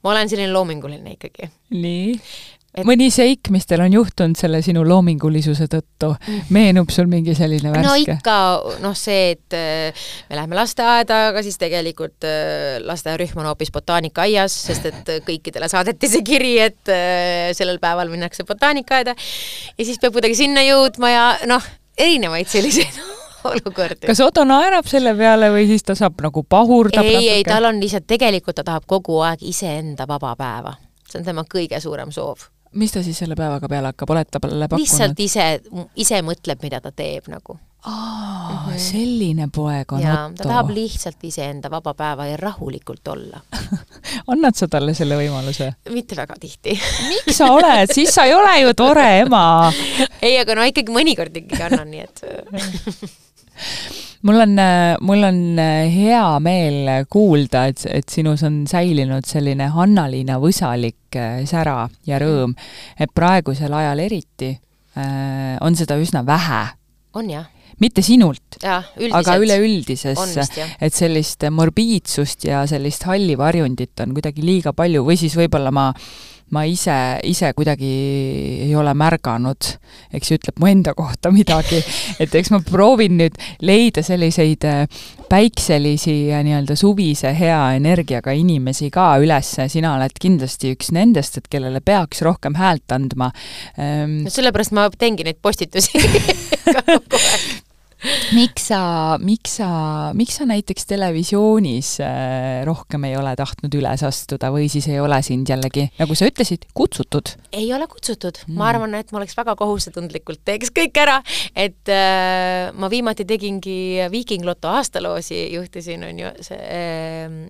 ma 0.03 0.11
olen 0.11 0.29
selline 0.29 0.53
loominguline 0.53 1.17
ikkagi. 1.17 1.51
nii? 1.71 2.17
Et... 2.73 2.87
mõni 2.89 3.11
seik, 3.13 3.51
mis 3.53 3.67
teil 3.69 3.83
on 3.85 3.93
juhtunud 3.93 4.39
selle 4.39 4.63
sinu 4.65 4.81
loomingulisuse 4.89 5.67
tõttu, 5.69 6.15
meenub 6.57 6.89
sul 6.95 7.11
mingi 7.11 7.35
selline 7.37 7.69
värske? 7.69 7.85
no 7.85 7.97
ikka, 8.01 8.37
noh 8.81 8.95
see, 8.97 9.35
et 9.35 9.57
äh, 9.59 10.07
me 10.31 10.39
läheme 10.39 10.57
lasteaeda, 10.57 11.19
aga 11.33 11.43
siis 11.45 11.61
tegelikult 11.61 12.25
äh, 12.25 12.79
lasteaiarühm 12.81 13.43
on 13.43 13.51
hoopis 13.51 13.73
botaanikaaias, 13.75 14.57
sest 14.71 14.89
et 14.89 15.13
kõikidele 15.27 15.69
saadeti 15.69 16.09
see 16.09 16.25
kiri, 16.25 16.55
et 16.65 16.93
äh, 16.93 17.51
sellel 17.57 17.77
päeval 17.83 18.09
minnakse 18.13 18.49
botaanikaaeda 18.49 19.13
ja 19.17 19.85
siis 19.85 20.01
peab 20.01 20.17
kuidagi 20.17 20.39
sinna 20.41 20.65
jõudma 20.65 21.13
ja 21.13 21.27
noh, 21.51 21.69
erinevaid 22.01 22.49
selliseid 22.49 22.97
olukordi. 23.53 24.07
kas 24.07 24.25
Otto 24.25 24.47
naerab 24.49 24.89
selle 24.89 25.13
peale 25.19 25.51
või 25.53 25.67
siis 25.71 25.85
ta 25.85 25.97
saab 25.99 26.25
nagu 26.25 26.45
pahurdab 26.49 27.05
ei, 27.05 27.29
ei, 27.37 27.45
tal 27.45 27.69
on 27.69 27.81
lihtsalt, 27.83 28.09
tegelikult 28.11 28.57
ta 28.59 28.65
tahab 28.65 28.89
kogu 28.89 29.21
aeg 29.27 29.45
iseenda 29.45 30.09
vaba 30.09 30.35
päeva. 30.41 30.75
see 31.09 31.21
on 31.21 31.29
tema 31.29 31.45
kõige 31.45 31.81
suurem 31.85 32.13
soov. 32.15 32.49
Mis 32.73 32.93
ta 32.93 33.03
siis 33.03 33.19
selle 33.19 33.37
päevaga 33.39 33.69
peale 33.69 33.93
hakkab, 33.93 34.15
oled 34.15 34.31
talle 34.33 34.69
pakkunud? 34.69 34.81
lihtsalt 34.81 35.21
ise, 35.21 35.51
ise 35.97 36.23
mõtleb, 36.25 36.63
mida 36.65 36.81
ta 36.81 36.93
teeb 36.95 37.29
nagu 37.33 37.59
aa 37.83 38.51
mm, 38.51 38.73
-hmm. 38.73 38.79
selline 38.79 39.49
poeg 39.55 39.93
on 39.93 40.03
ja, 40.03 40.27
Otto. 40.27 40.43
ta 40.43 40.49
tahab 40.49 40.71
lihtsalt 40.71 41.25
iseenda 41.27 41.71
vaba 41.71 41.95
päeva 41.95 42.27
ja 42.27 42.37
rahulikult 42.37 43.09
olla 43.09 43.41
annad 44.33 44.55
sa 44.55 44.69
talle 44.69 44.95
selle 44.95 45.19
võimaluse? 45.19 45.73
mitte 45.91 46.17
väga 46.17 46.35
tihti 46.41 46.79
miks 47.09 47.37
sa 47.37 47.51
oled, 47.53 47.91
siis 47.95 48.15
sa 48.15 48.25
ei 48.25 48.35
ole 48.35 48.61
ju 48.61 48.75
tore 48.75 49.09
ema 49.25 49.73
ei, 50.27 50.39
aga 50.39 50.55
no 50.55 50.63
ikkagi 50.63 50.95
mõnikord 50.95 51.37
ikkagi 51.43 51.63
annan, 51.63 51.91
nii 51.91 52.01
et 52.01 52.23
mul 54.23 54.41
on, 54.45 54.59
mul 55.01 55.25
on 55.27 55.41
hea 55.93 56.27
meel 56.43 56.91
kuulda, 57.11 57.67
et, 57.71 57.85
et 57.91 58.09
sinus 58.09 58.45
on 58.47 58.63
säilinud 58.71 59.27
selline 59.29 59.71
Hanna-Liina 59.75 60.39
Võsalik 60.43 61.19
äh, 61.19 61.43
sära 61.49 61.87
ja 62.09 62.21
rõõm, 62.23 62.55
et 62.99 63.13
praegusel 63.15 63.75
ajal 63.75 64.05
eriti 64.05 64.53
äh, 64.53 65.57
on 65.61 65.79
seda 65.79 65.99
üsna 66.01 66.25
vähe. 66.27 66.63
on 67.15 67.35
jah. 67.35 67.51
Mitte 67.83 68.03
sinult, 68.05 68.61
aga 68.63 69.35
üleüldises, 69.43 70.19
et 70.79 70.95
sellist 70.95 71.43
morbiidsust 71.51 72.45
ja 72.47 72.61
sellist 72.71 73.09
halli 73.09 73.35
varjundit 73.39 73.99
on 74.05 74.13
kuidagi 74.15 74.45
liiga 74.45 74.75
palju. 74.77 75.03
Või 75.09 75.17
siis 75.19 75.35
võib-olla 75.35 75.73
ma 75.75 75.89
ma 76.53 76.65
ise, 76.69 76.95
ise 77.29 77.53
kuidagi 77.57 77.91
ei 78.67 78.75
ole 78.77 78.93
märganud, 78.99 79.71
eks 80.13 80.31
ju, 80.31 80.39
ütleb 80.41 80.61
mu 80.61 80.69
enda 80.71 80.95
kohta 80.97 81.33
midagi, 81.35 81.81
et 82.23 82.35
eks 82.35 82.53
ma 82.53 82.61
proovin 82.67 83.17
nüüd 83.21 83.39
leida 83.65 84.05
selliseid 84.05 84.67
äh, 84.69 84.85
päikselisi 85.33 86.17
ja 86.29 86.43
nii-öelda 86.45 86.77
suvise 86.77 87.33
hea 87.37 87.61
energiaga 87.79 88.35
inimesi 88.37 88.91
ka 88.93 89.15
üles, 89.23 89.55
sina 89.73 89.95
oled 89.97 90.17
kindlasti 90.21 90.75
üks 90.77 90.93
nendest, 90.93 91.41
et 91.41 91.49
kellele 91.53 91.81
peaks 91.81 92.21
rohkem 92.27 92.59
häält 92.61 92.93
andma. 92.93 93.33
Ähm,. 93.79 94.23
no 94.27 94.33
sellepärast 94.33 94.77
ma 94.77 94.89
teengi 94.93 95.25
neid 95.25 95.41
postitusi 95.43 96.03
kogu 96.93 97.17
aeg 97.17 97.62
miks 98.37 98.69
sa, 98.71 98.81
miks 99.23 99.57
sa, 99.61 99.69
miks 100.17 100.39
sa 100.41 100.47
näiteks 100.49 100.87
televisioonis 100.91 101.95
äh, 102.05 102.63
rohkem 102.69 103.07
ei 103.09 103.17
ole 103.19 103.35
tahtnud 103.39 103.75
üles 103.79 104.05
astuda 104.07 104.53
või 104.55 104.69
siis 104.73 104.89
ei 104.91 105.01
ole 105.03 105.19
sind 105.27 105.51
jällegi, 105.51 105.89
nagu 106.01 106.17
sa 106.19 106.29
ütlesid, 106.31 106.67
kutsutud? 106.77 107.35
ei 107.53 107.71
ole 107.75 107.89
kutsutud 107.91 108.43
mm., 108.47 108.59
ma 108.59 108.71
arvan, 108.73 108.97
et 108.99 109.13
ma 109.13 109.23
oleks 109.23 109.37
väga 109.39 109.57
kohusetundlikult 109.59 110.43
teeks 110.49 110.73
kõik 110.75 111.01
ära, 111.03 111.21
et 111.55 111.93
äh, 111.93 112.71
ma 112.75 112.91
viimati 112.93 113.27
tegingi 113.29 113.81
Viiking 114.13 114.47
Loto 114.47 114.73
aastaloosi, 114.73 115.47
juhtisin, 115.55 116.07
on 116.09 116.23
ju, 116.25 116.37
see 116.45 116.61
äh, 116.61 117.43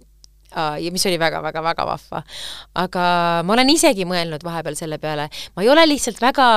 ja 0.52 0.92
mis 0.92 1.06
oli 1.08 1.18
väga-väga-väga 1.20 1.86
vahva. 1.88 2.22
aga 2.74 3.04
ma 3.46 3.54
olen 3.56 3.70
isegi 3.72 4.06
mõelnud 4.08 4.44
vahepeal 4.44 4.76
selle 4.78 4.98
peale, 5.02 5.28
ma 5.56 5.64
ei 5.64 5.70
ole 5.72 5.86
lihtsalt 5.88 6.20
väga 6.22 6.48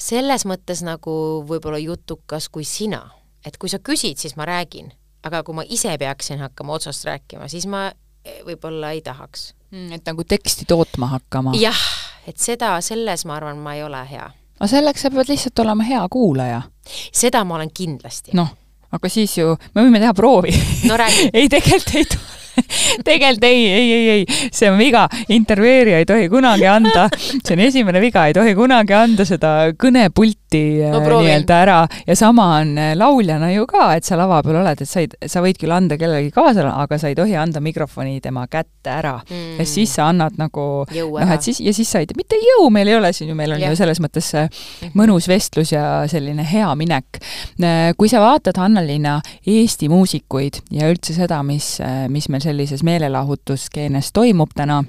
selles 0.00 0.46
mõttes 0.48 0.82
nagu 0.86 1.12
võib-olla 1.48 1.80
jutukas 1.80 2.48
kui 2.52 2.64
sina, 2.64 3.02
et 3.46 3.56
kui 3.60 3.70
sa 3.72 3.80
küsid, 3.82 4.20
siis 4.20 4.36
ma 4.38 4.46
räägin, 4.48 4.90
aga 5.26 5.42
kui 5.44 5.56
ma 5.56 5.64
ise 5.68 5.92
peaksin 6.00 6.40
hakkama 6.40 6.78
otsast 6.78 7.04
rääkima, 7.08 7.48
siis 7.52 7.66
ma 7.70 7.88
eh, 7.90 8.40
võib-olla 8.46 8.94
ei 8.96 9.02
tahaks 9.04 9.52
mm,. 9.70 9.92
et 9.98 10.08
nagu 10.08 10.24
teksti 10.24 10.68
tootma 10.68 11.10
hakkama? 11.16 11.54
jah, 11.60 11.84
et 12.28 12.40
seda, 12.40 12.76
selles 12.84 13.26
ma 13.28 13.36
arvan, 13.40 13.60
ma 13.60 13.76
ei 13.76 13.84
ole 13.84 14.02
hea. 14.10 14.30
aga 14.58 14.70
selleks 14.72 15.06
sa 15.06 15.12
pead 15.12 15.32
lihtsalt 15.32 15.64
olema 15.64 15.86
hea 15.86 16.02
kuulaja. 16.10 16.62
seda 17.12 17.44
ma 17.44 17.60
olen 17.60 17.72
kindlasti. 17.74 18.36
noh, 18.38 18.52
aga 18.90 19.12
siis 19.12 19.36
ju, 19.38 19.56
me 19.74 19.86
võime 19.86 20.02
teha 20.02 20.16
proovi 20.16 20.56
no 20.88 21.00
räägi 21.00 21.30
ei, 21.38 21.48
tegelikult 21.52 21.96
ei 22.00 22.12
tule 22.16 22.39
tegelikult 23.06 23.44
ei, 23.44 23.66
ei, 23.66 23.92
ei, 23.92 24.08
ei, 24.10 24.24
see 24.52 24.70
on 24.70 24.78
viga, 24.80 25.06
intervjueerija 25.32 26.00
ei 26.02 26.08
tohi 26.08 26.28
kunagi 26.32 26.66
anda, 26.70 27.06
see 27.16 27.54
on 27.54 27.64
esimene 27.64 28.02
viga, 28.02 28.26
ei 28.28 28.36
tohi 28.36 28.54
kunagi 28.58 28.96
anda 28.96 29.26
seda 29.28 29.52
kõnepulti 29.78 30.62
no, 30.90 31.00
äh, 31.00 31.08
nii-öelda 31.10 31.58
ära. 31.64 31.78
Ja 32.06 32.16
sama 32.18 32.48
on 32.60 32.74
äh, 32.80 32.92
lauljana 32.98 33.52
ju 33.54 33.66
ka, 33.70 33.90
et 33.98 34.08
sa 34.08 34.18
lava 34.20 34.40
peal 34.46 34.60
oled, 34.62 34.82
et 34.82 34.90
sa 34.90 35.02
ei, 35.04 35.10
sa 35.30 35.42
võid 35.44 35.60
küll 35.60 35.74
anda 35.74 35.98
kellelegi 36.00 36.32
kaasa, 36.34 36.66
aga 36.82 36.98
sa 37.00 37.10
ei 37.10 37.18
tohi 37.18 37.36
anda 37.38 37.62
mikrofoni 37.64 38.20
tema 38.24 38.46
kätte 38.50 38.92
ära. 38.92 39.18
Mm.. 39.30 39.60
ja 39.60 39.66
siis 39.68 39.92
sa 39.94 40.08
annad 40.10 40.38
nagu 40.40 40.66
noh, 40.88 41.32
et 41.34 41.44
siis, 41.44 41.60
ja 41.62 41.74
siis 41.76 41.90
sa 41.90 42.00
ei 42.02 42.08
tea, 42.08 42.18
mitte 42.18 42.38
jõu 42.40 42.70
meil 42.72 42.88
ei 42.90 42.96
ole 42.98 43.12
siin 43.14 43.30
ju, 43.30 43.36
meil 43.38 43.54
on 43.54 43.62
ja. 43.62 43.70
ju 43.70 43.78
selles 43.78 44.00
mõttes 44.02 44.32
mhm. 44.34 44.94
mõnus 44.98 45.28
vestlus 45.30 45.74
ja 45.74 45.84
selline 46.10 46.44
hea 46.46 46.68
minek. 46.78 47.20
Äh, 47.60 47.92
kui 47.98 48.10
sa 48.10 48.22
vaatad, 48.22 48.58
Anna-Liina, 48.60 49.18
Eesti 49.50 49.90
muusikuid 49.92 50.60
ja 50.74 50.90
üldse 50.90 51.14
seda, 51.16 51.40
mis, 51.46 51.76
mis 52.10 52.28
meil 52.32 52.42
sellises 52.50 52.82
meelelahutusskeenes 52.82 54.10
toimub 54.12 54.50
täna, 54.56 54.80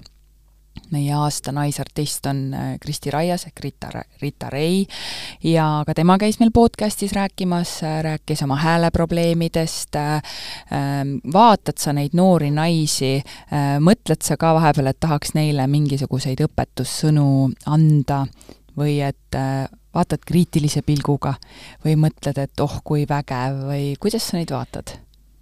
meie 0.92 1.14
aasta 1.14 1.52
naisartist 1.54 2.26
on 2.26 2.40
äh, 2.54 2.70
Kristi 2.82 3.12
Raias 3.12 3.44
ehk 3.46 3.60
Rita, 3.64 3.90
Rita 4.22 4.50
Rei 4.50 4.86
ja 5.44 5.66
ka 5.86 5.94
tema 5.94 6.16
käis 6.18 6.40
meil 6.40 6.50
podcastis 6.56 7.14
rääkimas, 7.14 7.76
äh, 7.86 8.00
rääkis 8.08 8.42
oma 8.48 8.58
hääleprobleemidest, 8.64 10.00
äh, 10.00 10.16
ähm, 10.74 11.14
vaatad 11.34 11.78
sa 11.78 11.94
neid 11.94 12.16
noori 12.18 12.50
naisi, 12.56 13.20
mõtled 13.84 14.24
sa 14.26 14.40
ka 14.42 14.56
vahepeal, 14.58 14.90
et 14.90 15.00
tahaks 15.00 15.36
neile 15.38 15.68
mingisuguseid 15.70 16.42
õpetussõnu 16.48 17.28
anda 17.68 18.24
või 18.80 18.98
et 19.06 19.38
vaatad 19.94 20.26
kriitilise 20.26 20.82
pilguga 20.88 21.36
või 21.86 21.98
mõtled, 22.08 22.42
et 22.42 22.64
oh, 22.64 22.80
kui 22.84 23.06
vägev 23.10 23.66
või 23.70 23.96
kuidas 24.00 24.32
sa 24.32 24.40
neid 24.40 24.56
vaatad? 24.56 24.96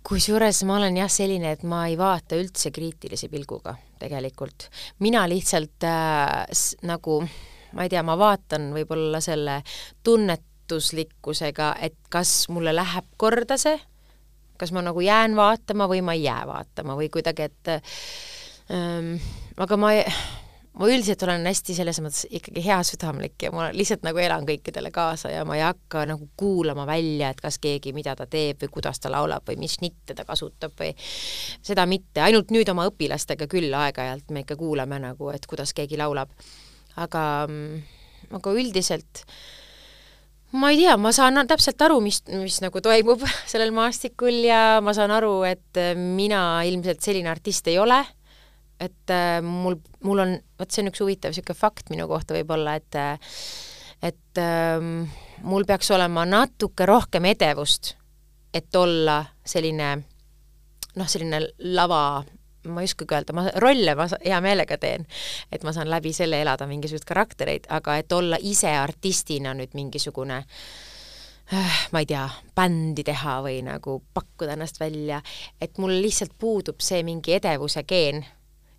Kusjuures 0.07 0.63
ma 0.67 0.77
olen 0.79 0.97
jah 0.97 1.11
selline, 1.11 1.53
et 1.55 1.63
ma 1.67 1.85
ei 1.89 1.97
vaata 1.99 2.37
üldse 2.39 2.71
kriitilise 2.75 3.29
pilguga 3.31 3.75
tegelikult. 3.99 4.69
mina 4.99 5.25
lihtsalt 5.29 5.83
äh, 5.83 6.45
nagu, 6.87 7.19
ma 7.73 7.85
ei 7.85 7.91
tea, 7.91 8.03
ma 8.03 8.17
vaatan 8.19 8.71
võib-olla 8.75 9.21
selle 9.23 9.61
tunnetuslikkusega, 10.03 11.75
et 11.81 11.97
kas 12.09 12.47
mulle 12.49 12.73
läheb 12.75 13.09
korda 13.17 13.57
see, 13.59 13.79
kas 14.59 14.73
ma 14.75 14.83
nagu 14.83 15.01
jään 15.03 15.35
vaatama 15.39 15.87
või 15.91 16.03
ma 16.03 16.15
ei 16.17 16.23
jää 16.27 16.43
vaatama 16.47 16.95
või 16.99 17.09
kuidagi, 17.11 17.49
et 17.49 17.73
ähm, 18.71 19.15
aga 19.57 19.77
ma 19.79 19.93
ei 19.97 20.05
ma 20.77 20.87
üldiselt 20.87 21.23
olen 21.25 21.47
hästi 21.49 21.73
selles 21.75 21.97
mõttes 22.03 22.27
ikkagi 22.29 22.61
heasüdamlik 22.63 23.41
ja 23.41 23.51
ma 23.53 23.69
lihtsalt 23.73 24.03
nagu 24.05 24.21
elan 24.21 24.45
kõikidele 24.47 24.91
kaasa 24.93 25.31
ja 25.33 25.45
ma 25.47 25.57
ei 25.57 25.63
hakka 25.65 26.05
nagu 26.09 26.29
kuulama 26.39 26.85
välja, 26.89 27.31
et 27.33 27.41
kas 27.41 27.57
keegi, 27.61 27.93
mida 27.95 28.15
ta 28.15 28.27
teeb 28.29 28.61
või 28.63 28.73
kuidas 28.77 29.01
ta 29.01 29.11
laulab 29.11 29.47
või 29.49 29.59
mis 29.63 29.79
šnitte 29.79 30.15
ta 30.15 30.25
kasutab 30.27 30.75
või 30.79 30.93
seda 31.01 31.87
mitte, 31.89 32.21
ainult 32.25 32.53
nüüd 32.53 32.69
oma 32.69 32.85
õpilastega 32.91 33.49
küll 33.49 33.73
aeg-ajalt 33.73 34.29
me 34.35 34.45
ikka 34.45 34.59
kuulame 34.59 35.01
nagu, 35.01 35.31
et 35.33 35.49
kuidas 35.49 35.73
keegi 35.73 35.97
laulab. 35.99 36.29
aga, 36.99 37.23
aga 38.35 38.53
üldiselt 38.53 39.23
ma 40.51 40.71
ei 40.71 40.83
tea, 40.83 40.95
ma 40.97 41.11
saan 41.15 41.41
täpselt 41.47 41.81
aru, 41.81 41.99
mis, 42.01 42.21
mis 42.29 42.61
nagu 42.61 42.81
toimub 42.81 43.25
sellel 43.51 43.73
maastikul 43.73 44.45
ja 44.45 44.79
ma 44.85 44.93
saan 44.93 45.11
aru, 45.17 45.41
et 45.49 45.81
mina 45.97 46.61
ilmselt 46.69 47.01
selline 47.01 47.33
artist 47.33 47.67
ei 47.67 47.81
ole 47.81 48.03
et 48.79 49.13
äh, 49.13 49.39
mul, 49.43 49.79
mul 50.03 50.23
on, 50.23 50.37
vot 50.59 50.71
see 50.71 50.83
on 50.83 50.91
üks 50.91 51.01
huvitav 51.03 51.33
niisugune 51.33 51.57
fakt 51.57 51.91
minu 51.93 52.07
kohta 52.07 52.37
võib-olla, 52.37 52.77
et 52.79 52.99
äh, 52.99 53.33
et 54.01 54.39
ähm, 54.39 55.09
mul 55.43 55.65
peaks 55.67 55.91
olema 55.91 56.25
natuke 56.25 56.85
rohkem 56.87 57.25
edevust, 57.33 57.95
et 58.53 58.75
olla 58.75 59.21
selline 59.45 59.97
noh, 60.95 61.07
selline 61.07 61.41
lava, 61.75 62.23
ma 62.69 62.83
ei 62.83 62.89
oskagi 62.89 63.15
öelda, 63.15 63.35
ma 63.35 63.45
rolle 63.61 63.95
ma 63.99 64.07
hea 64.23 64.39
meelega 64.43 64.77
teen, 64.81 65.05
et 65.51 65.63
ma 65.67 65.73
saan 65.75 65.91
läbi 65.91 66.13
selle 66.15 66.41
elada 66.41 66.67
mingisuguseid 66.69 67.07
karaktereid, 67.07 67.67
aga 67.75 67.99
et 67.99 68.15
olla 68.15 68.39
ise 68.41 68.71
artistina 68.79 69.53
nüüd 69.57 69.75
mingisugune 69.77 70.39
äh, 70.39 71.85
ma 71.91 72.03
ei 72.03 72.09
tea, 72.09 72.25
bändi 72.55 73.05
teha 73.07 73.39
või 73.45 73.59
nagu 73.67 73.99
pakkuda 74.13 74.55
ennast 74.55 74.79
välja, 74.81 75.21
et 75.61 75.77
mul 75.77 75.99
lihtsalt 76.01 76.35
puudub 76.39 76.81
see 76.83 77.03
mingi 77.03 77.35
edevuse 77.37 77.83
geen 77.83 78.23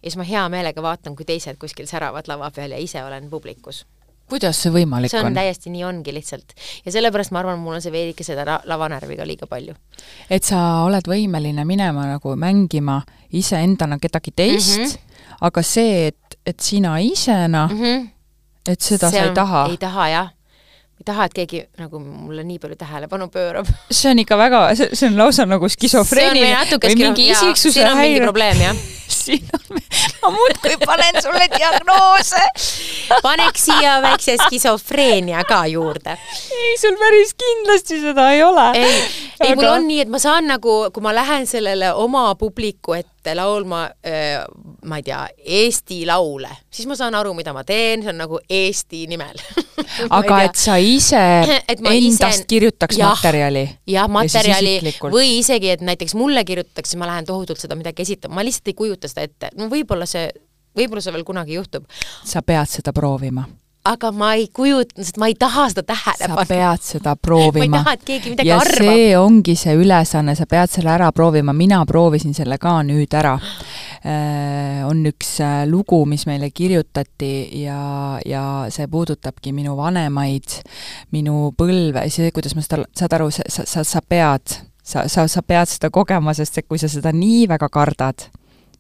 ja 0.03 0.11
siis 0.11 0.17
ma 0.17 0.25
hea 0.25 0.43
meelega 0.49 0.83
vaatan, 0.83 1.17
kui 1.17 1.27
teised 1.29 1.59
kuskil 1.61 1.89
säravad 1.91 2.29
lava 2.29 2.51
peal 2.55 2.73
ja 2.75 2.79
ise 2.79 3.03
olen 3.05 3.31
publikus. 3.31 3.85
kuidas 4.31 4.63
see 4.63 4.71
võimalik 4.71 5.11
on? 5.11 5.17
see 5.17 5.27
on 5.27 5.35
täiesti 5.35 5.71
nii 5.75 5.85
ongi 5.85 6.15
lihtsalt. 6.15 6.55
ja 6.85 6.93
sellepärast 6.93 7.35
ma 7.35 7.43
arvan, 7.43 7.59
mul 7.59 7.79
on 7.79 7.85
see 7.85 7.93
veidike 7.93 8.25
seda 8.25 8.61
lavanärvi 8.65 9.17
ka 9.17 9.27
liiga 9.27 9.47
palju. 9.51 9.75
et 10.31 10.45
sa 10.45 10.83
oled 10.87 11.09
võimeline 11.09 11.65
minema 11.65 12.07
nagu 12.15 12.37
mängima 12.37 13.03
iseendana 13.33 13.99
kedagi 13.99 14.33
teist 14.37 14.79
mm, 14.79 14.85
-hmm. 14.85 15.39
aga 15.41 15.63
see, 15.63 16.07
et, 16.09 16.41
et 16.47 16.61
sina 16.61 16.99
isena 16.99 17.69
mm, 17.69 17.81
-hmm. 17.81 18.11
et 18.69 18.81
seda 18.81 19.11
see 19.11 19.21
sa 19.21 19.27
ei 19.27 19.35
taha? 19.35 19.67
ei 19.71 19.77
taha 19.77 20.09
jah 20.09 20.31
ei 21.01 21.07
taha, 21.09 21.27
et 21.31 21.35
keegi 21.37 21.63
nagu 21.81 21.99
mulle 22.03 22.45
nii 22.45 22.59
palju 22.61 22.77
tähelepanu 22.77 23.31
pöörab. 23.33 23.69
see 23.91 24.11
on 24.13 24.19
ikka 24.21 24.37
väga, 24.37 24.63
see 24.77 25.09
on 25.09 25.17
lausa 25.17 25.47
nagu 25.49 25.69
skisofreeniline 25.73 26.77
või 26.77 26.97
mingi 26.99 27.31
isiksuse 27.33 27.87
häire. 27.89 28.25
probleem, 28.27 28.61
jah 28.69 28.83
siin 29.21 29.49
on, 29.57 29.81
ma 30.23 30.31
muudkui 30.35 30.77
panen 30.85 31.23
sulle 31.23 31.49
diagnoose 31.55 32.45
paneks 33.25 33.65
siia 33.71 33.97
väikse 34.05 34.37
skisofreenia 34.45 35.43
ka 35.49 35.65
juurde. 35.73 36.19
ei, 36.53 36.77
sul 36.81 37.01
päris 37.01 37.35
kindlasti 37.35 38.01
seda 38.05 38.31
ei 38.37 38.45
ole. 38.45 38.71
ei 38.77 38.95
ei 39.41 39.57
mul 39.57 39.71
on 39.71 39.87
nii, 39.89 40.01
et 40.05 40.13
ma 40.13 40.21
saan 40.21 40.49
nagu, 40.51 40.75
kui 40.93 41.05
ma 41.05 41.15
lähen 41.17 41.47
sellele 41.49 41.93
oma 41.97 42.29
publiku 42.39 42.95
ette 42.99 43.20
laulma, 43.37 43.83
ma 44.85 44.99
ei 44.99 45.05
tea, 45.07 45.21
Eesti 45.61 46.03
laule, 46.09 46.51
siis 46.73 46.89
ma 46.89 46.97
saan 46.99 47.15
aru, 47.19 47.35
mida 47.37 47.53
ma 47.57 47.65
teen, 47.69 48.05
see 48.05 48.13
on 48.13 48.21
nagu 48.23 48.41
Eesti 48.49 49.05
nimel. 49.11 49.39
Aga 50.19 50.43
et 50.47 50.61
sa 50.61 50.77
ise 50.81 51.21
et 51.73 51.81
endast 51.81 52.43
ise... 52.43 52.49
kirjutaks 52.51 52.99
ja, 53.01 53.13
materjali? 53.13 53.65
jah, 53.91 54.09
materjali. 54.11 54.77
või 55.11 55.39
isegi, 55.39 55.73
et 55.77 55.85
näiteks 55.85 56.17
mulle 56.19 56.45
kirjutatakse, 56.49 56.99
ma 57.01 57.09
lähen 57.11 57.29
tohutult 57.29 57.61
seda 57.63 57.79
midagi 57.79 58.07
esitama, 58.07 58.41
ma 58.41 58.47
lihtsalt 58.47 58.73
ei 58.73 58.79
kujuta 58.79 59.11
seda 59.11 59.27
ette, 59.29 59.53
no 59.59 59.71
võib-olla 59.73 60.09
see, 60.09 60.29
võib-olla 60.77 61.05
see 61.05 61.17
veel 61.17 61.27
kunagi 61.29 61.59
juhtub. 61.59 61.89
sa 62.25 62.45
pead 62.47 62.79
seda 62.79 62.95
proovima 62.97 63.47
aga 63.85 64.11
ma 64.13 64.35
ei 64.37 64.49
kujuta, 64.53 65.01
sest 65.01 65.17
ma 65.21 65.31
ei 65.31 65.35
taha 65.39 65.65
seda 65.73 65.83
tähele 65.89 66.27
panna. 66.29 66.45
sa 66.45 66.49
pead 66.49 66.83
seda 66.85 67.15
proovima. 67.17 67.65
ma 67.65 67.79
ei 67.79 67.85
taha, 67.85 67.95
et 67.97 68.05
keegi 68.05 68.33
midagi 68.35 68.51
ja 68.51 68.59
arvab. 68.61 68.89
see 68.93 69.13
ongi 69.17 69.55
see 69.57 69.77
ülesanne, 69.81 70.35
sa 70.37 70.47
pead 70.51 70.73
selle 70.73 70.93
ära 70.93 71.09
proovima, 71.17 71.55
mina 71.57 71.81
proovisin 71.89 72.37
selle 72.37 72.59
ka 72.61 72.75
nüüd 72.87 73.15
ära 73.17 73.37
äh,. 73.41 74.83
on 74.89 75.01
üks 75.09 75.39
äh, 75.45 75.63
lugu, 75.69 76.03
mis 76.09 76.27
meile 76.29 76.51
kirjutati 76.53 77.63
ja, 77.63 78.19
ja 78.27 78.45
see 78.73 78.89
puudutabki 78.91 79.55
minu 79.57 79.77
vanemaid, 79.79 80.59
minu 81.17 81.55
põlve, 81.57 82.05
see, 82.13 82.33
kuidas 82.37 82.57
ma 82.59 82.65
seda, 82.65 82.85
saad 82.97 83.17
aru, 83.17 83.31
sa, 83.33 83.47
sa, 83.49 83.85
sa, 83.85 84.03
pead, 84.05 84.59
sa, 84.83 85.07
sa, 85.09 85.25
sa 85.29 85.45
pead 85.47 85.73
seda 85.73 85.93
kogema, 85.95 86.37
sest 86.37 86.61
et 86.61 86.69
kui 86.69 86.81
sa 86.81 86.91
seda 86.91 87.15
nii 87.17 87.47
väga 87.49 87.71
kardad, 87.73 88.29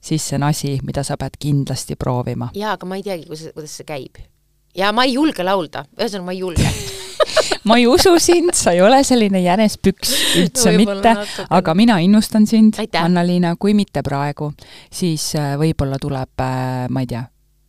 siis 0.01 0.29
see 0.29 0.37
on 0.37 0.45
asi, 0.51 0.75
mida 0.85 1.05
sa 1.07 1.17
pead 1.21 1.41
kindlasti 1.41 1.97
proovima. 1.97 2.51
jaa, 2.57 2.77
aga 2.77 2.89
ma 2.89 3.01
ei 3.01 3.07
teagi, 3.07 3.25
kuidas, 3.31 3.49
kuidas 3.57 3.79
see 3.81 3.89
käib 3.89 4.21
ja 4.77 4.93
ma 4.93 5.05
ei 5.09 5.15
julge 5.15 5.45
laulda, 5.47 5.85
ühesõnaga 5.99 6.27
ma 6.27 6.37
ei 6.37 6.43
julge. 6.45 6.73
Ma 7.69 7.77
ei 7.77 7.85
usu 7.87 8.15
sind, 8.19 8.55
sa 8.57 8.73
ei 8.73 8.81
ole 8.81 9.03
selline 9.05 9.43
jänespüks 9.45 10.15
üldse 10.41 10.73
mitte, 10.81 11.13
aga 11.53 11.75
mina 11.77 11.99
innustan 12.01 12.47
sind, 12.49 12.79
Anna-Liina, 12.97 13.53
kui 13.61 13.75
mitte 13.77 14.01
praegu, 14.03 14.49
siis 14.91 15.27
äh, 15.37 15.53
võib-olla 15.61 15.99
tuleb, 16.01 16.33
äh, 16.41 16.87
ma 16.89 17.05
ei 17.05 17.11
tea, 17.11 17.21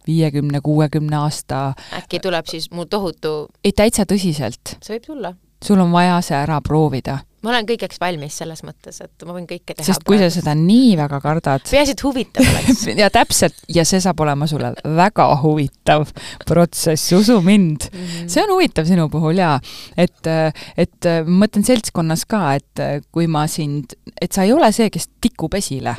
viiekümne, 0.08 0.62
kuuekümne 0.64 1.20
aasta 1.20 1.74
äkki 1.99 2.22
tuleb 2.24 2.47
siis 2.49 2.70
mu 2.72 2.86
tohutu 2.89 3.34
ei, 3.64 3.74
täitsa 3.76 4.08
tõsiselt. 4.10 4.78
see 4.82 4.95
võib 4.95 5.06
tulla. 5.06 5.34
sul 5.64 5.84
on 5.84 5.91
vaja 5.93 6.22
see 6.26 6.38
ära 6.39 6.62
proovida 6.66 7.20
ma 7.42 7.54
olen 7.54 7.68
kõigeks 7.70 8.00
valmis 8.02 8.38
selles 8.42 8.62
mõttes, 8.66 9.00
et 9.04 9.26
ma 9.28 9.36
võin 9.36 9.48
kõike 9.50 9.74
teha. 9.74 9.86
sest 9.86 10.06
kui 10.06 10.18
praegu. 10.18 10.30
sa 10.30 10.42
seda 10.42 10.56
nii 10.58 10.94
väga 11.00 11.22
kardad 11.24 11.66
peaasi, 11.70 11.96
et 11.96 12.04
huvitav 12.06 12.50
oleks 12.52 12.84
ja 12.98 13.10
täpselt, 13.14 13.58
ja 13.72 13.86
see 13.88 14.02
saab 14.04 14.22
olema 14.26 14.48
sulle 14.50 14.74
väga 14.98 15.28
huvitav 15.44 16.08
protsess, 16.48 17.12
usu 17.18 17.39
mind 17.46 17.89
mm. 17.89 18.06
-hmm. 18.06 18.30
see 18.32 18.46
on 18.46 18.56
huvitav 18.56 18.88
sinu 18.89 19.10
puhul 19.10 19.42
jaa, 19.42 19.58
et, 19.98 20.32
et 20.78 21.12
ma 21.26 21.42
mõtlen 21.46 21.66
seltskonnas 21.66 22.28
ka, 22.30 22.44
et 22.60 23.06
kui 23.12 23.28
ma 23.28 23.48
sind, 23.50 23.96
et 24.22 24.32
sa 24.32 24.46
ei 24.46 24.54
ole 24.54 24.70
see, 24.72 24.89
kes 24.94 25.10
tikub 25.22 25.54
esile 25.58 25.98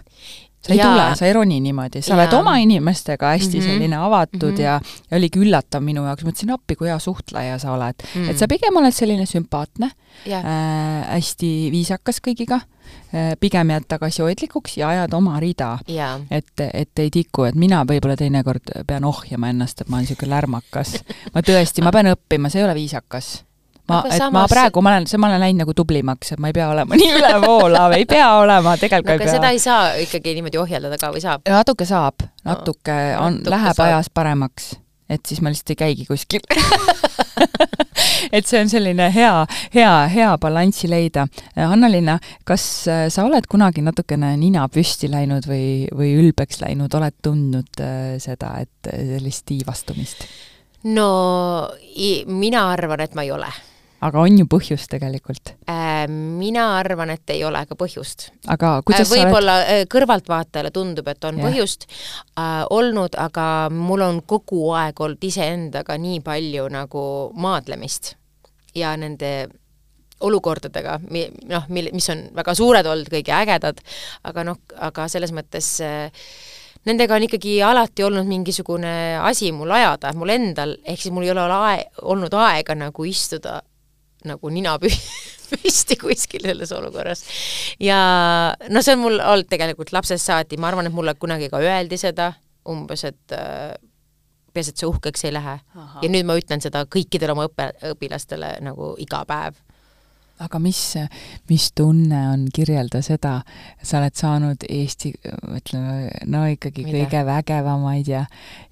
sa 0.62 0.72
ei 0.72 0.78
ja. 0.78 0.88
tule, 0.88 1.06
sa 1.18 1.26
ei 1.26 1.32
roni 1.32 1.60
niimoodi, 1.60 2.02
sa 2.02 2.12
ja. 2.12 2.18
oled 2.20 2.36
oma 2.38 2.56
inimestega 2.62 3.32
hästi 3.34 3.58
mm 3.58 3.64
-hmm. 3.64 3.72
selline 3.72 3.96
avatud 3.96 4.50
mm 4.50 4.56
-hmm. 4.56 4.60
ja, 4.60 4.80
ja 5.10 5.16
oligi 5.16 5.40
üllatav 5.40 5.82
minu 5.82 6.04
jaoks, 6.06 6.24
mõtlesin 6.24 6.54
appi, 6.54 6.76
kui 6.76 6.88
hea 6.88 6.98
suhtleja 6.98 7.58
sa 7.58 7.72
oled 7.72 7.94
mm. 8.02 8.22
-hmm. 8.22 8.30
et 8.30 8.38
sa 8.38 8.48
pigem 8.48 8.76
oled 8.76 8.94
selline 8.94 9.26
sümpaatne 9.26 9.90
äh,, 10.32 10.44
hästi 11.08 11.68
viisakas 11.72 12.20
kõigiga 12.28 12.60
äh,, 12.60 13.32
pigem 13.40 13.70
jääd 13.70 13.88
tagasihoidlikuks 13.88 14.76
ja 14.76 14.88
ajad 14.88 15.12
oma 15.12 15.40
rida. 15.40 15.78
et, 16.30 16.52
et 16.72 16.98
ei 16.98 17.10
tiku, 17.10 17.44
et 17.44 17.54
mina 17.54 17.84
võib-olla 17.84 18.16
teinekord 18.16 18.62
pean 18.86 19.04
ohjama 19.04 19.48
ennast, 19.48 19.80
et 19.80 19.88
ma 19.88 19.96
olen 19.96 20.06
niisugune 20.06 20.30
lärmakas. 20.30 21.04
ma 21.34 21.40
tõesti, 21.40 21.82
ma 21.82 21.90
pean 21.92 22.06
õppima, 22.06 22.48
see 22.48 22.60
ei 22.60 22.64
ole 22.64 22.74
viisakas 22.74 23.44
ma, 23.88 24.02
et 24.06 24.18
samas... 24.18 24.32
ma 24.34 24.44
praegu, 24.50 24.82
ma 24.84 24.94
olen, 24.94 25.08
ma 25.18 25.30
olen 25.32 25.42
läinud 25.46 25.64
nagu 25.64 25.74
tublimaks, 25.76 26.34
et 26.34 26.42
ma 26.42 26.52
ei 26.52 26.56
pea 26.56 26.68
olema 26.72 26.96
nii 27.00 27.16
ülevoolav, 27.18 27.96
ei 27.98 28.06
pea 28.08 28.28
olema, 28.40 28.76
tegelikult 28.80 29.14
no, 29.14 29.18
ei 29.18 29.26
pea. 29.26 29.34
seda 29.38 29.52
ei 29.54 29.62
saa 29.62 29.90
ikkagi 30.02 30.36
niimoodi 30.38 30.60
ohjeldada 30.62 31.00
ka 31.00 31.12
või 31.14 31.24
saab? 31.24 31.44
natuke 31.48 31.88
saab, 31.88 32.28
natuke 32.46 32.96
no, 33.16 33.26
on, 33.26 33.42
läheb 33.46 33.76
saab. 33.76 33.88
ajas 33.88 34.12
paremaks 34.14 34.72
et 35.12 35.28
siis 35.28 35.42
ma 35.44 35.52
lihtsalt 35.52 35.74
ei 35.74 35.80
käigi 35.82 36.06
kuskil 36.08 36.44
et 38.36 38.48
see 38.48 38.60
on 38.62 38.70
selline 38.70 39.08
hea, 39.12 39.32
hea, 39.74 39.90
hea 40.12 40.30
balanssi 40.40 40.88
leida. 40.90 41.26
Anna-Liina, 41.58 42.16
kas 42.48 42.64
äh, 42.90 43.02
sa 43.12 43.26
oled 43.26 43.48
kunagi 43.50 43.84
natukene 43.84 44.32
nina 44.40 44.68
püsti 44.72 45.10
läinud 45.12 45.46
või, 45.50 45.66
või 45.92 46.14
ülbeks 46.20 46.62
läinud, 46.62 46.94
oled 46.96 47.18
tundnud 47.24 47.82
äh, 47.82 48.14
seda, 48.22 48.54
et 48.62 48.92
sellist 48.92 49.46
tiivastumist? 49.50 50.26
no 50.82 51.10
mina 52.26 52.64
arvan, 52.72 53.04
et 53.04 53.12
ma 53.14 53.22
ei 53.22 53.30
ole 53.30 53.46
aga 54.02 54.22
on 54.22 54.38
ju 54.40 54.48
põhjust 54.50 54.90
tegelikult 54.92 55.54
äh,? 55.70 55.90
Mina 56.10 56.64
arvan, 56.80 57.12
et 57.14 57.30
ei 57.30 57.44
ole 57.46 57.60
ka 57.68 57.76
põhjust. 57.78 58.30
aga 58.50 58.74
kuidas 58.86 59.06
äh, 59.06 59.12
võib-olla 59.14 59.56
oled... 59.60 59.72
Äh, 59.74 59.82
kõrvaltvaatajale 59.92 60.72
tundub, 60.74 61.08
et 61.12 61.24
on 61.28 61.38
ja. 61.38 61.46
põhjust 61.46 61.86
äh, 61.86 62.62
olnud, 62.74 63.16
aga 63.20 63.46
mul 63.72 64.02
on 64.06 64.22
kogu 64.26 64.72
aeg 64.78 65.00
olnud 65.00 65.28
iseendaga 65.28 65.98
nii 66.00 66.20
palju 66.24 66.66
nagu 66.72 67.04
maadlemist 67.38 68.16
ja 68.74 68.96
nende 68.98 69.32
olukordadega, 70.22 71.00
noh, 71.50 71.68
mil-, 71.74 71.90
mis 71.94 72.08
on 72.12 72.28
väga 72.36 72.54
suured 72.54 72.86
olnud, 72.86 73.10
kõige 73.10 73.34
ägedad, 73.34 73.80
aga 74.28 74.44
noh, 74.46 74.60
aga 74.78 75.08
selles 75.10 75.32
mõttes 75.34 75.74
äh, 75.82 76.28
nendega 76.88 77.16
on 77.16 77.26
ikkagi 77.26 77.56
alati 77.66 78.06
olnud 78.06 78.28
mingisugune 78.30 79.18
asi 79.22 79.50
mul 79.54 79.74
ajada, 79.74 80.12
mul 80.18 80.34
endal, 80.34 80.76
ehk 80.86 81.02
siis 81.02 81.14
mul 81.14 81.26
ei 81.26 81.34
ole 81.34 81.46
ae-, 81.58 81.84
olnud 82.14 82.34
aega 82.38 82.78
nagu 82.78 83.06
istuda 83.08 83.60
nagu 84.28 84.50
nina 84.52 84.76
püsti 85.52 85.98
kuskil 86.00 86.46
selles 86.48 86.72
olukorras. 86.72 87.24
ja 87.80 87.98
no 88.70 88.82
see 88.82 88.96
on 88.96 89.02
mul 89.04 89.18
olnud 89.20 89.50
tegelikult 89.50 89.92
lapsest 89.92 90.30
saati, 90.30 90.60
ma 90.60 90.70
arvan, 90.72 90.88
et 90.88 90.96
mulle 90.96 91.14
kunagi 91.14 91.50
ka 91.52 91.62
öeldi 91.62 91.98
seda, 92.00 92.32
umbes, 92.68 93.04
et 93.08 93.36
äh, 93.36 93.74
peaasi, 94.52 94.72
et 94.72 94.80
sa 94.80 94.88
uhkeks 94.88 95.26
ei 95.28 95.34
lähe. 95.34 95.58
ja 95.74 96.12
nüüd 96.12 96.28
ma 96.28 96.38
ütlen 96.38 96.62
seda 96.64 96.84
kõikidele 96.86 97.36
oma 97.36 97.48
õppe, 97.50 97.72
õpilastele 97.92 98.56
nagu 98.64 98.94
iga 99.02 99.24
päev 99.28 99.60
aga 100.42 100.58
mis, 100.58 100.80
mis 101.50 101.68
tunne 101.76 102.20
on, 102.32 102.46
kirjelda 102.54 103.02
seda, 103.04 103.36
sa 103.82 104.00
oled 104.00 104.18
saanud 104.18 104.66
Eesti, 104.68 105.12
ütleme, 105.58 106.10
no 106.30 106.44
ikkagi 106.50 106.86
Mida? 106.86 107.04
kõige 107.04 107.24
vägevamaid 107.28 108.10
ja, 108.10 108.24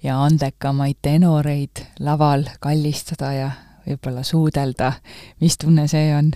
ja 0.03 0.19
andekamaid 0.25 0.99
tenoreid 1.01 1.85
laval 2.03 2.47
kallistada 2.63 3.33
ja 3.37 3.51
võib-olla 3.91 4.23
suudelda, 4.27 4.93
mis 5.43 5.57
tunne 5.61 5.87
see 5.91 6.11
on? 6.15 6.31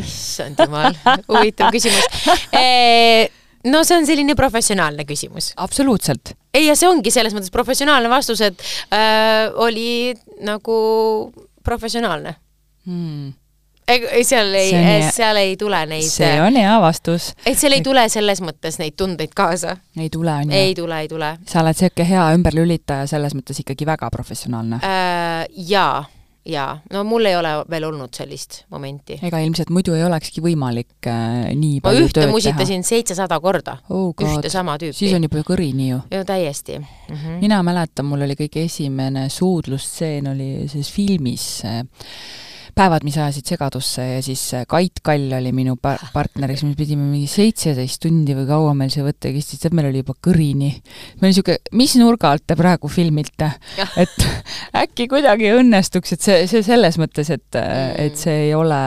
issand 0.00 0.60
jumal, 0.64 0.96
huvitav 1.30 1.72
küsimus 1.74 2.28
e 2.58 3.28
no 3.70 3.84
see 3.86 3.98
on 3.98 4.08
selline 4.08 4.36
professionaalne 4.38 5.06
küsimus. 5.08 5.52
absoluutselt. 5.56 6.34
ei, 6.54 6.66
ja 6.68 6.76
see 6.78 6.90
ongi 6.90 7.12
selles 7.14 7.36
mõttes 7.36 7.54
professionaalne 7.54 8.10
vastus, 8.12 8.42
et 8.44 8.66
äh, 8.94 9.48
oli 9.54 10.12
nagu 10.44 10.76
professionaalne 11.64 12.36
hmm 12.84 13.32
ei, 13.88 14.24
seal 14.24 14.54
ei, 14.54 14.72
seal 15.12 15.36
ei 15.36 15.56
tule 15.60 15.80
neid 15.88 16.06
see 16.08 16.38
on 16.40 16.56
hea 16.56 16.74
vastus. 16.80 17.32
et 17.44 17.58
seal 17.60 17.76
ei 17.76 17.84
tule 17.84 18.06
selles 18.12 18.40
mõttes 18.44 18.78
neid 18.80 18.96
tundeid 18.96 19.34
kaasa? 19.36 19.76
ei 19.98 20.10
tule, 20.12 20.32
on 20.32 20.50
ju? 20.50 20.56
ei 20.56 20.74
tule, 20.76 21.00
ei 21.04 21.10
tule. 21.10 21.34
sa 21.48 21.60
oled 21.60 21.76
niisugune 21.76 22.08
hea 22.08 22.26
ümberlülitaja, 22.38 23.08
selles 23.10 23.36
mõttes 23.36 23.60
ikkagi 23.60 23.88
väga 23.88 24.10
professionaalne 24.14 24.80
äh,? 24.80 25.44
Jaa 25.68 26.04
jaa, 26.44 26.76
no 26.92 27.04
mul 27.08 27.24
ei 27.28 27.36
ole 27.36 27.52
veel 27.70 27.86
olnud 27.88 28.14
sellist 28.16 28.62
momenti. 28.72 29.18
ega 29.24 29.40
ilmselt 29.44 29.70
muidu 29.74 29.94
ei 29.96 30.04
olekski 30.04 30.42
võimalik 30.44 31.08
äh, 31.08 31.50
nii 31.56 31.80
palju 31.84 32.04
ma 32.04 32.08
ühte 32.10 32.26
musitasin 32.30 32.84
seitsesada 32.84 33.38
korda 33.40 33.78
oh, 33.88 34.12
ühte 34.12 34.52
sama 34.52 34.76
tüüpi. 34.80 34.96
siis 34.98 35.16
on 35.16 35.24
juba 35.24 35.44
kõrini 35.46 35.90
ju. 35.90 36.00
ju 36.12 36.24
täiesti 36.28 36.78
mm. 36.78 36.86
-hmm. 37.14 37.40
mina 37.40 37.62
mäletan, 37.66 38.08
mul 38.10 38.26
oli 38.28 38.36
kõige 38.38 38.66
esimene 38.68 39.28
suudlusstseen 39.32 40.32
oli 40.34 40.50
selles 40.68 40.92
filmis 40.92 41.46
äh, 41.64 41.82
päevad, 42.76 43.04
mis 43.06 43.16
ajasid 43.18 43.54
segadusse 43.54 44.04
ja 44.06 44.20
siis 44.24 44.42
Kait 44.70 45.00
Kall 45.04 45.32
oli 45.38 45.52
minu 45.56 45.76
par-, 45.80 46.02
partneriks, 46.14 46.64
me 46.66 46.74
pidime 46.78 47.06
mingi 47.06 47.28
seitseteist 47.30 48.02
tundi 48.02 48.36
või 48.36 48.46
kaua 48.48 48.74
meil 48.78 48.92
see 48.92 49.04
võte 49.06 49.32
kestis, 49.34 49.62
tead, 49.62 49.76
meil 49.76 49.88
oli 49.90 50.02
juba 50.02 50.16
kõrini. 50.26 50.70
meil 50.74 51.28
oli 51.28 51.32
niisugune, 51.32 51.74
mis 51.78 51.96
nurga 52.00 52.32
alt 52.34 52.46
te 52.46 52.58
praegu 52.58 52.90
filmite? 52.92 53.50
et 54.00 54.26
äkki 54.84 55.08
kuidagi 55.10 55.52
õnnestuks, 55.54 56.16
et 56.16 56.26
see, 56.28 56.46
see 56.50 56.64
selles 56.66 56.98
mõttes, 57.00 57.30
et 57.34 57.60
mm., 57.60 57.94
et 58.04 58.18
see 58.18 58.36
ei 58.48 58.54
ole, 58.56 58.80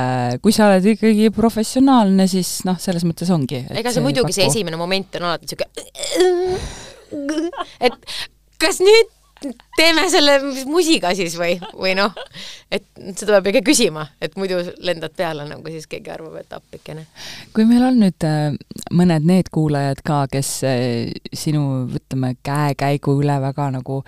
kui 0.44 0.56
sa 0.56 0.68
oled 0.72 0.86
ikkagi 0.94 1.30
professionaalne, 1.36 2.28
siis 2.32 2.60
noh, 2.68 2.80
selles 2.82 3.06
mõttes 3.08 3.32
ongi. 3.34 3.64
ega 3.72 3.94
see 3.94 4.04
muidugi, 4.04 4.36
see 4.36 4.50
esimene 4.50 4.80
moment 4.80 5.20
on 5.20 5.30
alati 5.32 5.48
niisugune 5.48 6.88
et 7.88 7.94
kas 8.62 8.82
nüüd 8.84 9.16
teeme 9.78 10.08
selle 10.12 10.38
musiga 10.70 11.14
siis 11.18 11.36
või, 11.40 11.58
või 11.78 11.94
noh, 11.98 12.16
et 12.72 12.86
seda 13.18 13.38
peab 13.38 13.52
ikka 13.52 13.64
küsima, 13.70 14.08
et 14.22 14.36
muidu 14.40 14.60
lendad 14.86 15.14
peale 15.18 15.48
nagu 15.50 15.74
siis 15.74 15.88
keegi 15.90 16.14
arvab, 16.14 16.40
et 16.42 16.58
appikene. 16.58 17.06
kui 17.54 17.68
meil 17.70 17.86
on 17.90 18.02
nüüd 18.02 18.28
äh, 18.28 18.58
mõned 18.92 19.28
need 19.28 19.52
kuulajad 19.54 20.02
ka, 20.08 20.26
kes 20.32 20.52
äh, 20.68 21.14
sinu, 21.34 21.86
ütleme, 22.00 22.36
käekäigu 22.46 23.18
üle 23.22 23.40
väga 23.44 23.72
nagu 23.78 24.04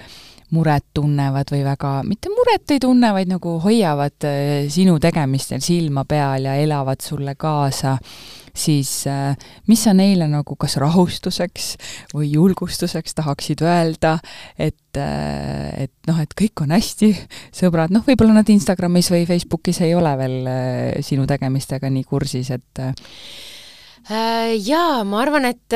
muret 0.56 0.86
tunnevad 0.98 1.52
või 1.54 1.62
väga, 1.66 1.94
mitte 2.08 2.32
muret 2.34 2.74
ei 2.74 2.82
tunne, 2.82 3.12
vaid 3.14 3.30
nagu 3.30 3.56
hoiavad 3.64 4.28
äh, 4.28 4.68
sinu 4.72 4.98
tegemistel 5.02 5.62
silma 5.64 6.06
peal 6.10 6.48
ja 6.50 6.56
elavad 6.60 7.04
sulle 7.06 7.36
kaasa, 7.40 7.98
siis 8.58 8.92
äh, 9.10 9.38
mis 9.70 9.84
sa 9.86 9.94
neile 9.98 10.30
nagu 10.32 10.58
kas 10.60 10.80
rahustuseks 10.82 11.70
või 12.16 12.32
julgustuseks 12.34 13.18
tahaksid 13.20 13.62
öelda, 13.66 14.18
et, 14.58 14.98
äh, 14.98 15.86
et 15.86 15.94
noh, 16.10 16.22
et 16.24 16.34
kõik 16.38 16.66
on 16.66 16.74
hästi, 16.74 17.14
sõbrad, 17.62 17.94
noh, 17.94 18.06
võib-olla 18.08 18.40
nad 18.42 18.50
Instagramis 18.50 19.12
või 19.14 19.28
Facebookis 19.30 19.84
ei 19.86 19.94
ole 19.98 20.16
veel 20.20 20.40
sinu 21.06 21.30
tegemistega 21.30 21.92
nii 21.94 22.08
kursis, 22.10 22.54
et 22.58 22.86
Jaa, 24.10 25.04
ma 25.06 25.20
arvan, 25.22 25.46
et 25.46 25.76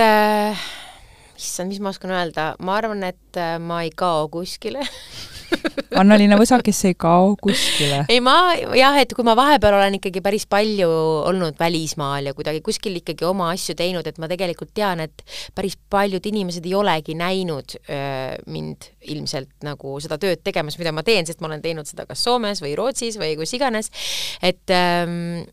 issand, 1.37 1.71
mis 1.71 1.81
ma 1.83 1.91
oskan 1.93 2.13
öelda, 2.13 2.53
ma 2.63 2.77
arvan, 2.77 3.03
et 3.07 3.39
äh, 3.39 3.55
ma 3.61 3.81
ei 3.85 3.91
kao 3.95 4.27
kuskile. 4.33 4.83
Anna-Liina 5.99 6.37
Võsa, 6.39 6.57
kes 6.65 6.79
ei 6.89 6.95
kao 6.97 7.35
kuskile. 7.41 8.03
ei, 8.09 8.19
ma 8.23 8.35
jah, 8.77 8.97
et 9.01 9.13
kui 9.13 9.25
ma 9.25 9.35
vahepeal 9.37 9.77
olen 9.77 9.97
ikkagi 9.99 10.23
päris 10.25 10.45
palju 10.49 10.89
olnud 11.29 11.57
välismaal 11.59 12.29
ja 12.29 12.33
kuidagi 12.37 12.63
kuskil 12.65 12.97
ikkagi 13.01 13.27
oma 13.29 13.51
asju 13.53 13.75
teinud, 13.77 14.07
et 14.09 14.17
ma 14.21 14.29
tegelikult 14.31 14.73
tean, 14.73 15.03
et 15.05 15.25
päris 15.55 15.77
paljud 15.93 16.25
inimesed 16.29 16.65
ei 16.65 16.75
olegi 16.77 17.17
näinud 17.19 17.77
öö, 17.83 18.37
mind 18.49 18.89
ilmselt 19.13 19.53
nagu 19.65 19.97
seda 20.03 20.17
tööd 20.21 20.41
tegemas, 20.45 20.79
mida 20.81 20.93
ma 20.95 21.05
teen, 21.05 21.27
sest 21.29 21.43
ma 21.43 21.51
olen 21.51 21.61
teinud 21.63 21.89
seda 21.89 22.07
kas 22.09 22.23
Soomes 22.25 22.63
või 22.63 22.73
Rootsis 22.79 23.19
või 23.21 23.35
kus 23.37 23.53
iganes, 23.57 23.93
et 24.41 24.73
ähm, 24.73 25.43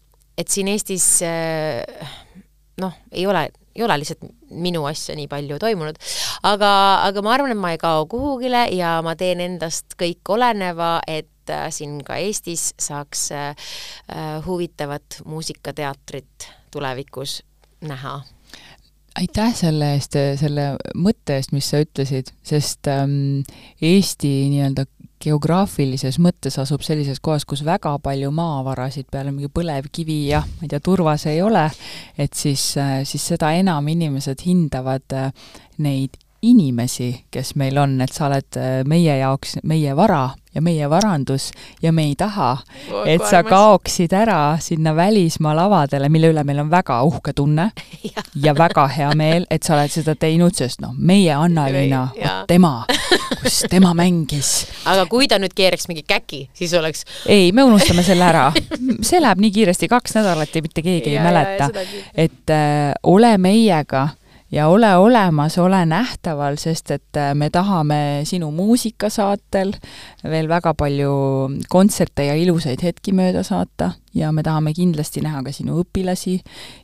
et 0.40 0.48
siin 0.48 0.70
Eestis 0.72 1.18
äh, 1.26 1.84
noh, 2.80 2.96
ei 3.12 3.26
ole 3.28 3.50
ei 3.76 3.84
ole 3.86 3.98
lihtsalt 4.00 4.24
minu 4.50 4.84
asja 4.88 5.14
nii 5.18 5.28
palju 5.30 5.58
toimunud. 5.62 5.98
aga, 6.42 6.72
aga 7.06 7.22
ma 7.22 7.34
arvan, 7.34 7.54
et 7.54 7.60
ma 7.60 7.74
ei 7.74 7.78
kao 7.82 8.06
kuhugile 8.10 8.66
ja 8.74 8.98
ma 9.06 9.14
teen 9.18 9.42
endast 9.44 9.96
kõik 10.00 10.34
oleneva, 10.34 10.98
et 11.06 11.52
äh, 11.52 11.68
siin 11.74 12.00
ka 12.06 12.18
Eestis 12.20 12.70
saaks 12.80 13.30
äh, 13.36 13.48
äh, 14.10 14.34
huvitavat 14.46 15.22
muusikateatrit 15.24 16.50
tulevikus 16.70 17.40
näha 17.80 18.20
aitäh 19.18 19.54
selle 19.56 19.94
eest, 19.96 20.16
selle 20.40 20.66
mõtte 20.94 21.34
eest, 21.36 21.52
mis 21.52 21.66
sa 21.72 21.80
ütlesid, 21.82 22.30
sest 22.46 22.88
ähm, 22.90 23.42
Eesti 23.82 24.30
nii-öelda 24.52 24.86
geograafilises 25.20 26.18
mõttes 26.22 26.56
asub 26.62 26.84
sellises 26.84 27.20
kohas, 27.20 27.44
kus 27.44 27.64
väga 27.66 27.96
palju 28.02 28.30
maavarasid 28.34 29.10
peale 29.12 29.34
mingi 29.34 29.50
põlevkivi 29.52 30.18
ja 30.30 30.40
ma 30.46 30.66
ei 30.66 30.72
tea, 30.72 30.80
turvas 30.84 31.26
ei 31.30 31.42
ole, 31.44 31.66
et 32.18 32.34
siis, 32.34 32.72
siis 33.04 33.28
seda 33.34 33.52
enam 33.58 33.88
inimesed 33.92 34.46
hindavad 34.46 35.16
neid 35.84 36.16
inimesi, 36.42 37.10
kes 37.30 37.54
meil 37.60 37.76
on, 37.78 37.98
et 38.00 38.12
sa 38.16 38.30
oled 38.30 38.60
meie 38.88 39.18
jaoks 39.20 39.58
meie 39.68 39.92
vara 39.96 40.30
ja 40.54 40.62
meie 40.62 40.90
varandus 40.90 41.50
ja 41.82 41.92
me 41.92 42.04
ei 42.10 42.14
taha, 42.18 42.56
et 43.06 43.22
sa 43.30 43.42
kaoksid 43.46 44.12
ära 44.16 44.58
sinna 44.60 44.94
välismaa 44.96 45.54
lavadele, 45.56 46.08
mille 46.08 46.32
üle 46.32 46.44
meil 46.46 46.62
on 46.64 46.70
väga 46.70 47.00
uhke 47.06 47.34
tunne 47.36 47.70
ja. 48.14 48.24
ja 48.34 48.54
väga 48.58 48.86
hea 48.90 49.10
meel, 49.18 49.46
et 49.50 49.66
sa 49.66 49.76
oled 49.76 49.94
seda 49.94 50.16
teinud, 50.18 50.56
sest 50.56 50.82
noh, 50.82 50.94
meie 50.96 51.34
Anna-Liina, 51.34 52.02
vot 52.16 52.46
tema, 52.50 52.72
kus 53.42 53.62
tema 53.70 53.94
mängis. 53.96 54.52
aga 54.90 55.06
kui 55.10 55.28
ta 55.30 55.38
nüüd 55.42 55.54
keeraks 55.56 55.88
mingi 55.90 56.04
käki, 56.08 56.46
siis 56.56 56.74
oleks 56.74 57.04
ei, 57.26 57.52
me 57.52 57.64
unustame 57.66 58.04
selle 58.06 58.26
ära. 58.26 58.48
see 59.06 59.20
läheb 59.22 59.42
nii 59.42 59.52
kiiresti, 59.54 59.90
kaks 59.90 60.18
nädalat 60.18 60.54
ja 60.54 60.64
mitte 60.64 60.82
keegi 60.82 61.14
ja, 61.14 61.20
ei 61.20 61.26
mäleta. 61.26 61.70
et 62.14 62.50
äh, 62.54 62.90
ole 63.02 63.36
meiega 63.38 64.08
ja 64.52 64.68
ole 64.68 64.96
olemas, 64.96 65.58
ole 65.58 65.84
nähtaval, 65.86 66.56
sest 66.58 66.90
et 66.90 67.16
äh, 67.16 67.32
me 67.34 67.50
tahame 67.50 68.22
sinu 68.24 68.50
muusikasaatel 68.54 69.72
veel 70.24 70.48
väga 70.50 70.74
palju 70.74 71.12
kontserte 71.70 72.26
ja 72.26 72.34
ilusaid 72.38 72.82
hetki 72.82 73.14
mööda 73.16 73.44
saata. 73.46 73.92
Ja 74.14 74.32
me 74.34 74.42
tahame 74.42 74.72
kindlasti 74.74 75.22
näha 75.22 75.44
ka 75.46 75.52
sinu 75.54 75.76
õpilasi 75.84 76.40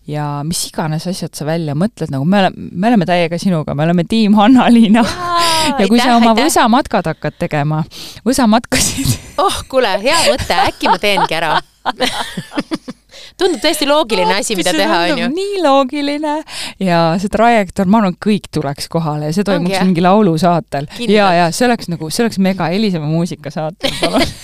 ja 0.06 0.44
mis 0.46 0.60
iganes 0.68 1.08
asjad 1.10 1.34
sa 1.34 1.46
välja 1.48 1.74
mõtled, 1.74 2.12
nagu 2.14 2.24
me 2.24 2.38
oleme, 2.44 2.68
me 2.70 2.90
oleme 2.92 3.08
täiega 3.08 3.38
sinuga, 3.42 3.74
me 3.74 3.82
oleme 3.82 4.04
tiim 4.06 4.36
Hanna-Liina. 4.38 5.02
ja 5.02 5.88
kui 5.88 5.98
aitäh, 5.98 6.06
sa 6.06 6.20
oma 6.20 6.36
võsamatkad 6.38 7.10
hakkad 7.10 7.40
tegema, 7.40 7.82
võsamatkasid 8.26 9.40
oh, 9.42 9.64
kuule, 9.68 9.96
hea 10.06 10.20
mõte, 10.28 10.60
äkki 10.68 10.92
ma 10.92 11.00
teengi 11.02 11.40
ära 11.40 11.56
tundub 13.38 13.60
täiesti 13.62 13.88
loogiline 13.88 14.38
asi, 14.40 14.56
mida 14.58 14.72
teha, 14.76 15.00
on 15.12 15.22
ju. 15.24 15.28
nii 15.34 15.62
loogiline 15.64 16.36
ja 16.82 17.00
see 17.20 17.32
trajektoor, 17.32 17.90
ma 17.90 18.02
arvan, 18.02 18.16
kõik 18.26 18.48
tuleks 18.54 18.88
kohale 18.92 19.30
ja 19.30 19.36
see 19.36 19.46
toimuks 19.46 19.78
mingi 19.84 20.04
laulusaatel. 20.04 20.88
ja, 21.08 21.32
ja 21.40 21.50
see 21.52 21.68
oleks 21.68 21.90
nagu, 21.92 22.10
see 22.10 22.24
oleks 22.26 22.40
mega 22.42 22.70
Elisema 22.72 23.08
muusikasaatel, 23.10 24.00
palun 24.00 24.26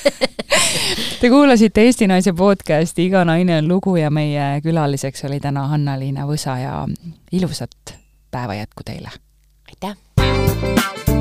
Te 1.20 1.30
kuulasite 1.30 1.84
Eesti 1.86 2.06
Naise 2.10 2.32
podcasti 2.34 3.06
Iga 3.06 3.22
naine 3.24 3.60
on 3.60 3.68
lugu 3.70 3.94
ja 3.96 4.10
meie 4.10 4.58
külaliseks 4.64 5.24
oli 5.28 5.38
täna 5.40 5.68
Hanna-Liina 5.70 6.26
Võsa 6.26 6.58
ja 6.58 6.82
ilusat 7.32 7.96
päeva 8.30 8.58
jätku 8.58 8.82
teile! 8.86 9.14
aitäh! 9.70 11.11